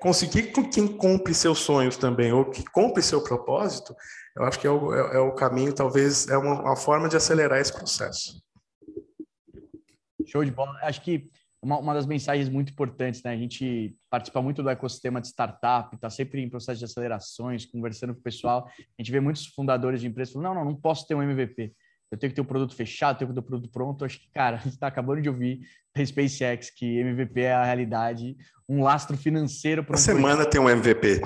conseguir 0.01 0.53
com 0.53 0.69
quem 0.69 0.87
compre 0.87 1.35
seus 1.35 1.61
sonhos 1.61 1.97
também, 1.97 2.33
ou 2.33 2.45
que 2.45 2.65
compre 2.65 3.03
seu 3.03 3.23
propósito, 3.23 3.95
eu 4.37 4.45
acho 4.45 4.59
que 4.59 4.67
é 4.67 4.71
o, 4.71 4.95
é, 4.95 5.17
é 5.17 5.19
o 5.19 5.33
caminho, 5.33 5.73
talvez, 5.73 6.29
é 6.29 6.37
uma, 6.37 6.61
uma, 6.61 6.77
forma 6.77 7.09
de 7.09 7.17
acelerar 7.17 7.59
esse 7.59 7.73
processo. 7.73 8.43
Show 10.27 10.45
de 10.45 10.51
bola. 10.51 10.79
Acho 10.83 11.01
que 11.03 11.31
uma, 11.63 11.79
uma 11.79 11.95
das 11.95 12.07
mensagens 12.07 12.49
muito 12.49 12.73
importantes, 12.73 13.23
né? 13.23 13.31
A 13.31 13.37
gente 13.37 13.97
participa 14.11 14.43
muito 14.43 14.63
do 14.63 14.69
ecossistema 14.69 15.21
de 15.21 15.29
startup, 15.29 15.95
está 15.95 16.11
sempre 16.11 16.43
em 16.43 16.51
processo 16.51 16.79
de 16.79 16.85
acelerações, 16.85 17.65
conversando 17.65 18.13
com 18.15 18.21
o 18.21 18.23
pessoal. 18.23 18.69
A 18.69 19.03
gente 19.03 19.11
vê 19.11 19.21
muitos 19.21 19.47
fundadores 19.47 20.01
de 20.01 20.07
empresas 20.07 20.33
falando: 20.33 20.49
não, 20.49 20.55
não, 20.55 20.65
não 20.73 20.75
posso 20.75 21.07
ter 21.07 21.15
um 21.15 21.23
MVP 21.23 21.73
eu 22.11 22.19
tenho 22.19 22.31
que 22.31 22.35
ter 22.35 22.41
o 22.41 22.45
um 22.45 22.47
produto 22.47 22.75
fechado, 22.75 23.19
tenho 23.19 23.29
que 23.29 23.35
ter 23.35 23.41
o 23.41 23.43
um 23.43 23.47
produto 23.47 23.71
pronto. 23.71 24.05
Acho 24.05 24.21
que, 24.21 24.31
cara, 24.33 24.57
a 24.59 24.61
gente 24.61 24.75
está 24.75 24.87
acabando 24.87 25.23
de 25.23 25.29
ouvir 25.29 25.61
da 25.95 26.05
SpaceX 26.05 26.71
que 26.71 27.01
MVP 27.01 27.41
é 27.41 27.53
a 27.53 27.65
realidade, 27.65 28.37
um 28.69 28.83
lastro 28.83 29.17
financeiro 29.17 29.85
para 29.85 29.95
um 29.95 29.99
semana 29.99 30.45
projeto. 30.45 30.53
tem 30.53 30.61
um 30.61 30.69
MVP. 30.69 31.21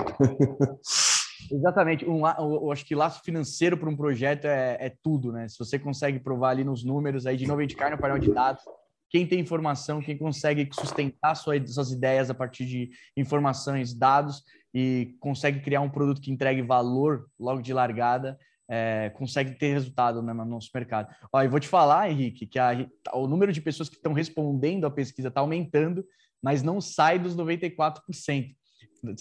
Exatamente. 1.51 2.05
Um, 2.07 2.25
eu 2.27 2.71
acho 2.71 2.85
que 2.85 2.95
lastro 2.95 3.23
financeiro 3.23 3.77
para 3.77 3.89
um 3.89 3.95
projeto 3.95 4.45
é, 4.45 4.77
é, 4.79 4.93
tudo, 5.03 5.31
né? 5.31 5.47
Se 5.47 5.59
você 5.59 5.77
consegue 5.77 6.19
provar 6.19 6.51
ali 6.51 6.63
nos 6.63 6.83
números, 6.83 7.25
aí 7.25 7.35
de 7.35 7.45
novo 7.45 7.59
a 7.59 7.63
gente 7.63 7.75
cai 7.75 7.89
no 7.89 7.97
painel 7.97 8.19
de 8.19 8.33
dados. 8.33 8.63
Quem 9.09 9.27
tem 9.27 9.41
informação, 9.41 10.01
quem 10.01 10.17
consegue 10.17 10.69
sustentar 10.71 11.35
suas, 11.35 11.73
suas 11.73 11.91
ideias 11.91 12.29
a 12.29 12.33
partir 12.33 12.65
de 12.65 12.91
informações, 13.17 13.93
dados 13.93 14.41
e 14.73 15.17
consegue 15.19 15.59
criar 15.59 15.81
um 15.81 15.89
produto 15.89 16.21
que 16.21 16.31
entregue 16.31 16.61
valor 16.61 17.27
logo 17.37 17.61
de 17.61 17.73
largada, 17.73 18.39
é, 18.73 19.09
consegue 19.09 19.51
ter 19.51 19.73
resultado 19.73 20.23
né, 20.23 20.31
no 20.31 20.45
nosso 20.45 20.69
mercado. 20.73 21.13
Ó, 21.33 21.43
eu 21.43 21.49
vou 21.49 21.59
te 21.59 21.67
falar, 21.67 22.09
Henrique, 22.09 22.47
que 22.47 22.57
a, 22.57 22.87
o 23.11 23.27
número 23.27 23.51
de 23.51 23.59
pessoas 23.59 23.89
que 23.89 23.97
estão 23.97 24.13
respondendo 24.13 24.87
à 24.87 24.89
pesquisa 24.89 25.27
está 25.27 25.41
aumentando, 25.41 26.05
mas 26.41 26.63
não 26.63 26.79
sai 26.79 27.19
dos 27.19 27.35
94%. 27.35 28.55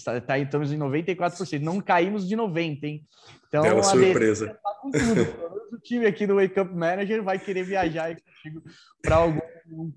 Tá, 0.05 0.21
tá, 0.21 0.39
estamos 0.39 0.73
em 0.73 0.79
94%, 0.79 1.61
não 1.63 1.81
caímos 1.81 2.29
de 2.29 2.37
90%, 2.37 2.85
hein? 2.85 3.05
Então, 3.49 3.63
Bela 3.63 3.83
surpresa. 3.83 4.55
Tá 4.63 4.75
com 4.81 4.91
tudo. 4.93 5.75
o 5.75 5.81
time 5.81 6.07
aqui 6.07 6.29
do 6.29 6.37
Wake 6.37 6.61
Up 6.61 6.73
Manager 6.73 7.21
vai 7.21 7.37
querer 7.37 7.65
viajar 7.65 8.17
para 9.03 9.17
algum, 9.17 9.41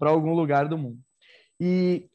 algum 0.01 0.33
lugar 0.33 0.67
do 0.67 0.79
mundo. 0.79 0.99
E, 1.59 2.09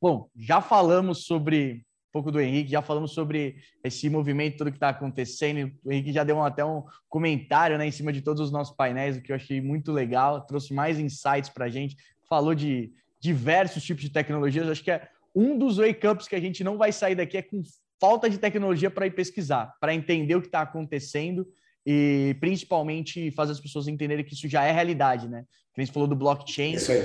bom, 0.00 0.28
já 0.36 0.60
falamos 0.60 1.24
sobre 1.24 1.84
pouco 2.12 2.30
do 2.30 2.40
Henrique, 2.40 2.70
já 2.70 2.82
falamos 2.82 3.12
sobre 3.12 3.56
esse 3.82 4.08
movimento 4.10 4.58
todo 4.58 4.70
que 4.70 4.76
está 4.76 4.90
acontecendo. 4.90 5.72
O 5.84 5.90
Henrique 5.90 6.12
já 6.12 6.22
deu 6.22 6.36
um, 6.36 6.44
até 6.44 6.64
um 6.64 6.84
comentário 7.08 7.78
né, 7.78 7.86
em 7.86 7.90
cima 7.90 8.12
de 8.12 8.20
todos 8.20 8.40
os 8.40 8.52
nossos 8.52 8.76
painéis, 8.76 9.16
o 9.16 9.22
que 9.22 9.32
eu 9.32 9.36
achei 9.36 9.60
muito 9.60 9.90
legal, 9.90 10.42
trouxe 10.42 10.74
mais 10.74 10.98
insights 10.98 11.48
para 11.48 11.64
a 11.64 11.68
gente, 11.68 11.96
falou 12.28 12.54
de 12.54 12.92
diversos 13.18 13.82
tipos 13.82 14.02
de 14.02 14.10
tecnologias. 14.10 14.68
Acho 14.68 14.84
que 14.84 14.90
é 14.90 15.08
um 15.34 15.58
dos 15.58 15.78
wake-ups 15.78 16.28
que 16.28 16.36
a 16.36 16.40
gente 16.40 16.62
não 16.62 16.76
vai 16.76 16.92
sair 16.92 17.14
daqui 17.14 17.38
é 17.38 17.42
com 17.42 17.62
falta 17.98 18.28
de 18.28 18.36
tecnologia 18.36 18.90
para 18.90 19.06
ir 19.06 19.12
pesquisar, 19.12 19.74
para 19.80 19.94
entender 19.94 20.34
o 20.34 20.40
que 20.40 20.48
está 20.48 20.60
acontecendo 20.60 21.46
e 21.86 22.36
principalmente 22.40 23.30
fazer 23.30 23.52
as 23.52 23.60
pessoas 23.60 23.88
entenderem 23.88 24.24
que 24.24 24.34
isso 24.34 24.48
já 24.48 24.64
é 24.64 24.72
realidade, 24.72 25.28
né? 25.28 25.44
A 25.76 25.80
gente 25.80 25.92
falou 25.92 26.08
do 26.08 26.14
blockchain. 26.16 26.74
Isso 26.74 26.92
aí. 26.92 26.98
É 26.98 27.02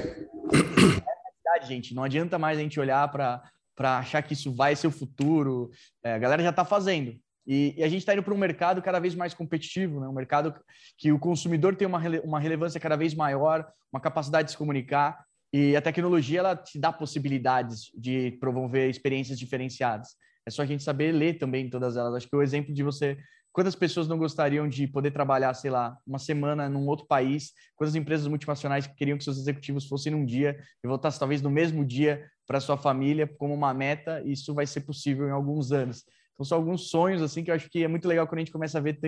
realidade, 0.52 1.68
gente. 1.68 1.94
Não 1.96 2.04
adianta 2.04 2.38
mais 2.38 2.58
a 2.58 2.62
gente 2.62 2.80
olhar 2.80 3.08
para 3.10 3.42
para 3.78 4.00
achar 4.00 4.24
que 4.24 4.34
isso 4.34 4.52
vai 4.52 4.76
ser 4.76 4.88
o 4.88 4.92
futuro. 4.92 5.70
É, 6.04 6.16
a 6.16 6.18
galera 6.18 6.42
já 6.42 6.50
está 6.50 6.66
fazendo. 6.66 7.16
E, 7.46 7.76
e, 7.78 7.84
a 7.84 7.88
gente 7.88 8.00
está 8.00 8.14
indo 8.14 8.24
para 8.24 8.34
um 8.34 8.38
mercado 8.38 8.82
cada 8.82 9.00
vez 9.00 9.16
mais 9.16 9.34
competitivo, 9.34 10.02
né? 10.02 10.08
um 10.08 10.14
mercado 10.14 10.54
que 10.98 11.14
o 11.14 11.20
consumidor 11.20 11.76
tem 11.76 11.88
uma, 11.88 12.00
rele 12.00 12.20
uma 12.26 12.40
relevância 12.40 12.80
cada 12.80 12.98
vez 12.98 13.14
maior, 13.14 13.66
uma 13.94 14.02
capacidade 14.02 14.48
de 14.48 14.52
se 14.52 14.58
comunicar, 14.58 15.24
e 15.54 15.76
a 15.76 15.82
tecnologia 15.82 16.40
ela 16.40 16.56
te 16.58 16.78
dá 16.78 16.92
possibilidades 16.92 17.90
de 17.96 18.32
promover 18.42 18.90
experiências 18.90 19.40
diferenciadas. 19.40 20.10
É 20.46 20.50
só 20.50 20.64
a 20.64 20.66
gente 20.66 20.84
saber 20.84 21.14
ler 21.14 21.38
também 21.38 21.70
todas 21.70 21.96
elas. 21.96 22.16
Acho 22.16 22.28
que 22.28 22.36
o 22.36 22.42
exemplo 22.42 22.74
de 22.74 22.84
você 22.84 23.18
Quantas 23.58 23.74
pessoas 23.74 24.08
não 24.08 24.20
gostariam 24.20 24.70
de 24.70 24.86
poder 24.86 25.10
trabalhar, 25.10 25.52
sei 25.56 25.72
lá, 25.72 25.98
uma 26.06 26.20
semana 26.20 26.70
num 26.70 26.86
outro 26.86 27.08
país? 27.08 27.54
Quantas 27.76 27.96
empresas 27.96 28.28
multinacionais 28.28 28.86
queriam 28.86 29.18
que 29.18 29.24
seus 29.24 29.40
executivos 29.40 29.88
fossem 29.88 30.12
num 30.12 30.24
dia 30.24 30.60
e 30.84 30.88
voltassem 30.88 31.20
talvez 31.20 31.42
no 31.42 31.50
mesmo 31.50 31.84
dia 31.84 32.24
para 32.46 32.60
sua 32.60 32.78
família 32.78 33.26
como 33.26 33.56
uma 33.56 33.74
meta? 33.74 34.22
Isso 34.24 34.54
vai 34.54 34.68
ser 34.68 34.82
possível 34.82 35.28
em 35.28 35.32
alguns 35.32 35.72
anos. 35.72 36.06
Então 36.36 36.46
são 36.46 36.56
alguns 36.56 36.92
sonhos 36.92 37.20
assim 37.20 37.44
que 37.44 37.50
eu 37.50 37.56
acho 37.56 37.68
que 37.68 37.84
é 37.84 37.88
muito 37.88 38.08
legal 38.08 38.28
quando 38.28 38.38
a 38.38 38.42
gente 38.42 38.52
começa 38.52 38.78
a 38.78 38.82
ver 38.82 39.00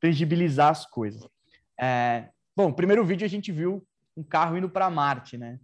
tangibilizar 0.00 0.70
as 0.70 0.84
coisas. 0.84 1.22
É, 1.80 2.30
bom, 2.56 2.72
primeiro 2.72 3.04
vídeo 3.04 3.24
a 3.24 3.30
gente 3.30 3.52
viu 3.52 3.86
um 4.16 4.24
carro 4.24 4.58
indo 4.58 4.68
para 4.68 4.90
Marte, 4.90 5.38
né? 5.38 5.60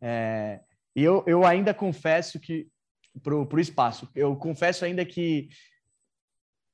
É, 0.00 0.60
e 0.94 1.02
eu, 1.02 1.24
eu 1.26 1.44
ainda 1.44 1.74
confesso 1.74 2.38
que 2.38 2.68
para 3.24 3.34
o 3.34 3.60
espaço, 3.60 4.08
eu 4.14 4.36
confesso 4.36 4.84
ainda 4.84 5.04
que 5.04 5.48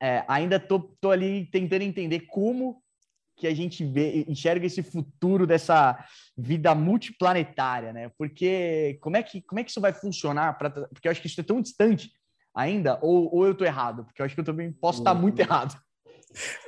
é, 0.01 0.25
ainda 0.29 0.61
tô, 0.61 0.81
tô 1.01 1.11
ali 1.11 1.47
tentando 1.47 1.83
entender 1.83 2.21
como 2.21 2.83
que 3.37 3.47
a 3.47 3.55
gente 3.55 3.85
vê, 3.85 4.25
enxerga 4.29 4.67
esse 4.67 4.83
futuro 4.83 5.47
dessa 5.47 5.97
vida 6.37 6.75
multiplanetária, 6.75 7.93
né? 7.93 8.11
Porque 8.19 8.99
como 9.01 9.17
é 9.17 9.23
que, 9.23 9.41
como 9.43 9.61
é 9.61 9.65
que 9.65 9.71
isso 9.71 9.81
vai 9.81 9.93
funcionar? 9.93 10.59
Pra, 10.59 10.71
porque 10.71 11.07
eu 11.07 11.13
acho 11.13 11.21
que 11.21 11.29
isso 11.29 11.41
é 11.41 11.45
tão 11.45 11.63
distante 11.63 12.11
ainda, 12.55 12.99
ou, 13.01 13.33
ou 13.33 13.47
eu 13.47 13.55
tô 13.55 13.65
errado? 13.65 14.05
Porque 14.05 14.21
eu 14.21 14.27
acho 14.27 14.35
que 14.35 14.41
eu 14.41 14.45
também 14.45 14.73
posso 14.73 14.99
estar 15.01 15.15
muito 15.15 15.39
errado. 15.41 15.81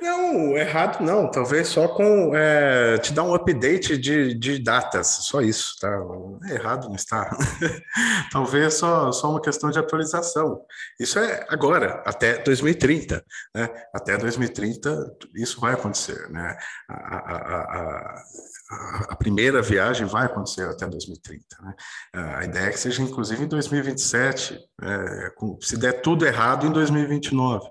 Não, 0.01 0.57
errado 0.57 1.03
não. 1.03 1.29
Talvez 1.29 1.67
só 1.67 1.87
com 1.87 2.35
é, 2.35 2.97
te 2.97 3.13
dar 3.13 3.23
um 3.23 3.33
update 3.33 3.97
de, 3.97 4.33
de 4.33 4.59
datas, 4.59 5.07
só 5.07 5.41
isso, 5.41 5.75
tá? 5.79 5.89
É 6.49 6.55
errado 6.55 6.87
não 6.87 6.95
está. 6.95 7.29
Talvez 8.31 8.75
só, 8.75 9.11
só 9.11 9.29
uma 9.29 9.41
questão 9.41 9.69
de 9.69 9.79
atualização. 9.79 10.61
Isso 10.99 11.19
é 11.19 11.45
agora, 11.49 12.01
até 12.05 12.37
2030. 12.39 13.23
Né? 13.55 13.69
Até 13.93 14.17
2030 14.17 15.15
isso 15.35 15.59
vai 15.59 15.73
acontecer. 15.73 16.29
Né? 16.29 16.57
A, 16.89 17.15
a, 17.15 17.35
a, 17.37 18.23
a 19.09 19.15
primeira 19.15 19.61
viagem 19.61 20.07
vai 20.07 20.25
acontecer 20.25 20.67
até 20.67 20.87
2030. 20.87 21.43
Né? 21.61 21.75
A 22.13 22.43
ideia 22.45 22.65
é 22.65 22.71
que 22.71 22.79
seja 22.79 23.01
inclusive 23.01 23.43
em 23.43 23.47
2027, 23.47 24.59
é, 24.81 25.31
se 25.61 25.77
der 25.77 26.01
tudo 26.01 26.25
errado 26.25 26.65
em 26.65 26.71
2029. 26.71 27.69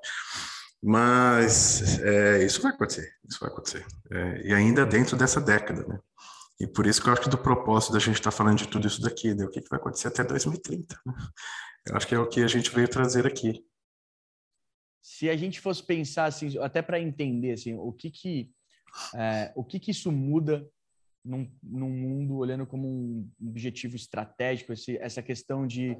Mas 0.82 2.00
é, 2.00 2.44
isso 2.44 2.62
vai 2.62 2.72
acontecer, 2.72 3.14
isso 3.28 3.38
vai 3.40 3.50
acontecer. 3.50 3.86
É, 4.10 4.46
e 4.46 4.54
ainda 4.54 4.86
dentro 4.86 5.16
dessa 5.16 5.40
década, 5.40 5.86
né? 5.86 6.00
E 6.58 6.66
por 6.66 6.86
isso 6.86 7.02
que 7.02 7.08
eu 7.08 7.12
acho 7.12 7.22
que 7.22 7.28
do 7.30 7.38
propósito 7.38 7.92
da 7.92 7.98
gente 7.98 8.16
estar 8.16 8.30
tá 8.30 8.36
falando 8.36 8.58
de 8.58 8.68
tudo 8.68 8.86
isso 8.86 9.00
daqui, 9.00 9.34
né? 9.34 9.44
o 9.44 9.50
que, 9.50 9.62
que 9.62 9.68
vai 9.68 9.78
acontecer 9.78 10.08
até 10.08 10.22
2030. 10.22 11.00
Né? 11.06 11.14
Eu 11.86 11.96
acho 11.96 12.06
que 12.06 12.14
é 12.14 12.18
o 12.18 12.28
que 12.28 12.42
a 12.42 12.46
gente 12.46 12.70
veio 12.70 12.86
trazer 12.86 13.26
aqui. 13.26 13.64
Se 15.02 15.30
a 15.30 15.36
gente 15.36 15.58
fosse 15.58 15.82
pensar 15.82 16.26
assim, 16.26 16.58
até 16.58 16.82
para 16.82 17.00
entender 17.00 17.52
assim, 17.52 17.74
o 17.74 17.92
que 17.92 18.10
que 18.10 18.50
é, 19.14 19.52
o 19.56 19.64
que 19.64 19.80
que 19.80 19.90
isso 19.90 20.12
muda 20.12 20.68
num, 21.24 21.50
num 21.62 21.90
mundo 21.90 22.36
olhando 22.36 22.66
como 22.66 22.88
um 22.88 23.30
objetivo 23.48 23.96
estratégico, 23.96 24.72
esse, 24.72 24.98
essa 24.98 25.22
questão 25.22 25.66
de 25.66 25.96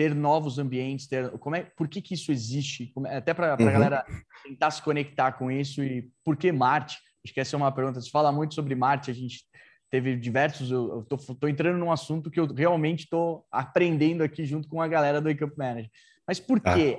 ter 0.00 0.14
novos 0.14 0.58
ambientes, 0.58 1.06
ter 1.06 1.30
como 1.32 1.56
é, 1.56 1.62
por 1.76 1.86
que, 1.86 2.00
que 2.00 2.14
isso 2.14 2.32
existe? 2.32 2.86
Como, 2.94 3.06
até 3.06 3.34
para 3.34 3.52
a 3.52 3.58
uhum. 3.58 3.70
galera 3.70 4.06
tentar 4.42 4.70
se 4.70 4.80
conectar 4.80 5.32
com 5.32 5.50
isso 5.50 5.84
e 5.84 6.10
por 6.24 6.38
que 6.38 6.50
Marte? 6.50 6.96
Acho 7.22 7.34
que 7.34 7.40
essa 7.40 7.54
é 7.54 7.58
uma 7.58 7.70
pergunta. 7.70 8.00
Se 8.00 8.10
fala 8.10 8.32
muito 8.32 8.54
sobre 8.54 8.74
Marte, 8.74 9.10
a 9.10 9.14
gente 9.14 9.44
teve 9.90 10.16
diversos. 10.16 10.70
Eu 10.70 11.06
estou 11.12 11.50
entrando 11.50 11.76
num 11.76 11.92
assunto 11.92 12.30
que 12.30 12.40
eu 12.40 12.46
realmente 12.46 13.00
estou 13.00 13.44
aprendendo 13.52 14.22
aqui 14.24 14.46
junto 14.46 14.66
com 14.68 14.80
a 14.80 14.88
galera 14.88 15.20
do 15.20 15.28
Up 15.28 15.52
Manager. 15.54 15.90
Mas 16.26 16.40
por 16.40 16.62
ah. 16.64 16.74
que 16.74 16.96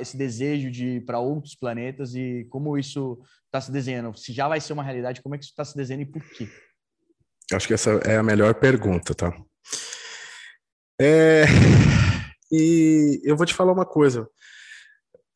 esse 0.00 0.16
desejo 0.16 0.70
de 0.70 0.86
ir 0.86 1.04
para 1.04 1.18
outros 1.18 1.54
planetas 1.54 2.14
e 2.14 2.46
como 2.48 2.78
isso 2.78 3.20
está 3.44 3.60
se 3.60 3.70
desenhando? 3.70 4.16
Se 4.16 4.32
já 4.32 4.48
vai 4.48 4.58
ser 4.58 4.72
uma 4.72 4.82
realidade, 4.82 5.20
como 5.20 5.34
é 5.34 5.38
que 5.38 5.44
isso 5.44 5.52
está 5.52 5.66
se 5.66 5.76
desenhando 5.76 6.08
e 6.08 6.10
por 6.10 6.22
quê? 6.30 6.48
Acho 7.52 7.66
que 7.66 7.74
essa 7.74 7.90
é 8.06 8.16
a 8.16 8.22
melhor 8.22 8.54
pergunta, 8.54 9.14
tá? 9.14 9.36
É, 10.98 11.44
e 12.52 13.20
eu 13.24 13.36
vou 13.36 13.46
te 13.46 13.54
falar 13.54 13.72
uma 13.72 13.86
coisa. 13.86 14.28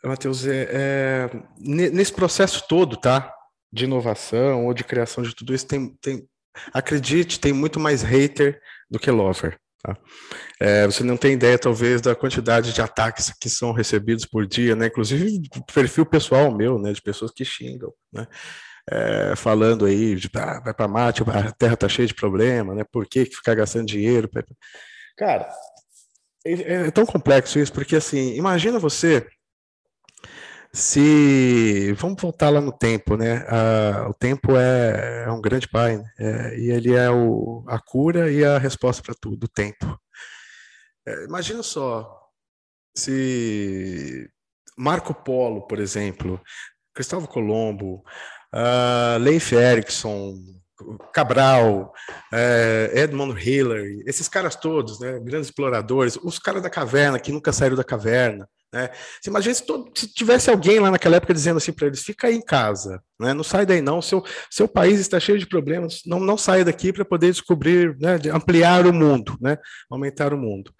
Matheus, 0.04 0.46
é, 0.46 0.68
é, 0.70 1.30
nesse 1.58 2.12
processo 2.12 2.64
todo, 2.68 2.96
tá? 2.96 3.32
De 3.72 3.84
inovação 3.84 4.66
ou 4.66 4.74
de 4.74 4.84
criação 4.84 5.24
de 5.24 5.34
tudo 5.34 5.54
isso, 5.54 5.66
tem, 5.66 5.88
tem 6.00 6.28
acredite, 6.72 7.40
tem 7.40 7.52
muito 7.52 7.80
mais 7.80 8.02
hater 8.02 8.60
do 8.90 8.98
que 8.98 9.10
lover. 9.10 9.58
Tá? 9.82 9.96
É, 10.60 10.86
você 10.86 11.02
não 11.02 11.16
tem 11.16 11.34
ideia, 11.34 11.58
talvez, 11.58 12.00
da 12.00 12.14
quantidade 12.14 12.72
de 12.72 12.80
ataques 12.80 13.32
que 13.40 13.48
são 13.48 13.72
recebidos 13.72 14.24
por 14.24 14.46
dia, 14.46 14.74
né? 14.74 14.86
Inclusive 14.86 15.42
perfil 15.72 16.06
pessoal 16.06 16.54
meu, 16.54 16.78
né? 16.78 16.92
De 16.92 17.02
pessoas 17.02 17.30
que 17.30 17.44
xingam, 17.44 17.92
né? 18.12 18.26
É, 18.88 19.34
falando 19.34 19.84
aí 19.84 20.14
de 20.14 20.30
ah, 20.36 20.60
vai 20.60 20.72
para 20.72 20.86
Marte, 20.86 21.22
a 21.22 21.50
Terra 21.50 21.74
está 21.74 21.88
cheia 21.88 22.06
de 22.06 22.14
problema, 22.14 22.74
né? 22.74 22.84
Por 22.84 23.06
que 23.06 23.24
ficar 23.24 23.54
gastando 23.54 23.86
dinheiro? 23.86 24.30
Cara, 25.16 25.48
é, 26.46 26.86
é 26.86 26.90
tão 26.90 27.06
complexo 27.06 27.58
isso, 27.58 27.72
porque 27.72 27.96
assim, 27.96 28.34
imagina 28.36 28.78
você 28.78 29.26
se 30.72 31.92
vamos 31.94 32.20
voltar 32.20 32.50
lá 32.50 32.60
no 32.60 32.72
tempo, 32.72 33.16
né? 33.16 33.44
o 34.08 34.14
tempo 34.14 34.56
é, 34.56 35.24
é, 35.26 35.30
um 35.30 35.40
grande 35.40 35.66
pai, 35.68 35.96
né? 35.96 36.04
é, 36.18 36.58
e 36.58 36.70
ele 36.70 36.94
é 36.94 37.10
o, 37.10 37.64
a 37.66 37.78
cura 37.78 38.30
e 38.30 38.44
a 38.44 38.58
resposta 38.58 39.02
para 39.02 39.14
tudo, 39.14 39.44
o 39.44 39.48
tempo. 39.48 39.98
É, 41.06 41.24
imagina 41.24 41.62
só 41.62 42.26
se 42.94 44.28
Marco 44.76 45.14
Polo, 45.14 45.66
por 45.66 45.78
exemplo, 45.78 46.40
Cristóvão 46.94 47.26
Colombo, 47.26 48.02
uh, 48.54 49.18
Leif 49.18 49.54
Erikson, 49.54 50.34
Cabral, 51.12 51.92
é, 52.32 52.92
Edmund 52.94 53.40
Hillary, 53.40 54.02
esses 54.06 54.28
caras 54.28 54.56
todos, 54.56 55.00
né, 55.00 55.18
grandes 55.20 55.48
exploradores, 55.48 56.18
os 56.22 56.38
caras 56.38 56.62
da 56.62 56.70
caverna 56.70 57.18
que 57.18 57.32
nunca 57.32 57.52
saíram 57.52 57.76
da 57.76 57.84
caverna, 57.84 58.48
né? 58.72 58.90
Você 59.20 59.30
imagina 59.30 59.54
se, 59.54 59.64
todo, 59.64 59.90
se, 59.94 60.12
tivesse 60.12 60.50
alguém 60.50 60.78
lá 60.80 60.90
naquela 60.90 61.16
época 61.16 61.32
dizendo 61.32 61.56
assim 61.56 61.72
para 61.72 61.86
eles: 61.86 62.02
fica 62.02 62.26
aí 62.26 62.34
em 62.34 62.42
casa, 62.42 63.02
né? 63.18 63.32
não 63.32 63.44
sai 63.44 63.64
daí 63.64 63.80
não, 63.80 64.02
seu, 64.02 64.22
seu 64.50 64.68
país 64.68 65.00
está 65.00 65.18
cheio 65.18 65.38
de 65.38 65.46
problemas, 65.46 66.02
não, 66.04 66.20
não 66.20 66.36
saia 66.36 66.64
daqui 66.64 66.92
para 66.92 67.04
poder 67.04 67.30
descobrir, 67.30 67.96
né, 67.98 68.18
ampliar 68.34 68.86
o 68.86 68.92
mundo, 68.92 69.36
né? 69.40 69.56
aumentar 69.90 70.34
o 70.34 70.38
mundo. 70.38 70.72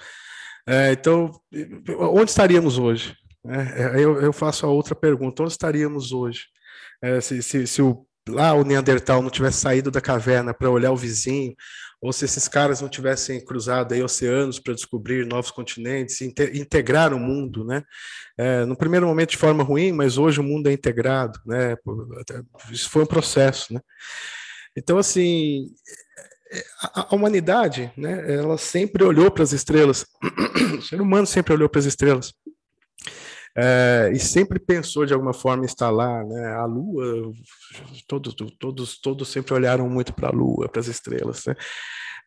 É, 0.69 0.93
então, 0.93 1.31
onde 2.01 2.31
estaríamos 2.31 2.77
hoje? 2.77 3.17
É, 3.49 4.03
eu, 4.03 4.21
eu, 4.21 4.33
faço 4.33 4.67
a 4.67 4.69
outra 4.69 4.95
pergunta: 4.95 5.43
onde 5.43 5.53
estaríamos 5.53 6.13
hoje? 6.13 6.47
É, 7.01 7.21
se, 7.21 7.43
se, 7.43 7.67
se 7.67 7.81
o, 7.81 8.05
lá 8.29 8.55
o 8.55 8.65
Neandertal 8.65 9.23
não 9.23 9.31
tivesse 9.31 9.61
saído 9.61 9.91
da 9.91 10.01
caverna 10.01 10.53
para 10.53 10.71
olhar 10.71 10.93
o 10.93 10.97
vizinho, 10.97 11.55
ou 12.01 12.13
se 12.13 12.25
esses 12.25 12.47
caras 12.47 12.81
não 12.81 12.89
tivessem 12.89 13.45
cruzado 13.45 13.95
aí 13.95 14.03
oceanos 14.03 14.59
para 14.59 14.75
descobrir 14.75 15.27
novos 15.27 15.51
continentes, 15.51 16.21
integrar 16.21 17.15
o 17.15 17.19
mundo, 17.19 17.65
né? 17.65 17.83
É, 18.39 18.65
no 18.65 18.77
primeiro 18.77 19.07
momento 19.07 19.31
de 19.31 19.39
forma 19.39 19.65
ruim, 19.65 19.93
mas 19.93 20.19
hoje 20.19 20.41
o 20.41 20.45
mundo 20.45 20.69
é 20.69 20.73
integrado, 20.73 21.41
né? 21.47 21.77
Isso 22.71 22.91
foi 22.91 23.03
um 23.03 23.07
processo, 23.07 23.73
né? 23.73 23.81
Então, 24.77 24.99
assim, 24.99 25.69
a, 26.83 27.09
a 27.11 27.15
humanidade, 27.15 27.91
né? 27.97 28.35
Ela 28.35 28.59
sempre 28.59 29.03
olhou 29.03 29.31
para 29.31 29.43
as 29.43 29.53
estrelas, 29.53 30.05
o 30.79 30.83
ser 30.83 31.01
humano 31.01 31.27
sempre 31.27 31.55
olhou 31.55 31.69
para 31.69 31.79
as 31.79 31.87
estrelas. 31.87 32.35
É, 33.59 34.11
e 34.13 34.19
sempre 34.19 34.59
pensou 34.59 35.07
de 35.07 35.15
alguma 35.15 35.33
forma 35.33 35.65
instalar 35.65 36.27
né, 36.27 36.53
a 36.53 36.67
Lua. 36.67 37.33
Todos, 38.07 38.35
todos, 38.59 39.01
todos 39.01 39.29
sempre 39.29 39.55
olharam 39.55 39.89
muito 39.89 40.13
para 40.13 40.29
a 40.29 40.33
Lua, 40.33 40.69
para 40.69 40.81
as 40.81 40.89
estrelas. 40.89 41.47
Né? 41.47 41.55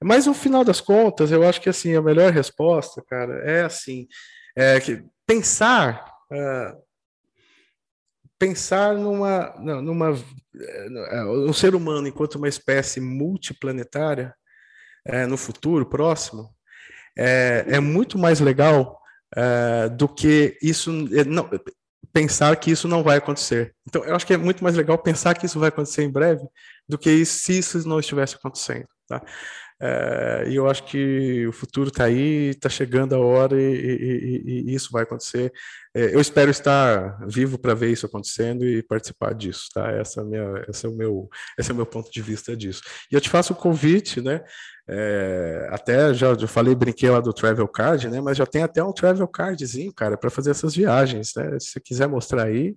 Mas 0.04 0.26
no 0.26 0.34
final 0.34 0.64
das 0.64 0.82
contas, 0.82 1.32
eu 1.32 1.48
acho 1.48 1.62
que 1.62 1.70
assim 1.70 1.96
a 1.96 2.02
melhor 2.02 2.32
resposta, 2.32 3.04
cara, 3.08 3.44
é 3.44 3.64
assim, 3.64 4.08
é 4.56 4.80
que 4.80 5.04
pensar, 5.28 6.12
é, 6.32 6.76
pensar 8.40 8.96
numa, 8.96 9.54
numa, 9.60 10.16
é, 11.12 11.24
um 11.26 11.54
ser 11.54 11.76
humano 11.76 12.08
enquanto 12.08 12.36
uma 12.36 12.48
espécie 12.48 13.00
multiplanetária 13.00 14.34
é, 15.06 15.28
no 15.28 15.38
futuro 15.38 15.86
próximo 15.86 16.50
é, 17.18 17.66
é 17.68 17.80
muito 17.80 18.18
mais 18.18 18.40
legal 18.40 18.99
uh, 19.38 19.90
do 19.96 20.08
que 20.08 20.58
isso 20.62 20.92
eh, 21.14 21.24
não, 21.24 21.50
pensar 22.14 22.56
que 22.56 22.72
isso 22.72 22.88
não 22.88 23.04
vai 23.04 23.18
acontecer. 23.18 23.76
Então, 23.88 24.04
eu 24.04 24.16
acho 24.16 24.26
que 24.26 24.34
é 24.34 24.38
muito 24.38 24.64
mais 24.64 24.76
legal 24.76 24.98
pensar 24.98 25.36
que 25.36 25.46
isso 25.46 25.60
vai 25.60 25.70
acontecer 25.70 26.04
em 26.04 26.12
breve 26.12 26.46
do 26.88 26.98
que 26.98 27.12
isso, 27.12 27.40
se 27.40 27.60
isso 27.60 27.88
não 27.88 28.00
estivesse 28.00 28.36
acontecendo. 28.36 28.88
Tá? 29.08 29.22
Uh, 29.82 30.50
e 30.50 30.56
eu 30.56 30.70
acho 30.70 30.84
que 30.84 31.48
o 31.48 31.54
futuro 31.54 31.88
está 31.88 32.04
aí, 32.04 32.50
está 32.50 32.68
chegando 32.68 33.16
a 33.16 33.20
hora 33.20 33.60
e, 33.60 33.64
e, 33.64 34.44
e, 34.46 34.72
e 34.72 34.76
isso 34.76 34.92
vai 34.92 35.04
acontecer. 35.04 35.54
Uh, 35.96 36.00
eu 36.00 36.20
espero 36.20 36.52
estar 36.52 37.18
vivo 37.26 37.58
para 37.58 37.74
ver 37.74 37.90
isso 37.90 38.06
acontecendo 38.06 38.66
e 38.66 38.84
participar 38.84 39.34
disso, 39.34 39.68
tá? 39.74 39.90
Essa 39.92 40.20
é, 40.20 40.24
minha, 40.26 40.66
esse, 40.68 40.86
é 40.86 40.90
o 40.90 40.92
meu, 40.94 41.30
esse 41.58 41.72
é 41.72 41.74
o 41.74 41.78
meu 41.78 41.86
ponto 41.86 42.12
de 42.12 42.22
vista 42.22 42.58
disso. 42.58 42.82
E 43.10 43.16
eu 43.16 43.22
te 43.22 43.30
faço 43.30 43.54
o 43.54 43.56
convite, 43.56 44.20
né? 44.20 44.44
É, 44.86 45.70
até 45.72 46.14
já, 46.14 46.34
já 46.34 46.48
falei, 46.48 46.76
brinquei 46.76 47.10
lá 47.10 47.22
do 47.22 47.32
Travel 47.32 47.68
Card, 47.68 48.10
né? 48.10 48.20
Mas 48.20 48.38
já 48.38 48.46
tem 48.46 48.64
até 48.64 48.84
um 48.84 48.92
Travel 48.92 49.28
Cardzinho, 49.30 49.94
cara, 49.94 50.18
para 50.18 50.30
fazer 50.30 50.52
essas 50.52 50.76
viagens, 50.76 51.34
né? 51.38 51.58
Se 51.58 51.70
você 51.70 51.80
quiser 51.80 52.08
mostrar 52.08 52.48
aí, 52.48 52.76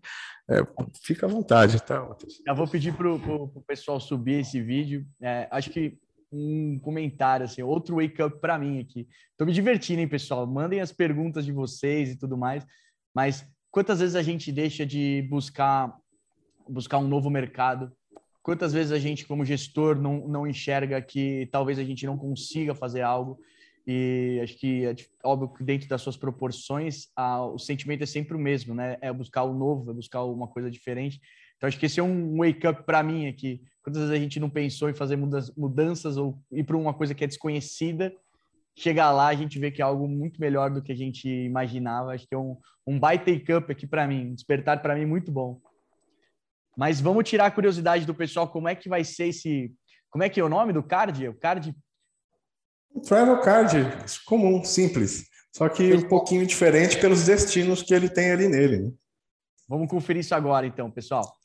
é, 0.49 0.61
fica 1.03 1.27
à 1.27 1.29
vontade, 1.29 1.83
tá? 1.83 2.07
Eu 2.47 2.55
vou 2.55 2.69
pedir 2.69 2.95
para 2.95 3.11
o 3.11 3.65
pessoal 3.67 3.99
subir 3.99 4.41
esse 4.41 4.61
vídeo. 4.61 5.05
É, 5.21 5.49
acho 5.51 5.71
que 5.71 5.99
um 6.33 6.79
comentário, 6.79 7.45
assim, 7.45 7.63
outro 7.63 7.97
wake 7.97 8.23
up 8.23 8.41
para 8.41 8.59
mim 8.59 8.81
aqui. 8.81 9.07
Tô 9.37 9.45
me 9.45 9.53
divertindo, 9.53 10.01
hein, 10.01 10.09
pessoal? 10.09 10.47
Mandem 10.47 10.81
as 10.81 10.93
perguntas 10.93 11.45
de 11.45 11.53
vocês 11.53 12.11
e 12.11 12.19
tudo 12.19 12.37
mais. 12.37 12.67
Mas 13.15 13.47
quantas 13.71 14.01
vezes 14.01 14.17
a 14.17 14.23
gente 14.23 14.51
deixa 14.51 14.87
de 14.87 15.27
buscar 15.29 15.95
buscar 16.69 16.99
um 16.99 17.09
novo 17.09 17.29
mercado 17.29 17.93
Quantas 18.43 18.73
vezes 18.73 18.91
a 18.91 18.99
gente, 18.99 19.25
como 19.25 19.45
gestor, 19.45 20.01
não, 20.01 20.27
não 20.27 20.47
enxerga 20.47 21.01
que 21.01 21.49
talvez 21.53 21.79
a 21.79 21.85
gente 21.85 22.05
não 22.05 22.19
consiga 22.19 22.75
fazer 22.75 23.03
algo? 23.03 23.39
E 23.87 24.41
acho 24.43 24.59
que 24.59 24.85
é 24.85 24.95
óbvio 25.23 25.49
que 25.49 25.63
dentro 25.63 25.89
das 25.89 26.03
suas 26.03 26.17
proporções, 26.17 27.09
a, 27.15 27.45
o 27.45 27.59
sentimento 27.59 28.03
é 28.03 28.07
sempre 28.07 28.37
o 28.37 28.41
mesmo, 28.41 28.75
né? 28.75 28.99
É 29.01 29.13
buscar 29.13 29.45
o 29.45 29.55
novo, 29.55 29.93
é 29.93 29.95
buscar 29.95 30.25
uma 30.25 30.49
coisa 30.49 30.69
diferente. 30.69 31.21
Então 31.63 31.69
acho 31.69 31.79
que 31.79 31.87
esse 31.87 32.01
é 32.01 32.03
um 32.03 32.39
wake 32.39 32.67
up 32.67 32.83
para 32.83 33.05
mim 33.05 33.29
aqui. 33.29 33.63
Quantas 33.85 34.03
vezes 34.03 34.17
a 34.17 34.19
gente 34.19 34.41
não 34.41 34.51
pensou 34.51 34.91
em 34.91 34.95
fazer 34.95 35.17
mudanças 35.57 36.17
ou 36.17 36.37
ir 36.51 36.65
para 36.65 36.77
uma 36.77 36.93
coisa 36.93 37.15
que 37.15 37.23
é 37.23 37.27
desconhecida? 37.29 38.13
Chegar 38.77 39.13
lá, 39.13 39.29
a 39.29 39.35
gente 39.35 39.61
vê 39.61 39.71
que 39.71 39.81
é 39.81 39.85
algo 39.85 40.09
muito 40.09 40.41
melhor 40.41 40.71
do 40.71 40.83
que 40.83 40.91
a 40.91 40.97
gente 40.97 41.29
imaginava. 41.29 42.15
Acho 42.15 42.27
que 42.27 42.35
é 42.35 42.39
um, 42.39 42.57
um 42.85 42.99
baita 42.99 43.31
wake 43.31 43.53
up 43.53 43.71
aqui 43.71 43.87
para 43.87 44.09
mim, 44.09 44.31
um 44.31 44.35
despertar 44.35 44.83
para 44.83 44.97
mim 44.97 45.07
muito 45.07 45.31
bom. 45.31 45.61
Mas 46.77 47.01
vamos 47.01 47.29
tirar 47.29 47.47
a 47.47 47.51
curiosidade 47.53 48.05
do 48.07 48.15
pessoal, 48.15 48.49
como 48.49 48.67
é 48.67 48.75
que 48.75 48.89
vai 48.89 49.05
ser 49.05 49.29
esse. 49.29 49.73
Como 50.11 50.25
é 50.25 50.29
que 50.29 50.41
é 50.41 50.45
o 50.45 50.49
nome 50.49 50.73
do 50.73 50.83
card? 50.83 51.29
O 51.29 51.35
card. 51.35 51.73
Travel 53.07 53.41
card, 53.41 53.77
comum, 54.27 54.65
simples. 54.65 55.29
Só 55.53 55.69
que 55.69 55.95
um 55.95 56.09
pouquinho 56.09 56.45
diferente 56.45 57.01
pelos 57.01 57.27
destinos 57.27 57.85
que 57.85 57.95
ele 57.95 58.09
tem 58.09 58.33
ali 58.33 58.49
nele. 58.49 58.81
Né? 58.81 58.93
Vamos 59.69 59.89
conferir 59.89 60.23
isso 60.23 60.35
agora, 60.35 60.67
então, 60.67 60.91
pessoal. 60.91 61.41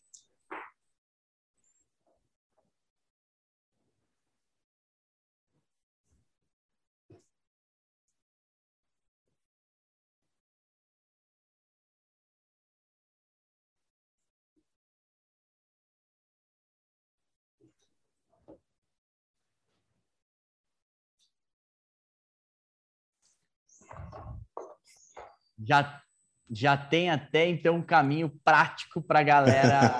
Já, 25.65 26.01
já 26.49 26.77
tem 26.77 27.09
até 27.09 27.47
então 27.47 27.75
um 27.75 27.81
caminho 27.81 28.31
prático 28.43 29.01
para 29.01 29.19
a 29.19 29.23
galera. 29.23 29.97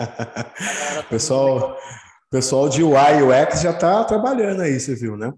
pessoal, 1.10 1.78
pessoal 2.30 2.70
de 2.70 2.84
UI 2.84 3.24
UX 3.24 3.62
já 3.62 3.72
está 3.72 4.04
trabalhando 4.04 4.62
aí, 4.62 4.80
você 4.80 4.96
viu, 4.96 5.18
né? 5.18 5.34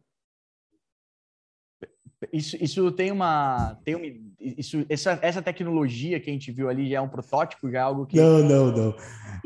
Isso, 2.33 2.57
isso 2.61 2.91
tem 2.91 3.11
uma. 3.11 3.77
Tem 3.85 3.95
uma 3.95 4.05
isso, 4.39 4.85
essa, 4.89 5.17
essa 5.21 5.41
tecnologia 5.41 6.19
que 6.19 6.29
a 6.29 6.33
gente 6.33 6.51
viu 6.51 6.69
ali 6.69 6.89
já 6.89 6.97
é 6.97 7.01
um 7.01 7.07
protótipo, 7.07 7.71
já 7.71 7.79
é 7.79 7.81
algo 7.81 8.05
que. 8.05 8.17
Não, 8.17 8.39
não, 8.39 8.71
não. 8.71 8.95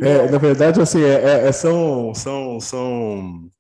É, 0.01 0.29
na 0.29 0.37
verdade, 0.39 0.81
assim, 0.81 1.03
é, 1.03 1.13
é, 1.13 1.47
é 1.47 1.51
são, 1.51 2.13
são, 2.15 2.59
são 2.59 3.51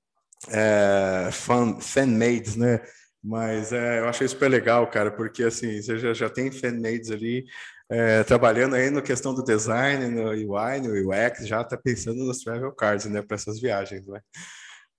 é, 0.49 1.29
fan, 1.31 1.79
fan-made, 1.79 2.57
né? 2.57 2.81
Mas 3.23 3.71
é, 3.71 3.99
eu 3.99 4.07
achei 4.07 4.27
super 4.27 4.49
legal, 4.49 4.85
cara, 4.87 5.09
porque 5.09 5.43
assim, 5.43 5.81
você 5.81 5.97
já, 5.97 6.13
já 6.13 6.29
tem 6.29 6.51
fanmades 6.51 7.09
ali 7.09 7.45
é, 7.89 8.23
trabalhando 8.23 8.75
aí 8.75 8.89
na 8.89 9.01
questão 9.01 9.33
do 9.33 9.43
design, 9.43 10.07
no 10.07 10.29
UI, 10.29 10.81
no 10.81 11.09
UX, 11.09 11.47
já 11.47 11.61
está 11.61 11.77
pensando 11.77 12.25
nos 12.25 12.39
travel 12.39 12.71
cards, 12.73 13.05
né, 13.05 13.21
para 13.21 13.35
essas 13.35 13.61
viagens, 13.61 14.07
né? 14.07 14.19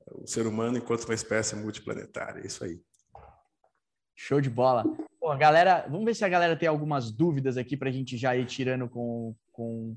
O 0.06 0.26
ser 0.26 0.46
humano 0.46 0.78
enquanto 0.78 1.04
uma 1.04 1.14
espécie 1.14 1.56
multiplanetária, 1.56 2.40
é 2.40 2.46
isso 2.46 2.64
aí. 2.64 2.80
Show 4.14 4.40
de 4.40 4.48
bola. 4.48 4.84
Pô, 5.18 5.34
galera, 5.36 5.86
vamos 5.88 6.04
ver 6.04 6.14
se 6.14 6.24
a 6.24 6.28
galera 6.28 6.56
tem 6.56 6.68
algumas 6.68 7.10
dúvidas 7.10 7.56
aqui 7.56 7.76
para 7.76 7.88
a 7.88 7.92
gente 7.92 8.16
já 8.16 8.36
ir 8.36 8.46
tirando 8.46 8.88
com, 8.88 9.34
com, 9.50 9.96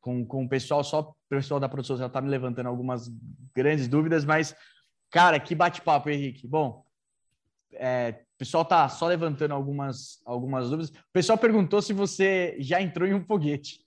com, 0.00 0.24
com 0.24 0.44
o 0.44 0.48
pessoal. 0.48 0.84
Só 0.84 1.00
o 1.00 1.16
pessoal 1.28 1.58
da 1.58 1.68
produção 1.68 1.96
já 1.96 2.06
está 2.06 2.20
me 2.20 2.28
levantando 2.28 2.68
algumas 2.68 3.10
grandes 3.54 3.88
dúvidas, 3.88 4.24
mas, 4.24 4.54
cara, 5.12 5.38
que 5.38 5.54
bate-papo, 5.54 6.10
Henrique. 6.10 6.48
Bom, 6.48 6.84
é, 7.74 8.24
o 8.34 8.38
pessoal 8.38 8.64
tá 8.64 8.88
só 8.88 9.06
levantando 9.06 9.52
algumas, 9.52 10.20
algumas 10.24 10.70
dúvidas. 10.70 10.90
O 10.90 11.12
pessoal 11.12 11.38
perguntou 11.38 11.80
se 11.80 11.92
você 11.92 12.56
já 12.58 12.80
entrou 12.80 13.06
em 13.06 13.14
um 13.14 13.24
foguete. 13.24 13.80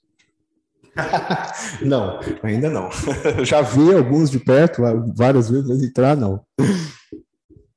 não, 1.84 2.20
ainda 2.42 2.70
não. 2.70 2.90
já 3.44 3.62
vi 3.62 3.94
alguns 3.94 4.32
de 4.32 4.40
perto 4.40 4.82
várias 5.18 5.50
vezes, 5.50 5.68
mas 5.68 5.84
entrar 5.84 6.16
não. 6.16 6.46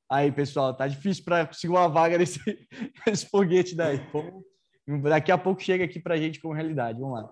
Aí, 0.09 0.31
pessoal, 0.31 0.73
tá 0.73 0.87
difícil 0.87 1.23
para 1.23 1.45
conseguir 1.45 1.73
uma 1.73 1.89
vaga 1.89 2.17
nesse, 2.17 2.39
nesse 3.05 3.25
foguete 3.27 3.75
daí. 3.75 3.99
daqui 5.03 5.31
a 5.31 5.37
pouco 5.37 5.61
chega 5.61 5.83
aqui 5.83 5.99
para 5.99 6.15
a 6.15 6.17
gente 6.17 6.39
com 6.39 6.53
realidade. 6.53 6.99
Vamos 6.99 7.19
lá. 7.19 7.29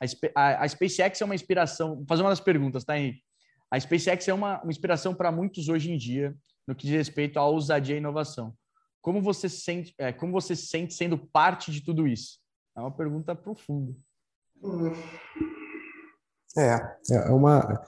A, 0.00 0.40
a, 0.40 0.64
a, 0.64 0.68
SpaceX 0.68 1.20
é 1.20 1.24
uma 1.24 1.34
inspiração. 1.34 1.96
Vou 1.96 2.06
fazer 2.06 2.22
uma 2.22 2.30
das 2.30 2.40
perguntas, 2.40 2.84
tá, 2.84 2.98
Henrique? 2.98 3.22
A 3.72 3.80
SpaceX 3.80 4.28
é 4.28 4.34
uma, 4.34 4.60
uma 4.60 4.70
inspiração 4.70 5.14
para 5.14 5.32
muitos 5.32 5.70
hoje 5.70 5.90
em 5.90 5.96
dia 5.96 6.36
no 6.68 6.74
que 6.74 6.86
diz 6.86 6.94
respeito 6.94 7.38
à 7.38 7.46
ousadia 7.46 7.94
e 7.94 7.98
inovação. 7.98 8.54
Como 9.00 9.22
você 9.22 9.48
sente, 9.48 9.94
é, 9.96 10.12
como 10.12 10.30
você 10.30 10.54
sente 10.54 10.92
sendo 10.92 11.16
parte 11.16 11.72
de 11.72 11.80
tudo 11.80 12.06
isso? 12.06 12.38
É 12.76 12.80
uma 12.80 12.94
pergunta 12.94 13.34
profunda. 13.34 13.96
É, 16.58 16.74
é 17.12 17.30
uma. 17.30 17.82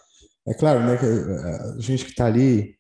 É 0.49 0.55
claro, 0.55 0.81
né? 0.81 0.97
Que 0.97 1.05
a 1.05 1.81
gente 1.81 2.07
que 2.07 2.13
está 2.13 2.25
ali 2.25 2.79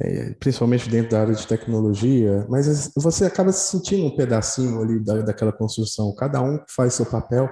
é, 0.00 0.32
principalmente 0.34 0.88
dentro 0.88 1.10
da 1.10 1.22
área 1.22 1.34
de 1.34 1.46
tecnologia, 1.46 2.46
mas 2.48 2.92
você 2.96 3.24
acaba 3.24 3.50
se 3.50 3.72
sentindo 3.72 4.06
um 4.06 4.16
pedacinho 4.16 4.80
ali 4.80 5.02
da, 5.04 5.22
daquela 5.22 5.52
construção. 5.52 6.14
Cada 6.14 6.40
um 6.40 6.62
faz 6.68 6.94
seu 6.94 7.06
papel, 7.06 7.48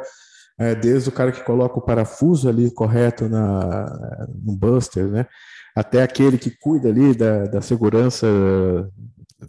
é, 0.58 0.74
desde 0.74 1.08
o 1.08 1.12
cara 1.12 1.32
que 1.32 1.44
coloca 1.44 1.78
o 1.78 1.82
parafuso 1.82 2.48
ali 2.48 2.70
correto 2.70 3.28
na, 3.28 4.26
no 4.42 4.56
buster, 4.56 5.08
né, 5.08 5.26
até 5.74 6.02
aquele 6.02 6.38
que 6.38 6.50
cuida 6.50 6.88
ali 6.88 7.14
da, 7.14 7.46
da 7.46 7.60
segurança 7.60 8.26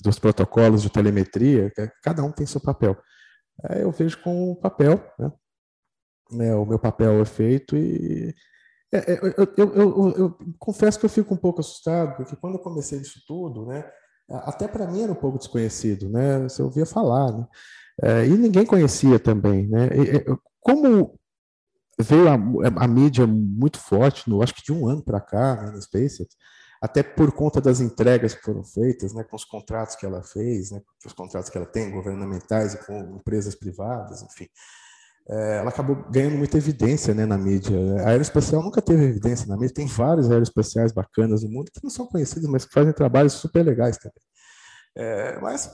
dos 0.02 0.18
protocolos 0.18 0.82
de 0.82 0.90
telemetria. 0.90 1.72
Cada 2.02 2.24
um 2.24 2.32
tem 2.32 2.46
seu 2.46 2.62
papel. 2.62 2.98
É, 3.70 3.84
eu 3.84 3.92
vejo 3.92 4.22
com 4.22 4.52
o 4.52 4.56
papel, 4.56 5.04
né, 5.20 5.32
é, 6.48 6.56
o 6.56 6.66
meu 6.66 6.80
papel 6.80 7.22
é 7.22 7.26
feito 7.26 7.78
e 7.78 8.34
é, 8.92 9.14
é 9.14 9.20
eu, 9.22 9.48
eu, 9.58 9.74
eu, 9.76 10.14
eu, 10.18 10.38
confesso 10.58 11.00
que 11.00 11.06
eu 11.06 11.10
fico 11.10 11.34
um 11.34 11.38
pouco 11.38 11.62
assustado, 11.62 12.16
porque 12.16 12.36
quando 12.36 12.56
eu 12.56 12.60
comecei 12.60 13.00
isso 13.00 13.22
tudo, 13.28 13.66
né, 13.66 13.86
até 14.30 14.68
para 14.68 14.88
mim 14.88 15.04
era 15.04 15.12
um 15.12 15.16
pouco 15.16 15.38
desconhecido, 15.38 16.10
né, 16.10 16.40
você 16.40 16.64
ouvia 16.64 16.86
falar, 16.86 17.32
né, 17.32 17.48
é, 18.02 18.26
e 18.26 18.32
ninguém 18.32 18.66
conhecia 18.66 19.20
também, 19.20 19.68
né, 19.68 19.90
e, 19.96 20.53
como 20.64 21.20
veio 22.00 22.28
a, 22.28 22.34
a, 22.84 22.88
mídia 22.88 23.28
muito 23.28 23.80
forte, 23.80 24.30
no, 24.30 24.42
acho 24.42 24.56
que 24.56 24.64
de 24.64 24.72
um 24.72 24.88
ano 24.88 25.04
para 25.04 25.22
cá, 25.22 25.62
né, 25.62 25.72
na 25.72 25.82
SpaceX, 25.82 26.36
até 26.82 27.04
por 27.04 27.32
conta 27.32 27.62
das 27.62 27.80
entregas 27.80 28.34
que 28.34 28.42
foram 28.42 28.64
feitas, 28.64 29.14
né, 29.14 29.24
com 29.24 29.36
os 29.36 29.46
contratos 29.46 29.96
que 29.96 30.06
ela 30.06 30.24
fez, 30.24 30.72
né, 30.72 30.82
com 31.02 31.08
os 31.08 31.14
contratos 31.14 31.50
que 31.50 31.58
ela 31.58 31.68
tem, 31.68 31.92
governamentais 31.92 32.74
e 32.74 32.86
com 32.86 33.18
empresas 33.18 33.56
privadas, 33.56 34.24
enfim, 34.24 34.48
é, 35.30 35.58
ela 35.60 35.70
acabou 35.70 35.96
ganhando 36.12 36.38
muita 36.38 36.58
evidência 36.58 37.14
né, 37.14 37.26
na 37.26 37.38
mídia. 37.38 37.78
A 38.04 38.10
aeroespacial 38.10 38.62
nunca 38.62 38.82
teve 38.82 39.06
evidência 39.06 39.48
na 39.48 39.56
mídia. 39.56 39.74
Tem 39.74 39.88
vários 39.88 40.30
aeroespaciais 40.30 40.92
bacanas 40.92 41.44
no 41.44 41.50
mundo 41.50 41.72
que 41.72 41.80
não 41.82 41.90
são 41.90 42.06
conhecidos, 42.06 42.50
mas 42.50 42.66
que 42.66 42.74
fazem 42.74 42.92
trabalhos 42.92 43.34
super 43.34 43.64
legais 43.64 43.98
também. 43.98 44.22
É, 44.96 45.40
mas, 45.40 45.72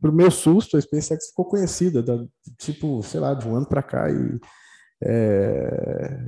para 0.00 0.10
o 0.10 0.14
meu 0.14 0.30
susto, 0.30 0.76
a 0.76 0.80
SpaceX 0.80 1.28
ficou 1.28 1.44
conhecida, 1.44 2.02
da, 2.02 2.24
tipo, 2.58 3.02
sei 3.02 3.20
lá, 3.20 3.34
de 3.34 3.48
um 3.48 3.56
ano 3.56 3.66
para 3.66 3.82
cá. 3.82 4.10
E, 4.10 4.40
é, 5.02 6.18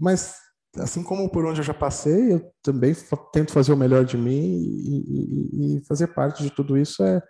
mas, 0.00 0.36
assim 0.78 1.02
como 1.02 1.28
por 1.30 1.44
onde 1.44 1.60
eu 1.60 1.64
já 1.64 1.74
passei, 1.74 2.34
eu 2.34 2.52
também 2.62 2.94
tento 3.32 3.52
fazer 3.52 3.72
o 3.72 3.76
melhor 3.76 4.04
de 4.04 4.16
mim 4.16 4.30
e, 4.32 5.76
e, 5.76 5.76
e 5.78 5.84
fazer 5.84 6.08
parte 6.08 6.42
de 6.42 6.50
tudo 6.50 6.78
isso 6.78 7.02
é 7.02 7.22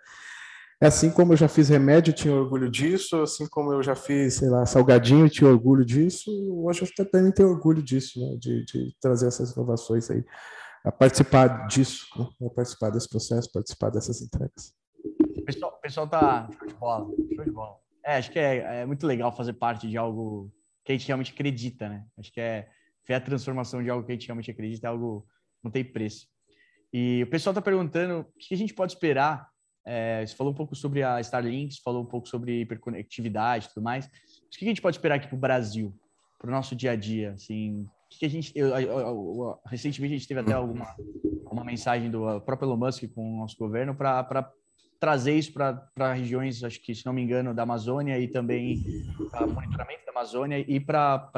é 0.83 0.87
assim 0.87 1.09
como 1.09 1.31
eu 1.31 1.37
já 1.37 1.47
fiz 1.47 1.69
remédio, 1.69 2.11
tinha 2.11 2.35
orgulho 2.35 2.69
disso, 2.69 3.21
assim 3.21 3.47
como 3.47 3.71
eu 3.71 3.81
já 3.81 3.95
fiz, 3.95 4.33
sei 4.33 4.49
lá, 4.49 4.65
salgadinho, 4.65 5.29
tinha 5.29 5.49
orgulho 5.49 5.85
disso, 5.85 6.29
hoje 6.61 6.83
eu 6.99 7.09
também 7.09 7.31
tenho 7.31 7.47
orgulho 7.47 7.81
disso, 7.81 8.19
né? 8.19 8.35
de, 8.37 8.65
de, 8.65 8.93
trazer 8.99 9.27
essas 9.27 9.53
inovações 9.53 10.11
aí, 10.11 10.21
a 10.83 10.91
participar 10.91 11.67
disso, 11.67 12.07
né? 12.17 12.47
a 12.47 12.49
participar 12.49 12.89
desse 12.89 13.09
processo, 13.09 13.51
participar 13.51 13.89
dessas 13.89 14.21
entregas. 14.21 14.73
O 15.37 15.41
pessoal, 15.43 15.79
pessoal 15.81 16.07
tá 16.07 16.49
show 16.57 16.67
de 16.67 16.73
bola, 16.73 17.05
show 17.35 17.45
de 17.45 17.51
bola. 17.51 17.77
É, 18.05 18.17
acho 18.17 18.31
que 18.31 18.39
é, 18.39 18.81
é 18.81 18.85
muito 18.85 19.07
legal 19.07 19.35
fazer 19.35 19.53
parte 19.53 19.87
de 19.87 19.97
algo 19.97 20.51
que 20.83 20.91
a 20.91 20.95
gente 20.95 21.07
realmente 21.07 21.31
acredita, 21.31 21.87
né? 21.87 22.05
Acho 22.17 22.31
que 22.31 22.41
é, 22.41 22.67
é 23.07 23.15
a 23.15 23.21
transformação 23.21 23.81
de 23.81 23.89
algo 23.89 24.05
que 24.05 24.11
a 24.11 24.15
gente 24.15 24.27
realmente 24.27 24.51
acredita, 24.51 24.87
é 24.87 24.89
algo 24.89 25.25
não 25.63 25.71
tem 25.71 25.83
preço. 25.83 26.27
E 26.91 27.23
o 27.23 27.29
pessoal 27.29 27.51
está 27.51 27.61
perguntando 27.61 28.19
o 28.21 28.25
que 28.37 28.53
a 28.53 28.57
gente 28.57 28.73
pode 28.73 28.93
esperar 28.93 29.47
é, 29.85 30.25
você 30.25 30.35
falou 30.35 30.53
um 30.53 30.55
pouco 30.55 30.75
sobre 30.75 31.03
a 31.03 31.19
Starlink, 31.19 31.81
falou 31.83 32.03
um 32.03 32.05
pouco 32.05 32.27
sobre 32.27 32.61
hiperconectividade 32.61 33.65
e 33.65 33.69
tudo 33.69 33.83
mais. 33.83 34.05
O 34.05 34.09
que 34.57 34.65
a 34.65 34.67
gente 34.67 34.81
pode 34.81 34.97
esperar 34.97 35.15
aqui 35.15 35.27
para 35.27 35.35
o 35.35 35.39
Brasil, 35.39 35.93
para 36.39 36.47
o 36.47 36.51
nosso 36.51 36.75
dia 36.75 36.91
a 36.91 36.95
dia? 36.95 37.33
Assim, 37.33 37.85
que 38.17 38.25
a 38.25 38.29
gente, 38.29 38.51
eu, 38.55 38.67
eu, 38.69 38.99
eu, 38.99 39.59
recentemente 39.65 40.13
a 40.13 40.17
gente 40.17 40.27
teve 40.27 40.39
até 40.39 40.53
alguma 40.53 40.87
uma 41.51 41.63
mensagem 41.63 42.09
do 42.09 42.41
próprio 42.41 42.67
Elon 42.67 42.77
Musk 42.77 43.03
com 43.13 43.35
o 43.35 43.37
nosso 43.39 43.55
governo 43.57 43.93
para 43.93 44.51
trazer 44.99 45.37
isso 45.37 45.53
para 45.53 46.13
regiões, 46.13 46.63
acho 46.63 46.81
que 46.81 46.95
se 46.95 47.05
não 47.05 47.13
me 47.13 47.21
engano, 47.21 47.53
da 47.53 47.63
Amazônia 47.63 48.17
e 48.19 48.27
também 48.27 48.83
para 49.29 49.45
monitoramento 49.45 50.05
da 50.05 50.11
Amazônia 50.11 50.59
e 50.59 50.79
para 50.79 51.29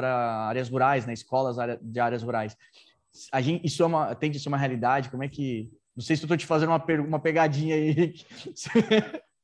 áreas 0.48 0.68
rurais, 0.68 1.04
né, 1.04 1.12
escolas 1.12 1.56
de 1.82 2.00
áreas 2.00 2.22
rurais. 2.22 2.56
A 3.32 3.40
gente, 3.40 3.66
isso 3.66 3.82
é 3.82 3.86
uma, 3.86 4.14
tem 4.14 4.30
que 4.30 4.38
ser 4.38 4.48
uma 4.48 4.58
realidade? 4.58 5.10
Como 5.10 5.24
é 5.24 5.28
que 5.28 5.70
não 5.96 6.04
sei 6.04 6.14
se 6.14 6.22
eu 6.22 6.26
estou 6.26 6.36
te 6.36 6.44
fazendo 6.44 6.68
uma, 6.68 6.84
uma 7.00 7.18
pegadinha 7.18 7.74
aí. 7.74 8.14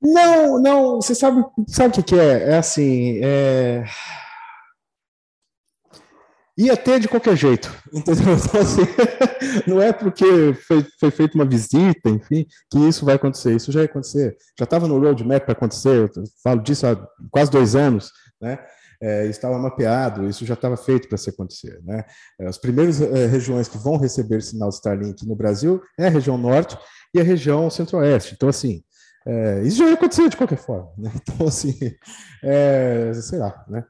Não, 0.05 0.61
não, 0.61 0.97
você 0.97 1.15
sabe, 1.15 1.45
sabe 1.69 1.91
o 1.91 1.93
que, 1.93 2.03
que 2.03 2.15
é? 2.17 2.51
É 2.51 2.59
assim, 2.59 3.21
é... 3.23 3.85
ia 6.57 6.77
ter 6.77 7.01
de 7.01 7.09
qualquer 7.09 7.37
jeito, 7.37 7.73
entendeu? 7.93 8.35
Então, 8.35 8.61
assim, 8.61 8.83
não 9.67 9.81
é 9.81 9.93
porque 9.93 10.55
foi, 10.67 10.87
foi 10.99 11.11
feita 11.11 11.35
uma 11.35 11.45
visita, 11.45 12.09
enfim, 12.09 12.47
que 12.71 12.79
isso 12.79 13.05
vai 13.05 13.15
acontecer. 13.15 13.55
Isso 13.55 13.73
já 13.73 13.81
ia 13.81 13.87
acontecer. 13.87 14.37
Já 14.59 14.65
estava 14.65 14.87
no 14.87 14.99
roadmap 14.99 15.45
para 15.45 15.53
acontecer, 15.53 16.11
eu 16.17 16.25
falo 16.43 16.61
disso 16.63 16.87
há 16.87 16.97
quase 17.31 17.51
dois 17.51 17.75
anos, 17.75 18.11
né? 18.41 18.59
é, 19.03 19.27
estava 19.27 19.59
mapeado, 19.59 20.29
isso 20.29 20.47
já 20.47 20.55
estava 20.55 20.77
feito 20.77 21.09
para 21.09 21.19
se 21.19 21.29
acontecer. 21.29 21.81
Né? 21.83 22.05
É, 22.41 22.47
as 22.47 22.57
primeiras 22.57 23.01
é, 23.01 23.27
regiões 23.27 23.67
que 23.67 23.77
vão 23.77 23.97
receber 23.97 24.41
sinal 24.41 24.69
Starlink 24.69 25.27
no 25.27 25.35
Brasil 25.35 25.83
é 25.99 26.07
a 26.07 26.11
região 26.11 26.39
norte 26.39 26.79
e 27.13 27.21
a 27.21 27.25
região 27.25 27.69
centro-oeste. 27.69 28.35
Então, 28.35 28.49
assim, 28.49 28.83
é, 29.27 29.63
isso 29.63 29.79
já 29.79 29.87
ia 29.87 29.95
acontecer 29.95 30.29
de 30.29 30.37
qualquer 30.37 30.59
forma. 30.59 30.93
Né? 30.99 31.11
Então, 31.23 31.47
assim, 31.47 31.75
é, 32.43 33.13
sei 33.15 33.39
lá, 33.39 33.65
né? 33.69 33.85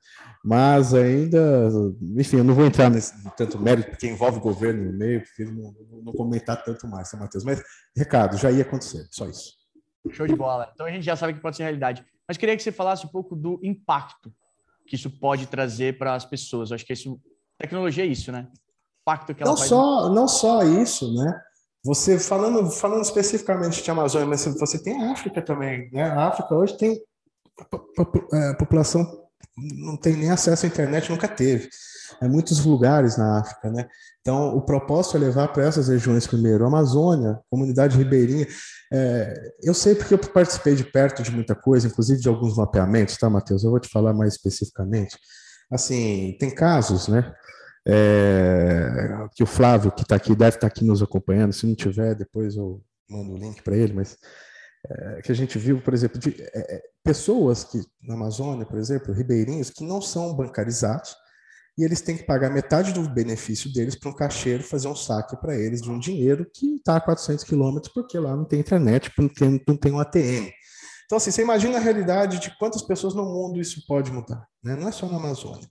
Mas 0.44 0.92
ainda, 0.92 1.68
enfim, 2.16 2.38
eu 2.38 2.44
não 2.44 2.54
vou 2.54 2.66
entrar 2.66 2.90
nesse 2.90 3.12
tanto 3.36 3.58
mérito, 3.60 3.90
porque 3.90 4.08
envolve 4.08 4.38
o 4.38 4.42
governo 4.42 4.90
no 4.90 4.98
meio, 4.98 5.20
prefiro 5.20 5.52
não, 5.52 5.74
não 6.02 6.12
comentar 6.12 6.62
tanto 6.64 6.86
mais, 6.88 7.10
tá, 7.10 7.16
Matheus? 7.16 7.44
Mas, 7.44 7.62
recado, 7.96 8.36
já 8.36 8.50
ia 8.50 8.62
acontecer, 8.62 9.06
só 9.10 9.26
isso. 9.28 9.52
Show 10.10 10.26
de 10.26 10.34
bola. 10.34 10.70
Então 10.74 10.84
a 10.84 10.90
gente 10.90 11.04
já 11.04 11.14
sabe 11.14 11.34
que 11.34 11.40
pode 11.40 11.56
ser 11.56 11.62
realidade. 11.62 12.04
Mas 12.26 12.36
queria 12.36 12.56
que 12.56 12.62
você 12.62 12.72
falasse 12.72 13.06
um 13.06 13.08
pouco 13.08 13.36
do 13.36 13.60
impacto 13.62 14.32
que 14.86 14.96
isso 14.96 15.10
pode 15.10 15.46
trazer 15.46 15.96
para 15.96 16.14
as 16.14 16.24
pessoas. 16.24 16.70
Eu 16.70 16.74
acho 16.74 16.84
que 16.84 16.92
isso, 16.92 17.20
tecnologia 17.56 18.04
é 18.04 18.08
isso, 18.08 18.32
né? 18.32 18.48
Impacto 19.02 19.34
que 19.34 19.42
ela 19.42 19.50
não 19.52 19.56
faz... 19.56 19.68
só 19.68 20.08
não 20.08 20.28
só 20.28 20.64
isso, 20.64 21.14
né? 21.14 21.40
Você 21.84 22.18
falando 22.18 22.70
falando 22.70 23.02
especificamente 23.02 23.82
de 23.82 23.90
Amazônia, 23.90 24.26
mas 24.26 24.44
você 24.44 24.82
tem 24.82 25.02
a 25.02 25.12
África 25.12 25.42
também, 25.42 25.90
né? 25.92 26.04
A 26.04 26.28
África 26.28 26.54
hoje 26.54 26.76
tem 26.76 27.00
a 27.60 28.36
é, 28.36 28.54
população 28.54 29.22
não 29.56 29.96
tem 29.96 30.16
nem 30.16 30.30
acesso 30.30 30.64
à 30.64 30.68
internet, 30.68 31.10
nunca 31.10 31.28
teve. 31.28 31.68
É 32.20 32.28
muitos 32.28 32.64
lugares 32.64 33.16
na 33.16 33.40
África, 33.40 33.70
né? 33.70 33.86
Então, 34.20 34.56
o 34.56 34.62
propósito 34.62 35.16
é 35.16 35.20
levar 35.20 35.48
para 35.48 35.64
essas 35.64 35.88
regiões 35.88 36.26
primeiro, 36.26 36.64
Amazônia, 36.64 37.40
comunidade 37.50 37.96
ribeirinha. 37.96 38.46
É, 38.92 39.52
eu 39.62 39.74
sei 39.74 39.94
porque 39.94 40.14
eu 40.14 40.18
participei 40.18 40.74
de 40.74 40.84
perto 40.84 41.22
de 41.22 41.30
muita 41.30 41.54
coisa, 41.54 41.86
inclusive 41.86 42.20
de 42.20 42.28
alguns 42.28 42.56
mapeamentos, 42.56 43.16
tá, 43.16 43.28
Matheus? 43.28 43.64
Eu 43.64 43.70
vou 43.70 43.80
te 43.80 43.88
falar 43.88 44.12
mais 44.12 44.34
especificamente. 44.34 45.18
Assim, 45.70 46.36
tem 46.38 46.50
casos, 46.50 47.08
né? 47.08 47.32
É, 47.86 49.28
que 49.34 49.42
o 49.42 49.46
Flávio, 49.46 49.90
que 49.90 50.02
está 50.02 50.16
aqui, 50.16 50.34
deve 50.34 50.56
estar 50.56 50.60
tá 50.60 50.66
aqui 50.66 50.84
nos 50.84 51.02
acompanhando. 51.02 51.52
Se 51.52 51.66
não 51.66 51.74
tiver, 51.74 52.14
depois 52.14 52.56
eu 52.56 52.82
mando 53.08 53.32
o 53.32 53.38
link 53.38 53.62
para 53.62 53.76
ele, 53.76 53.92
mas 53.92 54.16
é, 54.88 55.22
que 55.22 55.32
a 55.32 55.34
gente 55.34 55.58
viu, 55.58 55.80
por 55.80 55.94
exemplo, 55.94 56.18
de 56.18 56.30
é, 56.40 56.76
é 56.76 56.82
pessoas 57.04 57.64
que 57.64 57.80
na 58.02 58.14
Amazônia, 58.14 58.66
por 58.66 58.78
exemplo, 58.78 59.14
ribeirinhos, 59.14 59.70
que 59.70 59.84
não 59.84 60.00
são 60.00 60.34
bancarizados, 60.34 61.14
e 61.76 61.84
eles 61.84 62.02
têm 62.02 62.16
que 62.16 62.24
pagar 62.24 62.50
metade 62.50 62.92
do 62.92 63.08
benefício 63.08 63.72
deles 63.72 63.94
para 63.94 64.10
um 64.10 64.14
caixeiro 64.14 64.62
fazer 64.62 64.88
um 64.88 64.94
saque 64.94 65.36
para 65.36 65.56
eles 65.56 65.80
de 65.80 65.90
um 65.90 65.98
dinheiro 65.98 66.46
que 66.52 66.76
está 66.76 66.96
a 66.96 67.00
400 67.00 67.44
quilômetros, 67.44 67.92
porque 67.92 68.18
lá 68.18 68.36
não 68.36 68.44
tem 68.44 68.60
internet, 68.60 69.10
não 69.18 69.28
tem, 69.28 69.62
não 69.66 69.76
tem 69.76 69.92
um 69.92 69.98
ATM. 69.98 70.50
Então, 71.06 71.16
assim, 71.16 71.30
você 71.30 71.42
imagina 71.42 71.78
a 71.78 71.80
realidade 71.80 72.38
de 72.38 72.56
quantas 72.58 72.82
pessoas 72.82 73.14
no 73.14 73.24
mundo 73.24 73.60
isso 73.60 73.84
pode 73.86 74.10
mudar. 74.12 74.46
Né? 74.62 74.76
Não 74.76 74.88
é 74.88 74.92
só 74.92 75.06
na 75.08 75.16
Amazônia. 75.16 75.68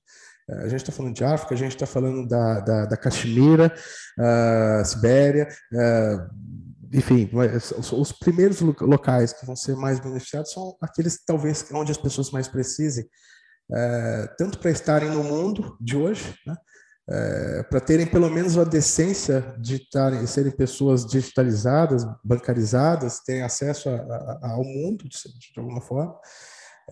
A 0.51 0.67
gente 0.67 0.81
está 0.81 0.91
falando 0.91 1.15
de 1.15 1.23
África, 1.23 1.53
a 1.53 1.57
gente 1.57 1.75
está 1.75 1.85
falando 1.85 2.27
da, 2.27 2.59
da, 2.59 2.85
da 2.85 2.97
Caxemira, 2.97 3.73
Sibéria, 4.83 5.47
enfim, 6.93 7.29
os, 7.93 8.11
primeiros 8.11 8.59
locais 8.59 9.31
que 9.31 9.45
vão 9.45 9.55
ser 9.55 9.75
mais 9.75 9.99
beneficiados 9.99 10.51
são 10.51 10.75
aqueles, 10.81 11.23
talvez, 11.25 11.65
onde 11.71 11.91
as 11.91 11.97
pessoas 11.97 12.31
mais 12.31 12.47
precisem, 12.49 13.07
é, 13.73 14.27
tanto 14.37 14.59
para 14.59 14.71
estarem 14.71 15.09
no 15.09 15.23
mundo 15.23 15.77
de 15.79 15.95
hoje, 15.95 16.35
né, 16.45 16.55
é, 17.09 17.63
para 17.63 17.79
terem 17.79 18.05
pelo 18.05 18.29
menos 18.29 18.57
a 18.57 18.65
decência 18.65 19.55
de 19.57 19.89
tarem, 19.89 20.25
serem 20.27 20.51
pessoas 20.51 21.05
digitalizadas, 21.05 22.05
bancarizadas, 22.23 23.21
terem 23.21 23.43
acesso 23.43 23.89
a, 23.89 23.95
a, 23.95 24.51
ao 24.51 24.63
mundo 24.63 25.07
de, 25.07 25.17
de 25.17 25.59
alguma 25.59 25.81
forma. 25.81 26.13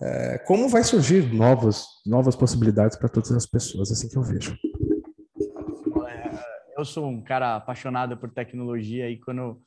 É, 0.02 0.38
como 0.38 0.68
vai 0.68 0.82
surgir 0.82 1.32
novas, 1.32 1.84
novas 2.06 2.34
possibilidades 2.34 2.96
para 2.96 3.08
todas 3.08 3.32
as 3.32 3.44
pessoas, 3.44 3.92
assim 3.92 4.08
que 4.08 4.16
eu 4.16 4.22
vejo. 4.22 4.56
Eu 6.76 6.84
sou 6.84 7.06
um 7.06 7.22
cara 7.22 7.56
apaixonado 7.56 8.16
por 8.16 8.30
tecnologia 8.30 9.10
e 9.10 9.18
quando 9.18 9.60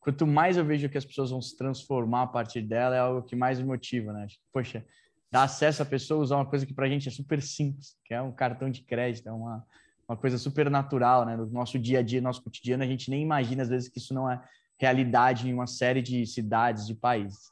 quanto 0.00 0.26
mais 0.26 0.56
eu 0.56 0.64
vejo 0.64 0.88
que 0.88 0.98
as 0.98 1.04
pessoas 1.04 1.30
vão 1.30 1.42
se 1.42 1.56
transformar 1.56 2.22
a 2.22 2.26
partir 2.26 2.62
dela, 2.62 2.94
é 2.94 2.98
algo 2.98 3.22
que 3.22 3.34
mais 3.34 3.58
me 3.58 3.66
motiva, 3.66 4.12
né? 4.12 4.26
Poxa, 4.52 4.84
dar 5.32 5.42
acesso 5.42 5.82
a 5.82 5.86
pessoa 5.86 6.22
usar 6.22 6.36
uma 6.36 6.46
coisa 6.46 6.64
que 6.64 6.72
para 6.72 6.86
a 6.86 6.88
gente 6.88 7.08
é 7.08 7.10
super 7.10 7.42
simples, 7.42 7.96
que 8.04 8.14
é 8.14 8.22
um 8.22 8.30
cartão 8.30 8.70
de 8.70 8.82
crédito, 8.82 9.28
é 9.28 9.32
uma, 9.32 9.64
uma 10.08 10.16
coisa 10.16 10.38
super 10.38 10.70
natural, 10.70 11.24
né? 11.24 11.36
No 11.36 11.46
nosso 11.46 11.78
dia 11.78 12.00
a 12.00 12.02
dia, 12.02 12.20
nosso 12.20 12.42
cotidiano, 12.42 12.84
a 12.84 12.86
gente 12.86 13.10
nem 13.10 13.22
imagina 13.22 13.62
às 13.62 13.68
vezes 13.68 13.88
que 13.88 13.98
isso 13.98 14.14
não 14.14 14.30
é 14.30 14.40
realidade 14.78 15.48
em 15.48 15.52
uma 15.52 15.66
série 15.66 16.02
de 16.02 16.24
cidades, 16.24 16.86
de 16.86 16.94
países. 16.94 17.50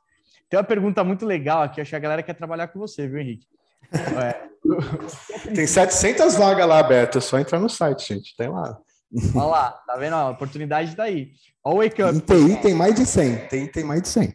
Tem 0.49 0.59
uma 0.59 0.65
pergunta 0.65 1.03
muito 1.03 1.25
legal 1.25 1.63
aqui, 1.63 1.81
acho 1.81 1.91
que 1.91 1.97
a 1.97 2.01
galera 2.01 2.23
quer 2.23 2.35
trabalhar 2.35 2.69
com 2.69 2.79
você, 2.79 3.09
viu, 3.09 3.19
Henrique? 3.19 3.47
É. 3.93 4.55
Tem 5.55 5.67
700 5.67 6.37
vagas 6.37 6.67
lá 6.67 6.79
abertas, 6.79 7.25
é 7.25 7.29
só 7.29 7.39
entrar 7.39 7.61
no 7.61 7.69
site, 7.69 8.15
gente. 8.15 8.37
Tem 8.37 8.49
lá. 8.49 8.79
Olha 9.35 9.45
lá, 9.45 9.71
tá 9.87 9.97
vendo? 9.97 10.15
A 10.15 10.31
oportunidade 10.31 10.91
está 10.91 11.05
aí. 11.05 11.33
Olha 11.63 11.77
o 11.77 11.83
Wake 11.83 12.03
Up. 12.03 12.17
Em 12.17 12.21
TI 12.21 12.63
tem 12.63 12.75
mais 12.75 12.95
de 12.95 13.07
100. 13.07 13.49
TI 13.49 13.69
tem 13.69 13.85
mais 13.85 14.03
de 14.03 14.09
100. 14.09 14.35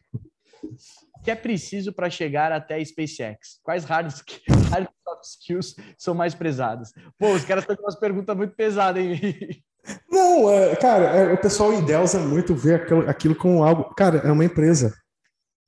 O 0.63 1.21
que 1.21 1.31
é 1.31 1.35
preciso 1.35 1.91
para 1.91 2.09
chegar 2.09 2.51
até 2.51 2.75
a 2.75 2.85
SpaceX? 2.85 3.59
Quais 3.61 3.83
hard, 3.83 4.13
hard 4.71 4.87
skills 5.23 5.75
são 5.97 6.13
mais 6.13 6.33
prezados? 6.33 6.93
Pô, 7.17 7.33
os 7.33 7.43
caras 7.43 7.63
estão 7.63 7.75
com 7.75 7.83
umas 7.83 7.99
perguntas 7.99 8.35
muito 8.37 8.55
pesadas, 8.55 9.03
hein? 9.03 9.61
Não, 10.09 10.49
é, 10.49 10.75
cara, 10.75 11.05
é, 11.05 11.33
o 11.33 11.37
pessoal 11.37 11.73
endeusa 11.73 12.19
muito 12.19 12.55
ver 12.55 12.75
aquilo, 12.75 13.09
aquilo 13.09 13.35
como 13.35 13.63
algo. 13.63 13.93
Cara, 13.95 14.19
é 14.19 14.31
uma 14.31 14.45
empresa. 14.45 14.93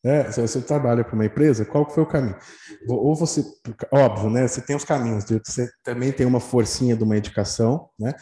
É, 0.03 0.31
se 0.31 0.41
você 0.41 0.61
trabalha 0.61 1.03
para 1.03 1.13
uma 1.13 1.25
empresa, 1.25 1.63
qual 1.63 1.89
foi 1.89 2.01
o 2.03 2.07
caminho? 2.07 2.35
Ou 2.87 3.15
você, 3.15 3.43
óbvio, 3.91 4.29
né? 4.29 4.47
Você 4.47 4.61
tem 4.61 4.75
os 4.75 4.83
caminhos, 4.83 5.25
você 5.25 5.69
também 5.83 6.11
tem 6.11 6.25
uma 6.25 6.39
forcinha 6.39 6.95
de 6.95 7.03
uma 7.03 7.17
indicação, 7.17 7.89
né? 7.99 8.15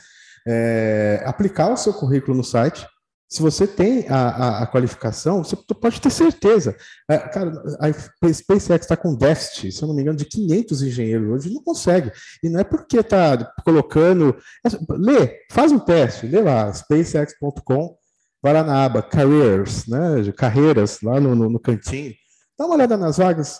é, 0.48 1.22
aplicar 1.26 1.72
o 1.72 1.78
seu 1.78 1.94
currículo 1.94 2.36
no 2.36 2.44
site. 2.44 2.86
Se 3.32 3.44
você 3.44 3.68
tem 3.68 4.08
a, 4.10 4.16
a, 4.16 4.64
a 4.64 4.68
qualificação, 4.68 5.44
você 5.44 5.56
pode 5.56 6.02
ter 6.02 6.10
certeza. 6.10 6.76
É, 7.08 7.20
cara, 7.20 7.52
a 7.80 8.34
SpaceX 8.34 8.86
está 8.86 8.98
com 8.98 9.16
déficit, 9.16 9.72
se 9.72 9.84
eu 9.84 9.88
não 9.88 9.96
me 9.96 10.02
engano, 10.02 10.18
de 10.18 10.26
500 10.26 10.82
engenheiros 10.82 11.30
hoje, 11.30 11.54
não 11.54 11.62
consegue. 11.62 12.12
E 12.42 12.50
não 12.50 12.60
é 12.60 12.64
porque 12.64 12.98
está 12.98 13.54
colocando. 13.64 14.36
É, 14.66 14.70
lê, 14.98 15.42
faz 15.52 15.72
um 15.72 15.78
teste, 15.78 16.26
lê 16.26 16.42
lá, 16.42 16.74
spacex.com, 16.74 17.96
vai 18.42 18.54
lá 18.54 18.64
na 18.64 18.86
aba 18.86 19.02
Careers, 19.02 19.88
né, 19.88 20.22
de 20.22 20.34
carreiras, 20.34 21.02
lá 21.02 21.20
no, 21.20 21.36
no, 21.36 21.50
no 21.50 21.60
cantinho, 21.60 22.14
dá 22.58 22.66
uma 22.66 22.76
olhada 22.76 22.98
nas 22.98 23.18
vagas, 23.18 23.60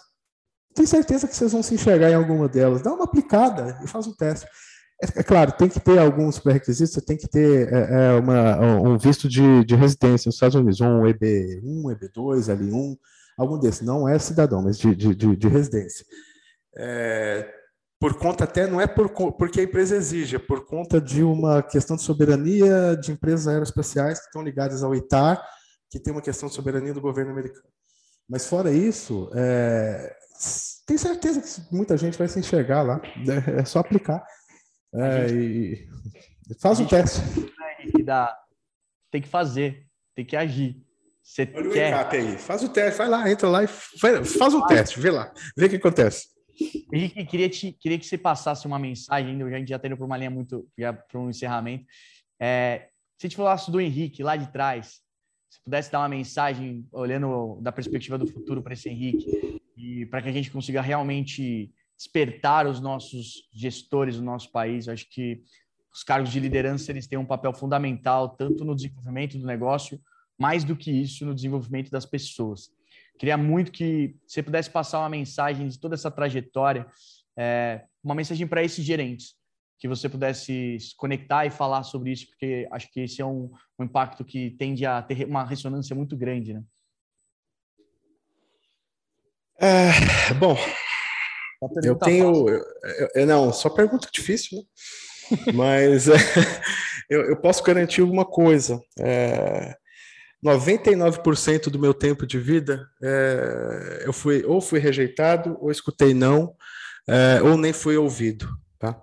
tenho 0.74 0.88
certeza 0.88 1.28
que 1.28 1.36
vocês 1.36 1.52
vão 1.52 1.64
se 1.64 1.74
enxergar 1.74 2.10
em 2.10 2.16
alguma 2.16 2.48
delas. 2.48 2.82
Dá 2.82 2.94
uma 2.94 3.04
aplicada 3.04 3.80
e 3.84 3.88
faz 3.88 4.08
um 4.08 4.14
teste. 4.14 4.48
É, 5.02 5.20
é, 5.20 5.24
claro, 5.24 5.52
tem 5.52 5.70
que 5.70 5.80
ter 5.80 5.98
alguns 5.98 6.40
pré-requisitos, 6.40 6.94
você 6.94 7.02
tem 7.02 7.18
que 7.18 7.28
ter 7.28 7.72
é, 7.74 8.08
é 8.08 8.20
uma, 8.20 8.60
um 8.60 8.98
visto 8.98 9.28
de, 9.28 9.64
de 9.64 9.76
residência 9.76 10.28
nos 10.28 10.36
Estados 10.36 10.56
Unidos, 10.56 10.82
um 10.82 11.04
EB1, 11.04 11.62
EB2, 11.96 12.56
L1, 12.58 12.98
algum 13.38 13.58
desses. 13.58 13.82
Não 13.82 14.08
é 14.08 14.20
cidadão, 14.20 14.62
mas 14.62 14.78
de, 14.78 14.96
de, 14.96 15.16
de, 15.16 15.48
residência. 15.48 16.06
É, 16.78 17.48
por 18.00 18.18
conta 18.18 18.46
até, 18.46 18.66
não 18.66 18.80
é 18.80 18.88
por, 18.88 19.10
porque 19.10 19.60
a 19.60 19.64
empresa 19.64 19.96
exige, 19.96 20.38
é 20.38 20.40
por 20.40 20.66
conta 20.66 21.02
de 21.02 21.22
uma 21.22 21.62
questão 21.62 21.98
de 21.98 22.04
soberania 22.04 22.96
de 22.96 23.12
empresas 23.12 23.48
aeroespaciais 23.48 24.20
que 24.20 24.26
estão 24.28 24.42
ligadas 24.42 24.84
ao 24.84 24.96
ITAR, 24.96 25.46
que 25.90 26.00
tem 26.00 26.14
uma 26.14 26.22
questão 26.22 26.48
de 26.48 26.56
soberania 26.56 26.94
do 26.94 27.02
governo 27.02 27.32
americano. 27.32 27.68
Mas 28.28 28.48
fora 28.48 28.72
isso, 28.72 29.30
é, 29.36 30.16
tem 30.88 30.98
certeza 30.98 31.42
que 31.42 31.76
muita 31.76 31.98
gente 31.98 32.18
vai 32.18 32.28
se 32.30 32.40
enxergar 32.40 32.84
lá, 32.84 33.02
é 33.60 33.66
só 33.66 33.80
aplicar. 33.80 34.24
É, 34.94 35.28
gente, 35.28 35.90
e 36.50 36.54
faz 36.62 36.80
o 36.80 36.84
um 36.84 36.88
teste. 36.88 37.22
E 37.98 38.02
dá, 38.02 38.34
tem 39.12 39.22
que 39.22 39.28
fazer, 39.28 39.88
tem 40.16 40.26
que 40.26 40.38
agir. 40.38 40.82
Você 41.22 41.52
Olha 41.54 41.70
quer... 41.70 41.94
o 41.94 42.10
aí, 42.12 42.38
faz 42.38 42.64
o 42.64 42.70
teste, 42.70 42.98
vai 42.98 43.10
lá, 43.10 43.30
entra 43.30 43.50
lá 43.50 43.64
e 43.64 43.68
faz, 43.68 44.36
faz 44.36 44.54
um 44.54 44.66
teste, 44.66 45.00
vê 45.00 45.12
lá, 45.12 45.32
vê 45.56 45.66
o 45.66 45.70
que 45.70 45.76
acontece. 45.76 46.39
Henrique, 46.92 47.26
queria, 47.26 47.50
te, 47.50 47.72
queria 47.72 48.00
que 48.00 48.06
você 48.06 48.18
passasse 48.18 48.66
uma 48.66 48.80
mensagem, 48.80 49.42
a 49.42 49.58
gente 49.58 49.70
já 49.70 49.76
está 49.76 49.88
indo 49.88 49.98
para 49.98 50.06
uma 50.06 50.18
linha 50.18 50.30
muito, 50.30 50.68
para 50.76 51.20
um 51.20 51.30
encerramento. 51.30 51.86
É, 52.40 52.90
se 53.18 53.28
gente 53.28 53.36
falasse 53.36 53.70
do 53.70 53.82
Henrique 53.82 54.24
lá 54.24 54.36
de 54.36 54.52
trás, 54.52 55.02
se 55.50 55.62
pudesse 55.64 55.92
dar 55.92 56.00
uma 56.00 56.10
mensagem 56.10 56.88
olhando 56.92 57.60
da 57.62 57.72
perspectiva 57.72 58.18
do 58.18 58.28
futuro 58.28 58.62
para 58.62 58.74
esse 58.74 58.90
Henrique 58.90 59.60
e 59.76 60.06
para 60.06 60.22
que 60.22 60.30
a 60.30 60.32
gente 60.32 60.52
consiga 60.52 60.82
realmente 60.82 61.72
despertar 61.98 62.66
os 62.66 62.80
nossos 62.80 63.50
gestores 63.52 64.16
do 64.16 64.24
nosso 64.24 64.52
país. 64.52 64.88
Acho 64.88 65.10
que 65.10 65.42
os 65.94 66.04
cargos 66.04 66.32
de 66.32 66.40
liderança 66.40 66.92
eles 66.92 67.08
têm 67.08 67.20
um 67.20 67.26
papel 67.26 67.54
fundamental 67.54 68.30
tanto 68.30 68.64
no 68.64 68.76
desenvolvimento 68.76 69.38
do 69.38 69.46
negócio, 69.46 70.00
mais 70.38 70.64
do 70.64 70.76
que 70.76 70.92
isso 70.92 71.26
no 71.26 71.36
desenvolvimento 71.36 71.92
das 71.92 72.06
pessoas. 72.06 72.72
Queria 73.20 73.36
muito 73.36 73.70
que 73.70 74.16
você 74.26 74.42
pudesse 74.42 74.70
passar 74.70 75.00
uma 75.00 75.10
mensagem 75.10 75.68
de 75.68 75.78
toda 75.78 75.94
essa 75.94 76.10
trajetória, 76.10 76.88
é, 77.38 77.84
uma 78.02 78.16
mensagem 78.16 78.48
para 78.48 78.64
esses 78.64 78.84
gerentes, 78.84 79.36
que 79.78 79.90
você 79.90 80.08
pudesse 80.08 80.80
se 80.80 80.96
conectar 80.96 81.46
e 81.46 81.50
falar 81.50 81.84
sobre 81.84 82.14
isso, 82.14 82.28
porque 82.28 82.66
acho 82.72 82.90
que 82.90 83.02
esse 83.02 83.22
é 83.22 83.26
um, 83.26 83.52
um 83.78 83.84
impacto 83.84 84.24
que 84.24 84.52
tende 84.52 84.86
a 84.86 85.02
ter 85.02 85.26
uma 85.26 85.44
ressonância 85.44 85.94
muito 85.94 86.16
grande, 86.16 86.54
né? 86.54 86.64
É, 89.62 90.34
bom, 90.36 90.56
eu 91.84 91.98
tenho. 91.98 92.48
Eu, 92.48 93.10
eu, 93.16 93.28
não, 93.28 93.52
só 93.52 93.70
pergunta 93.70 94.08
difícil, 94.10 94.60
né? 94.60 95.54
Mas 95.54 96.08
é, 96.08 96.16
eu, 97.10 97.24
eu, 97.24 97.36
posso 97.36 97.62
garantir 97.62 98.00
alguma 98.00 98.24
coisa. 98.24 98.82
É, 98.98 99.76
99% 100.44 101.70
do 101.70 101.80
meu 101.80 101.94
tempo 101.94 102.26
de 102.26 102.40
vida 102.40 102.90
é, 103.04 104.04
eu 104.06 104.14
fui 104.14 104.44
ou 104.46 104.62
fui 104.62 104.80
rejeitado, 104.80 105.58
ou 105.60 105.70
escutei 105.70 106.14
não, 106.14 106.56
é, 107.08 107.42
ou 107.42 107.58
nem 107.58 107.74
fui 107.74 107.98
ouvido. 107.98 108.48
Tá? 108.78 109.00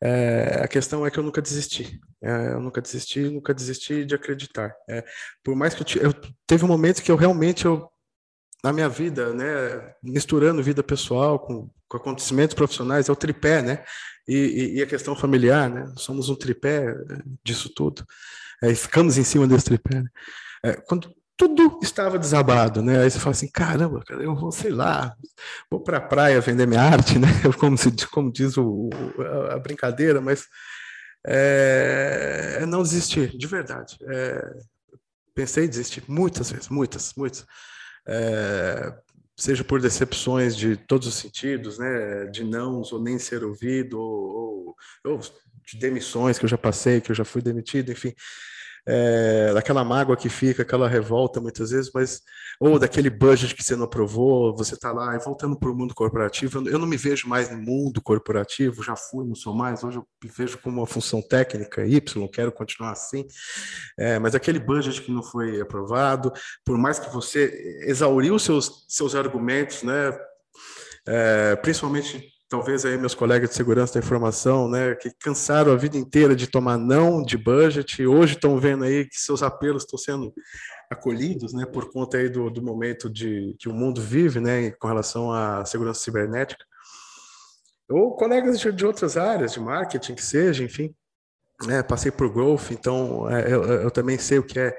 É, 0.00 0.60
a 0.62 0.68
questão 0.68 1.06
é 1.06 1.10
que 1.10 1.18
eu 1.18 1.22
nunca 1.22 1.40
desisti. 1.40 2.00
É, 2.20 2.52
eu 2.52 2.60
nunca 2.60 2.80
desisti, 2.80 3.20
nunca 3.20 3.54
desisti 3.54 4.04
de 4.04 4.14
acreditar. 4.14 4.74
É, 4.88 5.04
por 5.44 5.54
mais 5.54 5.74
que 5.74 5.98
eu, 5.98 6.02
eu 6.02 6.14
teve 6.46 6.64
um 6.64 6.68
momento 6.68 7.02
que 7.02 7.10
eu 7.10 7.16
realmente 7.16 7.64
eu 7.64 7.88
na 8.64 8.72
minha 8.72 8.88
vida, 8.88 9.32
né, 9.32 9.94
misturando 10.02 10.62
vida 10.62 10.82
pessoal 10.82 11.38
com, 11.38 11.70
com 11.88 11.96
acontecimentos 11.98 12.54
profissionais, 12.54 13.08
é 13.08 13.12
o 13.12 13.16
tripé, 13.16 13.62
né, 13.62 13.84
e, 14.26 14.74
e, 14.76 14.82
a 14.82 14.86
questão 14.86 15.14
familiar, 15.14 15.70
né, 15.70 15.92
somos 15.96 16.28
um 16.28 16.34
tripé 16.34 16.92
disso 17.44 17.68
tudo, 17.72 18.04
é, 18.60 18.74
ficamos 18.74 19.18
em 19.18 19.22
cima 19.22 19.46
desse 19.46 19.66
tripé. 19.66 20.00
Né? 20.02 20.08
É, 20.66 20.72
quando 20.86 21.14
tudo 21.36 21.78
estava 21.82 22.18
desabado, 22.18 22.82
né, 22.82 23.02
aí 23.02 23.10
você 23.10 23.18
fala 23.18 23.32
assim, 23.32 23.48
caramba, 23.48 24.02
cara, 24.04 24.22
eu 24.22 24.34
vou, 24.34 24.50
sei 24.50 24.70
lá, 24.70 25.14
vou 25.70 25.80
para 25.80 25.98
a 25.98 26.00
praia 26.00 26.40
vender 26.40 26.66
minha 26.66 26.82
arte, 26.82 27.18
né, 27.18 27.28
como, 27.60 27.76
se, 27.76 27.92
como 28.08 28.32
diz 28.32 28.56
o, 28.56 28.88
a, 29.50 29.58
brincadeira, 29.58 30.20
mas 30.20 30.46
é, 31.26 32.58
é, 32.62 32.66
não 32.66 32.82
desistir, 32.82 33.36
de 33.36 33.46
verdade. 33.46 33.98
É, 34.08 34.54
pensei 35.34 35.66
em 35.66 35.68
desistir 35.68 36.02
muitas 36.08 36.50
vezes, 36.50 36.68
muitas, 36.68 37.12
muitas 37.14 37.46
é, 38.08 38.94
seja 39.36 39.62
por 39.62 39.80
decepções 39.80 40.56
de 40.56 40.76
todos 40.76 41.06
os 41.06 41.14
sentidos, 41.14 41.78
né, 41.78 42.24
de 42.26 42.42
nãos 42.42 42.92
ou 42.92 43.02
nem 43.02 43.18
ser 43.18 43.44
ouvido, 43.44 44.00
ou, 44.00 44.76
ou, 45.04 45.12
ou, 45.12 45.20
de 45.66 45.78
demissões 45.78 46.38
que 46.38 46.44
eu 46.44 46.48
já 46.48 46.56
passei, 46.56 47.00
que 47.00 47.10
eu 47.10 47.14
já 47.14 47.24
fui 47.24 47.42
demitido, 47.42 47.92
enfim. 47.92 48.14
É, 48.86 49.52
daquela 49.52 49.84
mágoa 49.84 50.16
que 50.16 50.28
fica, 50.28 50.62
aquela 50.62 50.88
revolta 50.88 51.40
muitas 51.40 51.70
vezes, 51.70 51.90
mas 51.92 52.22
ou 52.60 52.78
daquele 52.78 53.10
budget 53.10 53.54
que 53.54 53.62
você 53.62 53.74
não 53.74 53.84
aprovou, 53.84 54.56
você 54.56 54.74
está 54.74 54.92
lá 54.92 55.14
e 55.14 55.18
voltando 55.18 55.58
para 55.58 55.70
o 55.70 55.74
mundo 55.74 55.94
corporativo. 55.94 56.66
Eu 56.68 56.78
não 56.78 56.86
me 56.86 56.96
vejo 56.96 57.28
mais 57.28 57.50
no 57.50 57.58
mundo 57.58 58.00
corporativo, 58.00 58.82
já 58.82 58.96
fui, 58.96 59.26
não 59.26 59.34
sou 59.34 59.54
mais. 59.54 59.82
Hoje 59.82 59.98
eu 59.98 60.06
me 60.22 60.30
vejo 60.30 60.56
como 60.58 60.78
uma 60.78 60.86
função 60.86 61.20
técnica 61.20 61.84
Y, 61.84 62.28
quero 62.28 62.52
continuar 62.52 62.92
assim. 62.92 63.26
É, 63.98 64.18
mas 64.18 64.34
aquele 64.34 64.58
budget 64.58 65.02
que 65.02 65.12
não 65.12 65.22
foi 65.22 65.60
aprovado, 65.60 66.32
por 66.64 66.78
mais 66.78 66.98
que 66.98 67.12
você 67.12 67.82
exauriu 67.86 68.38
seus 68.38 68.86
seus 68.88 69.14
argumentos, 69.14 69.82
né? 69.82 70.16
É, 71.08 71.56
principalmente 71.56 72.35
talvez 72.48 72.84
aí 72.84 72.96
meus 72.96 73.14
colegas 73.14 73.50
de 73.50 73.56
segurança 73.56 73.94
da 73.94 74.04
informação, 74.04 74.68
né, 74.68 74.94
que 74.94 75.10
cansaram 75.20 75.72
a 75.72 75.76
vida 75.76 75.96
inteira 75.96 76.34
de 76.34 76.46
tomar 76.46 76.78
não 76.78 77.22
de 77.22 77.36
budget, 77.36 78.06
hoje 78.06 78.34
estão 78.34 78.58
vendo 78.58 78.84
aí 78.84 79.04
que 79.04 79.18
seus 79.18 79.42
apelos 79.42 79.82
estão 79.82 79.98
sendo 79.98 80.32
acolhidos, 80.90 81.52
né, 81.52 81.66
por 81.66 81.90
conta 81.90 82.18
aí 82.18 82.28
do, 82.28 82.48
do 82.48 82.62
momento 82.62 83.10
de 83.10 83.56
que 83.58 83.68
o 83.68 83.72
mundo 83.72 84.00
vive, 84.00 84.40
né, 84.40 84.70
com 84.72 84.86
relação 84.86 85.32
à 85.32 85.64
segurança 85.64 86.00
cibernética, 86.00 86.64
ou 87.88 88.16
colegas 88.16 88.60
de, 88.60 88.72
de 88.72 88.86
outras 88.86 89.16
áreas, 89.16 89.52
de 89.52 89.60
marketing, 89.60 90.14
que 90.14 90.24
seja, 90.24 90.62
enfim, 90.62 90.94
né, 91.64 91.82
passei 91.82 92.12
por 92.12 92.32
growth, 92.32 92.70
então 92.70 93.28
é, 93.30 93.52
eu, 93.52 93.64
eu, 93.64 93.90
também 93.90 94.18
sei 94.18 94.38
o 94.38 94.42
que 94.42 94.58
é, 94.58 94.74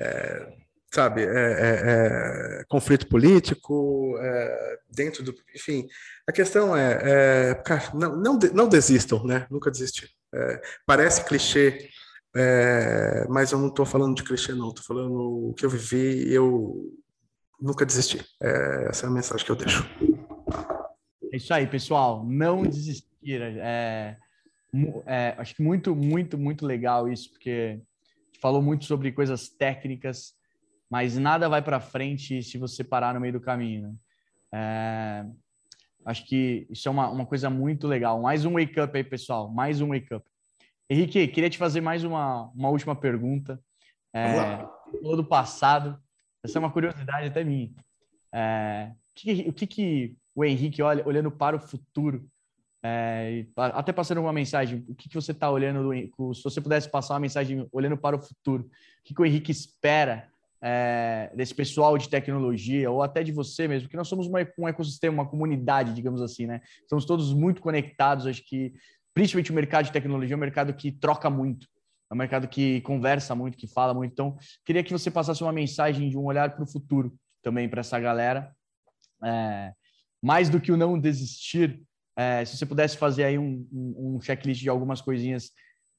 é 0.00 0.61
sabe, 0.92 1.22
é, 1.22 1.26
é, 1.26 2.60
é, 2.60 2.64
conflito 2.68 3.06
político, 3.06 4.14
é, 4.18 4.78
dentro 4.90 5.24
do. 5.24 5.34
Enfim, 5.54 5.86
a 6.26 6.32
questão 6.32 6.76
é, 6.76 7.50
é 7.50 7.54
cara, 7.54 7.90
não, 7.94 8.16
não, 8.16 8.38
não 8.52 8.68
desistam, 8.68 9.24
né? 9.24 9.46
Nunca 9.50 9.70
desistir. 9.70 10.10
É, 10.34 10.60
parece 10.86 11.24
clichê, 11.24 11.88
mas 13.28 13.52
eu 13.52 13.58
não 13.58 13.68
estou 13.68 13.86
falando 13.86 14.14
de 14.14 14.22
clichê, 14.22 14.52
não. 14.52 14.68
Estou 14.68 14.84
falando 14.84 15.48
o 15.50 15.54
que 15.54 15.64
eu 15.64 15.70
vivi 15.70 16.28
e 16.28 16.34
eu 16.34 16.94
nunca 17.60 17.86
desisti. 17.86 18.24
essa 18.88 19.06
é 19.06 19.08
a 19.08 19.12
mensagem 19.12 19.44
que 19.44 19.52
eu 19.52 19.56
deixo. 19.56 19.88
É 21.32 21.36
isso 21.36 21.52
aí, 21.54 21.66
pessoal. 21.66 22.24
Não 22.24 22.62
desistir. 22.62 23.06
acho 25.38 25.54
que 25.54 25.62
muito, 25.62 25.96
muito, 25.96 26.36
muito 26.36 26.66
legal 26.66 27.10
isso, 27.10 27.30
porque 27.30 27.80
falou 28.40 28.60
muito 28.60 28.84
sobre 28.84 29.12
coisas 29.12 29.48
técnicas 29.48 30.34
mas 30.92 31.16
nada 31.16 31.48
vai 31.48 31.62
para 31.62 31.80
frente 31.80 32.42
se 32.42 32.58
você 32.58 32.84
parar 32.84 33.14
no 33.14 33.20
meio 33.20 33.32
do 33.32 33.40
caminho. 33.40 33.88
Né? 33.88 33.94
É, 34.52 35.24
acho 36.04 36.26
que 36.26 36.66
isso 36.68 36.86
é 36.86 36.90
uma, 36.90 37.08
uma 37.08 37.24
coisa 37.24 37.48
muito 37.48 37.88
legal. 37.88 38.20
Mais 38.20 38.44
um 38.44 38.52
wake 38.52 38.78
up 38.78 38.94
aí, 38.94 39.02
pessoal. 39.02 39.50
Mais 39.50 39.80
um 39.80 39.88
wake 39.88 40.12
up. 40.12 40.22
Henrique, 40.90 41.28
queria 41.28 41.48
te 41.48 41.56
fazer 41.56 41.80
mais 41.80 42.04
uma, 42.04 42.50
uma 42.54 42.68
última 42.68 42.94
pergunta. 42.94 43.58
É, 44.12 44.66
do 45.00 45.24
passado. 45.24 45.98
Essa 46.44 46.58
é 46.58 46.60
uma 46.60 46.70
curiosidade 46.70 47.28
até 47.28 47.42
minha. 47.42 47.70
É, 48.30 48.92
o, 48.92 49.14
que, 49.14 49.44
o 49.48 49.52
que, 49.54 49.66
que 49.66 50.16
o 50.34 50.44
Henrique 50.44 50.82
olha 50.82 51.08
olhando 51.08 51.30
para 51.30 51.56
o 51.56 51.60
futuro? 51.60 52.28
É, 52.84 53.46
até 53.56 53.94
passando 53.94 54.20
uma 54.20 54.32
mensagem, 54.32 54.84
o 54.86 54.94
que, 54.94 55.08
que 55.08 55.14
você 55.14 55.32
está 55.32 55.50
olhando? 55.50 55.84
Do, 55.84 56.34
se 56.34 56.44
você 56.44 56.60
pudesse 56.60 56.90
passar 56.90 57.14
uma 57.14 57.20
mensagem 57.20 57.66
olhando 57.72 57.96
para 57.96 58.14
o 58.14 58.20
futuro, 58.20 58.64
o 58.64 58.70
que, 59.02 59.14
que 59.14 59.22
o 59.22 59.24
Henrique 59.24 59.50
espera 59.50 60.30
é, 60.62 61.32
desse 61.34 61.54
pessoal 61.54 61.98
de 61.98 62.08
tecnologia, 62.08 62.88
ou 62.88 63.02
até 63.02 63.24
de 63.24 63.32
você 63.32 63.66
mesmo, 63.66 63.88
que 63.88 63.96
nós 63.96 64.06
somos 64.06 64.28
uma, 64.28 64.38
um 64.56 64.68
ecossistema, 64.68 65.14
uma 65.22 65.28
comunidade, 65.28 65.92
digamos 65.92 66.22
assim, 66.22 66.46
né? 66.46 66.60
Estamos 66.80 67.04
todos 67.04 67.34
muito 67.34 67.60
conectados, 67.60 68.26
acho 68.26 68.44
que 68.46 68.72
principalmente 69.12 69.50
o 69.50 69.54
mercado 69.54 69.86
de 69.86 69.92
tecnologia 69.92 70.34
é 70.34 70.36
um 70.36 70.40
mercado 70.40 70.72
que 70.72 70.92
troca 70.92 71.28
muito, 71.28 71.66
é 72.10 72.14
um 72.14 72.16
mercado 72.16 72.46
que 72.46 72.80
conversa 72.82 73.34
muito, 73.34 73.58
que 73.58 73.66
fala 73.66 73.92
muito. 73.92 74.12
Então, 74.12 74.36
queria 74.64 74.84
que 74.84 74.92
você 74.92 75.10
passasse 75.10 75.42
uma 75.42 75.52
mensagem 75.52 76.08
de 76.08 76.16
um 76.16 76.24
olhar 76.24 76.54
para 76.54 76.62
o 76.62 76.70
futuro 76.70 77.12
também 77.42 77.68
para 77.68 77.80
essa 77.80 77.98
galera. 77.98 78.54
É, 79.24 79.72
mais 80.22 80.48
do 80.48 80.60
que 80.60 80.70
o 80.70 80.76
não 80.76 80.96
desistir, 80.96 81.82
é, 82.16 82.44
se 82.44 82.56
você 82.56 82.64
pudesse 82.64 82.96
fazer 82.96 83.24
aí 83.24 83.36
um, 83.36 83.66
um, 83.72 84.16
um 84.16 84.20
checklist 84.20 84.60
de 84.60 84.68
algumas 84.68 85.00
coisinhas 85.00 85.50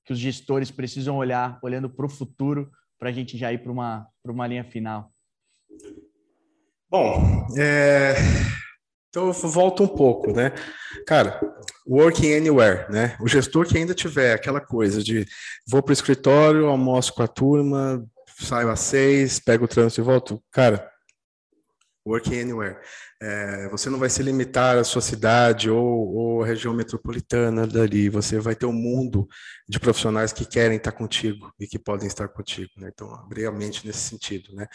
que 0.06 0.14
os 0.14 0.20
gestores 0.20 0.72
precisam 0.72 1.18
olhar, 1.18 1.60
olhando 1.62 1.90
para 1.90 2.06
o 2.06 2.10
futuro, 2.10 2.72
para 2.98 3.10
a 3.10 3.12
gente 3.12 3.38
já 3.38 3.52
ir 3.52 3.58
para 3.58 3.72
uma, 3.72 4.08
uma 4.32 4.48
linha 4.48 4.64
final? 4.64 5.12
Bom, 6.90 7.48
é... 7.58 8.14
então 9.10 9.28
eu 9.28 9.34
volto 9.34 9.84
um 9.84 9.88
pouco, 9.88 10.32
né? 10.32 10.52
Cara, 11.08 11.40
working 11.88 12.34
anywhere, 12.34 12.90
né? 12.92 13.18
O 13.20 13.28
gestor 13.28 13.68
que 13.68 13.78
ainda 13.78 13.94
tiver 13.94 14.34
aquela 14.34 14.62
coisa 14.62 15.04
de 15.04 15.26
vou 15.68 15.82
para 15.82 15.92
o 15.92 15.94
escritório, 15.94 16.68
almoço 16.68 17.14
com 17.14 17.24
a 17.24 17.28
turma, 17.28 18.06
saio 18.40 18.70
às 18.70 18.80
seis, 18.80 19.40
pego 19.40 19.66
o 19.66 19.68
trânsito 19.68 20.02
e 20.02 20.04
volto. 20.04 20.44
Cara, 20.52 20.90
working 22.08 22.40
anywhere. 22.40 22.78
É, 23.26 23.70
você 23.70 23.90
não 23.90 23.98
vai 23.98 24.10
se 24.10 24.22
limitar 24.22 24.78
à 24.78 24.84
sua 24.84 25.02
cidade 25.02 25.70
ou, 25.70 26.14
ou 26.14 26.44
região 26.44 26.74
metropolitana 26.74 27.66
dali, 27.66 28.10
você 28.10 28.38
vai 28.38 28.54
ter 28.54 28.66
um 28.66 28.74
mundo 28.74 29.30
de 29.68 29.80
profissionais 29.80 30.34
que 30.34 30.46
querem 30.46 30.76
estar 30.76 30.92
contigo 30.92 31.50
e 31.58 31.66
que 31.66 31.80
podem 31.80 32.06
estar 32.06 32.28
contigo, 32.28 32.70
né? 32.78 32.92
Então, 32.94 33.14
abrir 33.16 33.46
a 33.46 33.52
mente 33.52 33.88
nesse 33.88 34.00
sentido, 34.00 34.54
né? 34.54 34.68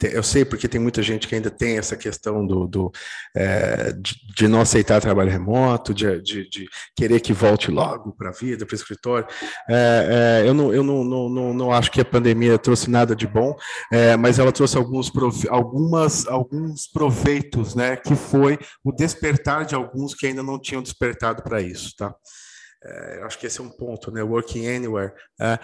Eu 0.00 0.22
sei 0.22 0.44
porque 0.44 0.68
tem 0.68 0.80
muita 0.80 1.02
gente 1.02 1.26
que 1.26 1.34
ainda 1.34 1.50
tem 1.50 1.78
essa 1.78 1.96
questão 1.96 2.46
do, 2.46 2.68
do 2.68 2.92
é, 3.34 3.92
de, 3.92 4.14
de, 4.36 4.46
não 4.46 4.60
aceitar 4.60 5.00
trabalho 5.00 5.30
remoto, 5.30 5.92
de, 5.92 6.22
de, 6.22 6.48
de 6.48 6.68
querer 6.94 7.18
que 7.18 7.32
volte 7.32 7.72
logo 7.72 8.12
para 8.12 8.28
a 8.28 8.32
vida, 8.32 8.64
para 8.64 8.74
o 8.74 8.76
escritório. 8.76 9.26
É, 9.68 10.42
é, 10.44 10.48
eu 10.48 10.54
não, 10.54 10.72
eu 10.72 10.84
não, 10.84 11.02
não, 11.02 11.28
não, 11.28 11.54
não, 11.54 11.72
acho 11.72 11.90
que 11.90 12.00
a 12.00 12.04
pandemia 12.04 12.56
trouxe 12.56 12.88
nada 12.88 13.16
de 13.16 13.26
bom, 13.26 13.56
é, 13.92 14.16
mas 14.16 14.38
ela 14.38 14.52
trouxe 14.52 14.76
alguns, 14.76 15.10
algumas, 15.48 16.24
alguns 16.28 16.86
proveitos, 16.86 17.74
né? 17.74 17.95
Que 17.96 18.14
foi 18.14 18.58
o 18.84 18.92
despertar 18.92 19.64
de 19.64 19.74
alguns 19.74 20.14
que 20.14 20.26
ainda 20.26 20.42
não 20.42 20.60
tinham 20.60 20.82
despertado 20.82 21.42
para 21.42 21.60
isso, 21.60 21.94
tá? 21.96 22.14
É, 22.84 23.22
acho 23.24 23.38
que 23.38 23.46
esse 23.46 23.60
é 23.60 23.64
um 23.64 23.70
ponto, 23.70 24.10
né? 24.10 24.22
Working 24.22 24.68
anywhere. 24.68 25.12
É, 25.40 25.58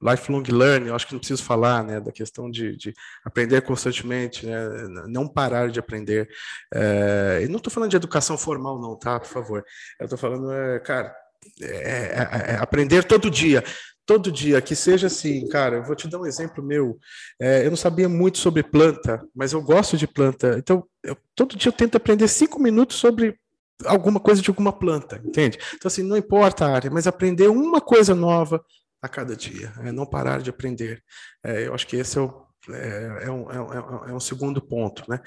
lifelong 0.00 0.44
learning, 0.50 0.90
acho 0.90 1.06
que 1.06 1.12
não 1.12 1.18
preciso 1.18 1.42
falar, 1.42 1.84
né? 1.84 2.00
Da 2.00 2.12
questão 2.12 2.50
de, 2.50 2.76
de 2.76 2.94
aprender 3.24 3.60
constantemente, 3.62 4.46
né? 4.46 4.58
Não 5.06 5.28
parar 5.28 5.70
de 5.70 5.78
aprender. 5.78 6.28
É, 6.72 7.40
e 7.44 7.48
não 7.48 7.58
estou 7.58 7.72
falando 7.72 7.90
de 7.90 7.96
educação 7.96 8.38
formal, 8.38 8.80
não, 8.80 8.96
tá? 8.96 9.18
Por 9.20 9.28
favor. 9.28 9.64
Eu 10.00 10.04
estou 10.04 10.18
falando, 10.18 10.52
é, 10.52 10.80
cara, 10.80 11.14
é, 11.60 11.66
é, 11.66 12.52
é, 12.52 12.56
aprender 12.56 13.04
todo 13.04 13.30
dia 13.30 13.62
todo 14.08 14.32
dia, 14.32 14.62
que 14.62 14.74
seja 14.74 15.06
assim, 15.06 15.46
cara, 15.48 15.76
eu 15.76 15.84
vou 15.84 15.94
te 15.94 16.08
dar 16.08 16.18
um 16.18 16.24
exemplo 16.24 16.64
meu. 16.64 16.98
É, 17.38 17.66
eu 17.66 17.68
não 17.68 17.76
sabia 17.76 18.08
muito 18.08 18.38
sobre 18.38 18.62
planta, 18.62 19.22
mas 19.36 19.52
eu 19.52 19.60
gosto 19.60 19.98
de 19.98 20.08
planta. 20.08 20.56
Então, 20.56 20.82
eu, 21.04 21.14
todo 21.36 21.54
dia 21.54 21.68
eu 21.68 21.74
tento 21.74 21.98
aprender 21.98 22.26
cinco 22.26 22.58
minutos 22.58 22.96
sobre 22.96 23.38
alguma 23.84 24.18
coisa 24.18 24.40
de 24.40 24.48
alguma 24.48 24.72
planta, 24.72 25.20
entende? 25.22 25.58
Então, 25.74 25.88
assim, 25.88 26.02
não 26.02 26.16
importa 26.16 26.64
a 26.64 26.74
área, 26.74 26.90
mas 26.90 27.06
aprender 27.06 27.48
uma 27.48 27.82
coisa 27.82 28.14
nova 28.14 28.64
a 29.02 29.08
cada 29.10 29.36
dia, 29.36 29.74
é 29.84 29.92
não 29.92 30.06
parar 30.06 30.40
de 30.40 30.48
aprender. 30.48 31.02
É, 31.44 31.66
eu 31.66 31.74
acho 31.74 31.86
que 31.86 31.96
esse 31.96 32.16
é, 32.16 32.22
o, 32.22 32.46
é, 32.70 33.24
é 33.24 33.30
um, 33.30 33.50
é, 33.50 34.10
é 34.10 34.14
um 34.14 34.20
segundo 34.20 34.62
ponto, 34.62 35.04
né? 35.06 35.20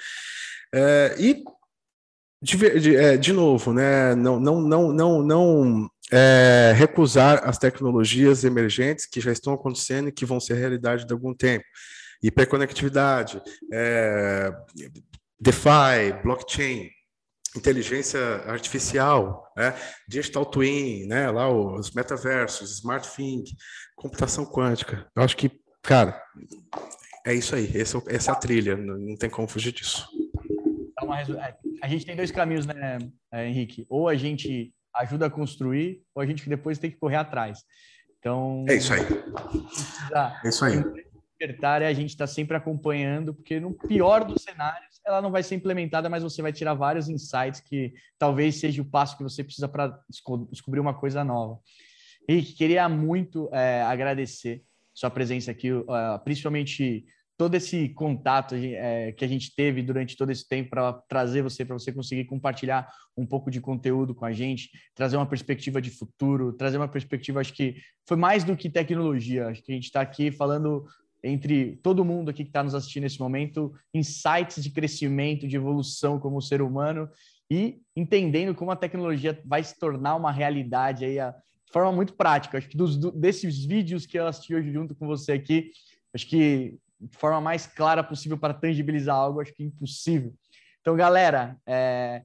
E 1.19 1.43
de, 2.41 2.79
de, 2.79 2.95
é, 2.95 3.17
de, 3.17 3.31
novo, 3.31 3.71
né? 3.71 4.15
Não, 4.15 4.39
não, 4.39 4.59
não, 4.61 4.91
não, 4.91 5.21
não 5.21 5.89
é, 6.11 6.73
recusar 6.75 7.47
as 7.47 7.57
tecnologias 7.57 8.43
emergentes 8.43 9.05
que 9.05 9.21
já 9.21 9.31
estão 9.31 9.53
acontecendo 9.53 10.09
e 10.09 10.11
que 10.11 10.25
vão 10.25 10.39
ser 10.39 10.55
realidade 10.55 11.05
de 11.05 11.13
algum 11.13 11.33
tempo. 11.33 11.63
Hiperconectividade, 12.23 13.41
é, 13.71 14.51
DeFi, 15.39 16.21
blockchain, 16.23 16.89
inteligência 17.55 18.19
artificial, 18.47 19.51
né? 19.55 19.75
digital 20.07 20.45
twin, 20.45 21.05
né? 21.07 21.29
lá 21.29 21.49
os 21.49 21.91
metaversos, 21.91 22.71
smart 22.77 23.07
thing, 23.15 23.43
computação 23.95 24.45
quântica. 24.45 25.07
Eu 25.15 25.23
acho 25.23 25.35
que, 25.35 25.51
cara, 25.81 26.21
é 27.25 27.33
isso 27.33 27.55
aí. 27.55 27.71
Essa, 27.75 27.97
é 28.07 28.15
essa 28.15 28.31
é 28.31 28.33
a 28.33 28.37
trilha, 28.37 28.75
não 28.77 29.15
tem 29.15 29.29
como 29.29 29.47
fugir 29.47 29.71
disso. 29.71 30.07
É, 31.13 31.55
a 31.81 31.87
gente 31.87 32.05
tem 32.05 32.15
dois 32.15 32.31
caminhos, 32.31 32.65
né, 32.65 32.97
Henrique? 33.33 33.85
Ou 33.89 34.07
a 34.07 34.15
gente 34.15 34.73
ajuda 34.93 35.27
a 35.27 35.29
construir, 35.29 36.01
ou 36.13 36.21
a 36.21 36.25
gente 36.25 36.47
depois 36.47 36.77
tem 36.77 36.91
que 36.91 36.97
correr 36.97 37.17
atrás. 37.17 37.63
Então. 38.19 38.65
É 38.67 38.75
isso 38.75 38.93
aí. 38.93 39.01
É 40.43 40.49
isso 40.49 40.65
aí. 40.65 40.77
É 41.39 41.87
a 41.87 41.93
gente 41.93 42.09
está 42.09 42.27
sempre 42.27 42.55
acompanhando, 42.55 43.33
porque 43.33 43.59
no 43.59 43.73
pior 43.73 44.23
dos 44.23 44.43
cenários, 44.43 44.99
ela 45.03 45.21
não 45.23 45.31
vai 45.31 45.41
ser 45.41 45.55
implementada, 45.55 46.07
mas 46.07 46.21
você 46.21 46.39
vai 46.39 46.53
tirar 46.53 46.75
vários 46.75 47.09
insights 47.09 47.59
que 47.59 47.93
talvez 48.19 48.57
seja 48.57 48.79
o 48.81 48.85
passo 48.85 49.17
que 49.17 49.23
você 49.23 49.43
precisa 49.43 49.67
para 49.67 49.99
descobrir 50.51 50.79
uma 50.79 50.93
coisa 50.93 51.23
nova. 51.23 51.59
Henrique, 52.29 52.53
queria 52.53 52.87
muito 52.87 53.49
é, 53.51 53.81
agradecer 53.81 54.63
sua 54.93 55.09
presença 55.09 55.49
aqui, 55.49 55.71
uh, 55.71 55.87
principalmente 56.23 57.05
todo 57.41 57.55
esse 57.55 57.89
contato 57.89 58.53
é, 58.53 59.13
que 59.13 59.25
a 59.25 59.27
gente 59.27 59.55
teve 59.55 59.81
durante 59.81 60.15
todo 60.15 60.29
esse 60.29 60.47
tempo 60.47 60.69
para 60.69 60.93
trazer 60.93 61.41
você, 61.41 61.65
para 61.65 61.73
você 61.73 61.91
conseguir 61.91 62.25
compartilhar 62.25 62.87
um 63.17 63.25
pouco 63.25 63.49
de 63.49 63.59
conteúdo 63.59 64.13
com 64.13 64.25
a 64.25 64.31
gente, 64.31 64.69
trazer 64.93 65.17
uma 65.17 65.25
perspectiva 65.25 65.81
de 65.81 65.89
futuro, 65.89 66.53
trazer 66.53 66.77
uma 66.77 66.87
perspectiva, 66.87 67.39
acho 67.39 67.51
que 67.53 67.77
foi 68.07 68.15
mais 68.15 68.43
do 68.43 68.55
que 68.55 68.69
tecnologia, 68.69 69.47
acho 69.47 69.63
que 69.63 69.71
a 69.71 69.73
gente 69.73 69.85
está 69.85 70.01
aqui 70.01 70.31
falando 70.31 70.85
entre 71.23 71.77
todo 71.77 72.05
mundo 72.05 72.29
aqui 72.29 72.43
que 72.43 72.51
está 72.51 72.61
nos 72.61 72.75
assistindo 72.75 73.05
nesse 73.05 73.19
momento, 73.19 73.73
insights 73.91 74.61
de 74.61 74.69
crescimento, 74.69 75.47
de 75.47 75.55
evolução 75.55 76.19
como 76.19 76.43
ser 76.43 76.61
humano 76.61 77.09
e 77.49 77.81
entendendo 77.95 78.53
como 78.53 78.69
a 78.69 78.75
tecnologia 78.75 79.41
vai 79.43 79.63
se 79.63 79.79
tornar 79.79 80.15
uma 80.15 80.31
realidade 80.31 81.05
aí 81.05 81.19
a, 81.19 81.31
de 81.31 81.73
forma 81.73 81.91
muito 81.91 82.13
prática. 82.13 82.59
Acho 82.59 82.69
que 82.69 82.77
dos, 82.77 82.97
desses 83.13 83.65
vídeos 83.65 84.05
que 84.05 84.19
eu 84.19 84.27
assisti 84.27 84.53
hoje 84.53 84.71
junto 84.71 84.93
com 84.93 85.07
você 85.07 85.31
aqui, 85.31 85.71
acho 86.13 86.27
que 86.27 86.77
de 87.01 87.17
forma 87.17 87.41
mais 87.41 87.65
clara 87.65 88.03
possível 88.03 88.37
para 88.37 88.53
tangibilizar 88.53 89.15
algo, 89.15 89.41
acho 89.41 89.53
que 89.53 89.63
é 89.63 89.65
impossível. 89.65 90.33
Então, 90.79 90.95
galera, 90.95 91.57
é... 91.65 92.23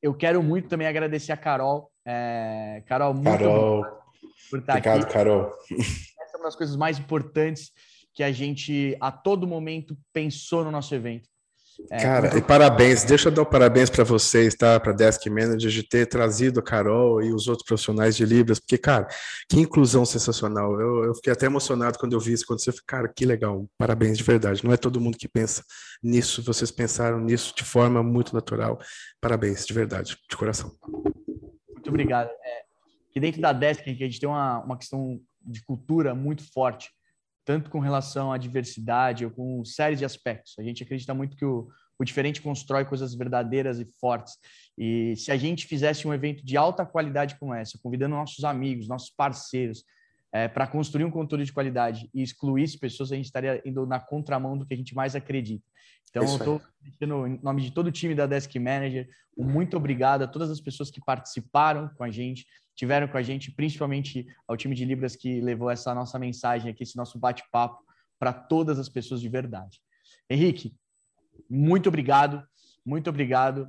eu 0.00 0.14
quero 0.14 0.42
muito 0.42 0.68
também 0.68 0.86
agradecer 0.86 1.32
a 1.32 1.36
Carol. 1.36 1.90
É... 2.04 2.82
Carol, 2.86 3.12
muito 3.14 3.26
Carol. 3.26 3.84
por 4.50 4.58
estar 4.58 4.72
obrigado, 4.72 5.02
aqui. 5.02 5.12
Carol. 5.12 5.50
Essa 5.70 6.36
é 6.36 6.36
uma 6.36 6.44
das 6.44 6.56
coisas 6.56 6.76
mais 6.76 6.98
importantes 6.98 7.70
que 8.14 8.22
a 8.22 8.32
gente, 8.32 8.96
a 9.00 9.10
todo 9.10 9.46
momento, 9.46 9.96
pensou 10.12 10.64
no 10.64 10.70
nosso 10.70 10.94
evento. 10.94 11.28
É, 11.90 12.02
Cara, 12.02 12.38
e 12.38 12.42
parabéns, 12.42 13.04
deixa 13.04 13.28
eu 13.28 13.32
dar 13.32 13.42
um 13.42 13.46
parabéns 13.46 13.90
para 13.90 14.04
vocês, 14.04 14.54
tá? 14.54 14.78
Para 14.78 14.92
Desk 14.92 15.28
Manager 15.28 15.70
de 15.70 15.82
ter 15.82 16.06
trazido 16.06 16.60
a 16.60 16.62
Carol 16.62 17.22
e 17.22 17.32
os 17.32 17.48
outros 17.48 17.66
profissionais 17.66 18.16
de 18.16 18.24
Libras, 18.24 18.58
porque, 18.58 18.78
cara, 18.78 19.08
que 19.48 19.58
inclusão 19.58 20.04
sensacional. 20.04 20.80
Eu, 20.80 21.04
eu 21.04 21.14
fiquei 21.14 21.32
até 21.32 21.46
emocionado 21.46 21.98
quando 21.98 22.12
eu 22.12 22.20
vi 22.20 22.32
isso 22.32 22.44
acontecer. 22.44 22.74
Cara, 22.86 23.08
que 23.08 23.24
legal, 23.24 23.68
parabéns 23.78 24.18
de 24.18 24.24
verdade. 24.24 24.64
Não 24.64 24.72
é 24.72 24.76
todo 24.76 25.00
mundo 25.00 25.16
que 25.16 25.28
pensa 25.28 25.64
nisso, 26.02 26.42
vocês 26.42 26.70
pensaram 26.70 27.18
nisso 27.20 27.54
de 27.56 27.64
forma 27.64 28.02
muito 28.02 28.34
natural. 28.34 28.78
Parabéns, 29.20 29.66
de 29.66 29.72
verdade, 29.72 30.16
de 30.28 30.36
coração. 30.36 30.72
Muito 31.68 31.88
obrigado. 31.88 32.28
É, 32.28 32.62
que 33.12 33.20
dentro 33.20 33.40
da 33.40 33.52
Desk 33.52 33.82
a 33.88 33.92
gente 33.92 34.20
tem 34.20 34.28
uma, 34.28 34.60
uma 34.60 34.76
questão 34.76 35.20
de 35.44 35.62
cultura 35.64 36.14
muito 36.14 36.42
forte 36.52 36.90
tanto 37.44 37.70
com 37.70 37.78
relação 37.78 38.32
à 38.32 38.38
diversidade 38.38 39.24
ou 39.24 39.30
com 39.30 39.64
séries 39.64 39.98
de 39.98 40.04
aspectos. 40.04 40.54
A 40.58 40.62
gente 40.62 40.82
acredita 40.82 41.12
muito 41.14 41.36
que 41.36 41.44
o, 41.44 41.68
o 41.98 42.04
diferente 42.04 42.42
constrói 42.42 42.84
coisas 42.84 43.14
verdadeiras 43.14 43.78
e 43.78 43.84
fortes. 44.00 44.36
E 44.78 45.14
se 45.16 45.30
a 45.30 45.36
gente 45.36 45.66
fizesse 45.66 46.06
um 46.06 46.14
evento 46.14 46.44
de 46.44 46.56
alta 46.56 46.86
qualidade 46.86 47.36
como 47.38 47.54
essa, 47.54 47.78
convidando 47.82 48.14
nossos 48.14 48.44
amigos, 48.44 48.88
nossos 48.88 49.10
parceiros, 49.10 49.84
é, 50.32 50.48
para 50.48 50.66
construir 50.66 51.04
um 51.04 51.10
conteúdo 51.10 51.44
de 51.44 51.52
qualidade 51.52 52.08
e 52.14 52.22
excluísse 52.22 52.78
pessoas, 52.78 53.12
a 53.12 53.16
gente 53.16 53.26
estaria 53.26 53.60
indo 53.66 53.86
na 53.86 54.00
contramão 54.00 54.56
do 54.56 54.64
que 54.64 54.72
a 54.72 54.76
gente 54.76 54.94
mais 54.94 55.14
acredita. 55.14 55.64
Então, 56.08 56.22
eu 56.22 56.36
estou 56.36 56.62
deixando, 56.80 57.26
em 57.26 57.40
nome 57.42 57.62
de 57.62 57.70
todo 57.70 57.86
o 57.86 57.92
time 57.92 58.14
da 58.14 58.26
Desk 58.26 58.54
Manager, 58.58 59.08
um 59.36 59.44
muito 59.44 59.76
obrigado 59.76 60.22
a 60.22 60.26
todas 60.26 60.50
as 60.50 60.60
pessoas 60.60 60.90
que 60.90 61.00
participaram 61.00 61.88
com 61.96 62.04
a 62.04 62.10
gente, 62.10 62.46
tiveram 62.74 63.08
com 63.08 63.16
a 63.16 63.22
gente, 63.22 63.50
principalmente 63.50 64.26
ao 64.46 64.56
time 64.56 64.74
de 64.74 64.84
Libras 64.84 65.16
que 65.16 65.40
levou 65.40 65.70
essa 65.70 65.94
nossa 65.94 66.18
mensagem 66.18 66.70
aqui, 66.70 66.82
esse 66.82 66.96
nosso 66.96 67.18
bate-papo 67.18 67.78
para 68.18 68.32
todas 68.32 68.78
as 68.78 68.88
pessoas 68.88 69.20
de 69.20 69.28
verdade. 69.28 69.80
Henrique, 70.28 70.74
muito 71.48 71.88
obrigado, 71.88 72.42
muito 72.84 73.08
obrigado. 73.10 73.68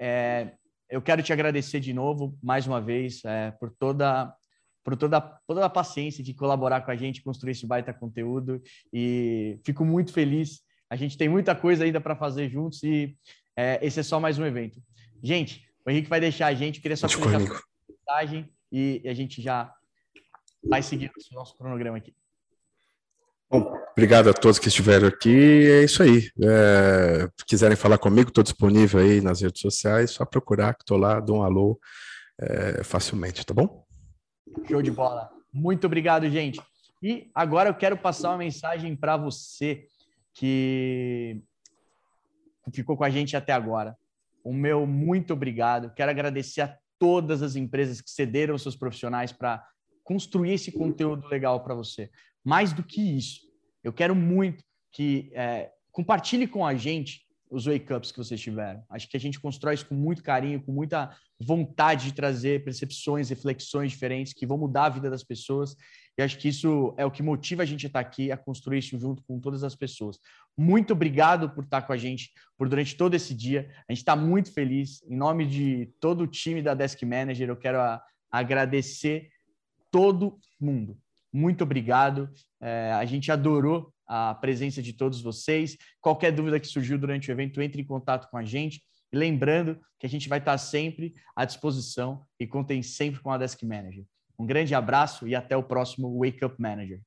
É, 0.00 0.54
eu 0.88 1.02
quero 1.02 1.22
te 1.22 1.32
agradecer 1.32 1.80
de 1.80 1.92
novo, 1.92 2.36
mais 2.42 2.66
uma 2.66 2.80
vez, 2.80 3.24
é, 3.24 3.50
por 3.52 3.70
toda 3.70 4.34
por 4.88 4.96
toda, 4.96 5.20
toda 5.46 5.66
a 5.66 5.68
paciência 5.68 6.24
de 6.24 6.32
colaborar 6.32 6.80
com 6.80 6.90
a 6.90 6.96
gente, 6.96 7.22
construir 7.22 7.52
esse 7.52 7.66
baita 7.66 7.92
conteúdo 7.92 8.62
e 8.90 9.58
fico 9.62 9.84
muito 9.84 10.14
feliz. 10.14 10.62
A 10.88 10.96
gente 10.96 11.18
tem 11.18 11.28
muita 11.28 11.54
coisa 11.54 11.84
ainda 11.84 12.00
para 12.00 12.16
fazer 12.16 12.48
juntos 12.48 12.82
e 12.82 13.14
é, 13.54 13.78
esse 13.82 14.00
é 14.00 14.02
só 14.02 14.18
mais 14.18 14.38
um 14.38 14.46
evento. 14.46 14.80
Gente, 15.22 15.68
o 15.84 15.90
Henrique 15.90 16.08
vai 16.08 16.20
deixar 16.20 16.46
a 16.46 16.54
gente, 16.54 16.80
queria 16.80 16.96
só 16.96 17.06
deixar 17.06 17.38
mensagem 17.38 18.48
e 18.72 19.02
a 19.04 19.12
gente 19.12 19.42
já 19.42 19.70
vai 20.64 20.82
seguir 20.82 21.10
o 21.32 21.34
nosso 21.34 21.54
cronograma 21.58 21.98
aqui. 21.98 22.14
Bom, 23.50 23.70
obrigado 23.92 24.30
a 24.30 24.32
todos 24.32 24.58
que 24.58 24.68
estiveram 24.68 25.08
aqui. 25.08 25.70
É 25.70 25.84
isso 25.84 26.02
aí. 26.02 26.30
É, 26.42 27.28
se 27.36 27.44
quiserem 27.46 27.76
falar 27.76 27.98
comigo, 27.98 28.30
estou 28.30 28.42
disponível 28.42 29.00
aí 29.00 29.20
nas 29.20 29.42
redes 29.42 29.60
sociais. 29.60 30.12
Só 30.12 30.24
procurar 30.24 30.72
que 30.72 30.82
estou 30.82 30.96
lá, 30.96 31.20
dou 31.20 31.40
um 31.40 31.42
alô 31.42 31.78
é, 32.40 32.82
facilmente, 32.82 33.44
tá 33.44 33.52
bom? 33.52 33.86
Show 34.66 34.82
de 34.82 34.90
bola. 34.90 35.30
Muito 35.52 35.86
obrigado, 35.86 36.28
gente. 36.28 36.60
E 37.02 37.30
agora 37.34 37.68
eu 37.68 37.74
quero 37.74 37.96
passar 37.96 38.30
uma 38.30 38.38
mensagem 38.38 38.96
para 38.96 39.16
você 39.16 39.86
que 40.34 41.40
ficou 42.72 42.96
com 42.96 43.04
a 43.04 43.10
gente 43.10 43.36
até 43.36 43.52
agora. 43.52 43.96
O 44.44 44.52
meu 44.52 44.86
muito 44.86 45.32
obrigado. 45.32 45.92
Quero 45.94 46.10
agradecer 46.10 46.62
a 46.62 46.76
todas 46.98 47.42
as 47.42 47.56
empresas 47.56 48.00
que 48.00 48.10
cederam 48.10 48.58
seus 48.58 48.76
profissionais 48.76 49.32
para 49.32 49.64
construir 50.02 50.52
esse 50.52 50.72
conteúdo 50.72 51.28
legal 51.28 51.62
para 51.62 51.74
você. 51.74 52.10
Mais 52.44 52.72
do 52.72 52.82
que 52.82 53.00
isso, 53.16 53.42
eu 53.84 53.92
quero 53.92 54.14
muito 54.14 54.64
que 54.90 55.30
é, 55.34 55.70
compartilhe 55.92 56.46
com 56.46 56.66
a 56.66 56.74
gente 56.74 57.27
os 57.50 57.66
wake-ups 57.66 58.12
que 58.12 58.18
vocês 58.18 58.40
tiveram. 58.40 58.82
Acho 58.90 59.08
que 59.08 59.16
a 59.16 59.20
gente 59.20 59.40
constrói 59.40 59.74
isso 59.74 59.86
com 59.86 59.94
muito 59.94 60.22
carinho, 60.22 60.62
com 60.62 60.72
muita 60.72 61.16
vontade 61.40 62.06
de 62.06 62.12
trazer 62.12 62.64
percepções, 62.64 63.30
reflexões 63.30 63.90
diferentes 63.90 64.32
que 64.32 64.46
vão 64.46 64.58
mudar 64.58 64.86
a 64.86 64.88
vida 64.90 65.10
das 65.10 65.22
pessoas. 65.22 65.76
E 66.16 66.22
acho 66.22 66.36
que 66.38 66.48
isso 66.48 66.94
é 66.96 67.06
o 67.06 67.10
que 67.10 67.22
motiva 67.22 67.62
a 67.62 67.66
gente 67.66 67.86
a 67.86 67.88
estar 67.88 68.00
aqui, 68.00 68.32
a 68.32 68.36
construir 68.36 68.78
isso 68.78 68.98
junto 68.98 69.22
com 69.22 69.38
todas 69.38 69.62
as 69.62 69.76
pessoas. 69.76 70.18
Muito 70.56 70.92
obrigado 70.92 71.50
por 71.50 71.64
estar 71.64 71.82
com 71.82 71.92
a 71.92 71.96
gente 71.96 72.32
por 72.56 72.68
durante 72.68 72.96
todo 72.96 73.14
esse 73.14 73.34
dia. 73.34 73.70
A 73.88 73.92
gente 73.92 74.02
está 74.02 74.16
muito 74.16 74.52
feliz. 74.52 75.00
Em 75.08 75.16
nome 75.16 75.46
de 75.46 75.92
todo 76.00 76.22
o 76.22 76.26
time 76.26 76.60
da 76.60 76.74
Desk 76.74 77.00
Manager, 77.04 77.48
eu 77.48 77.56
quero 77.56 77.80
a, 77.80 78.02
agradecer 78.30 79.30
todo 79.90 80.38
mundo. 80.60 80.98
Muito 81.32 81.62
obrigado. 81.62 82.28
É, 82.60 82.92
a 82.92 83.04
gente 83.04 83.30
adorou 83.30 83.92
a 84.08 84.34
presença 84.34 84.82
de 84.82 84.92
todos 84.92 85.20
vocês. 85.20 85.76
Qualquer 86.00 86.32
dúvida 86.32 86.58
que 86.58 86.66
surgiu 86.66 86.98
durante 86.98 87.30
o 87.30 87.32
evento, 87.32 87.60
entre 87.60 87.82
em 87.82 87.84
contato 87.84 88.28
com 88.30 88.38
a 88.38 88.44
gente. 88.44 88.82
E 89.12 89.16
lembrando 89.16 89.78
que 89.98 90.06
a 90.06 90.08
gente 90.08 90.28
vai 90.28 90.38
estar 90.38 90.56
sempre 90.58 91.14
à 91.36 91.44
disposição 91.44 92.24
e 92.40 92.46
contem 92.46 92.82
sempre 92.82 93.20
com 93.20 93.30
a 93.30 93.38
Desk 93.38 93.62
Manager. 93.64 94.04
Um 94.38 94.46
grande 94.46 94.74
abraço 94.74 95.26
e 95.26 95.34
até 95.34 95.56
o 95.56 95.62
próximo 95.62 96.18
Wake 96.18 96.44
Up 96.44 96.56
Manager. 96.58 97.00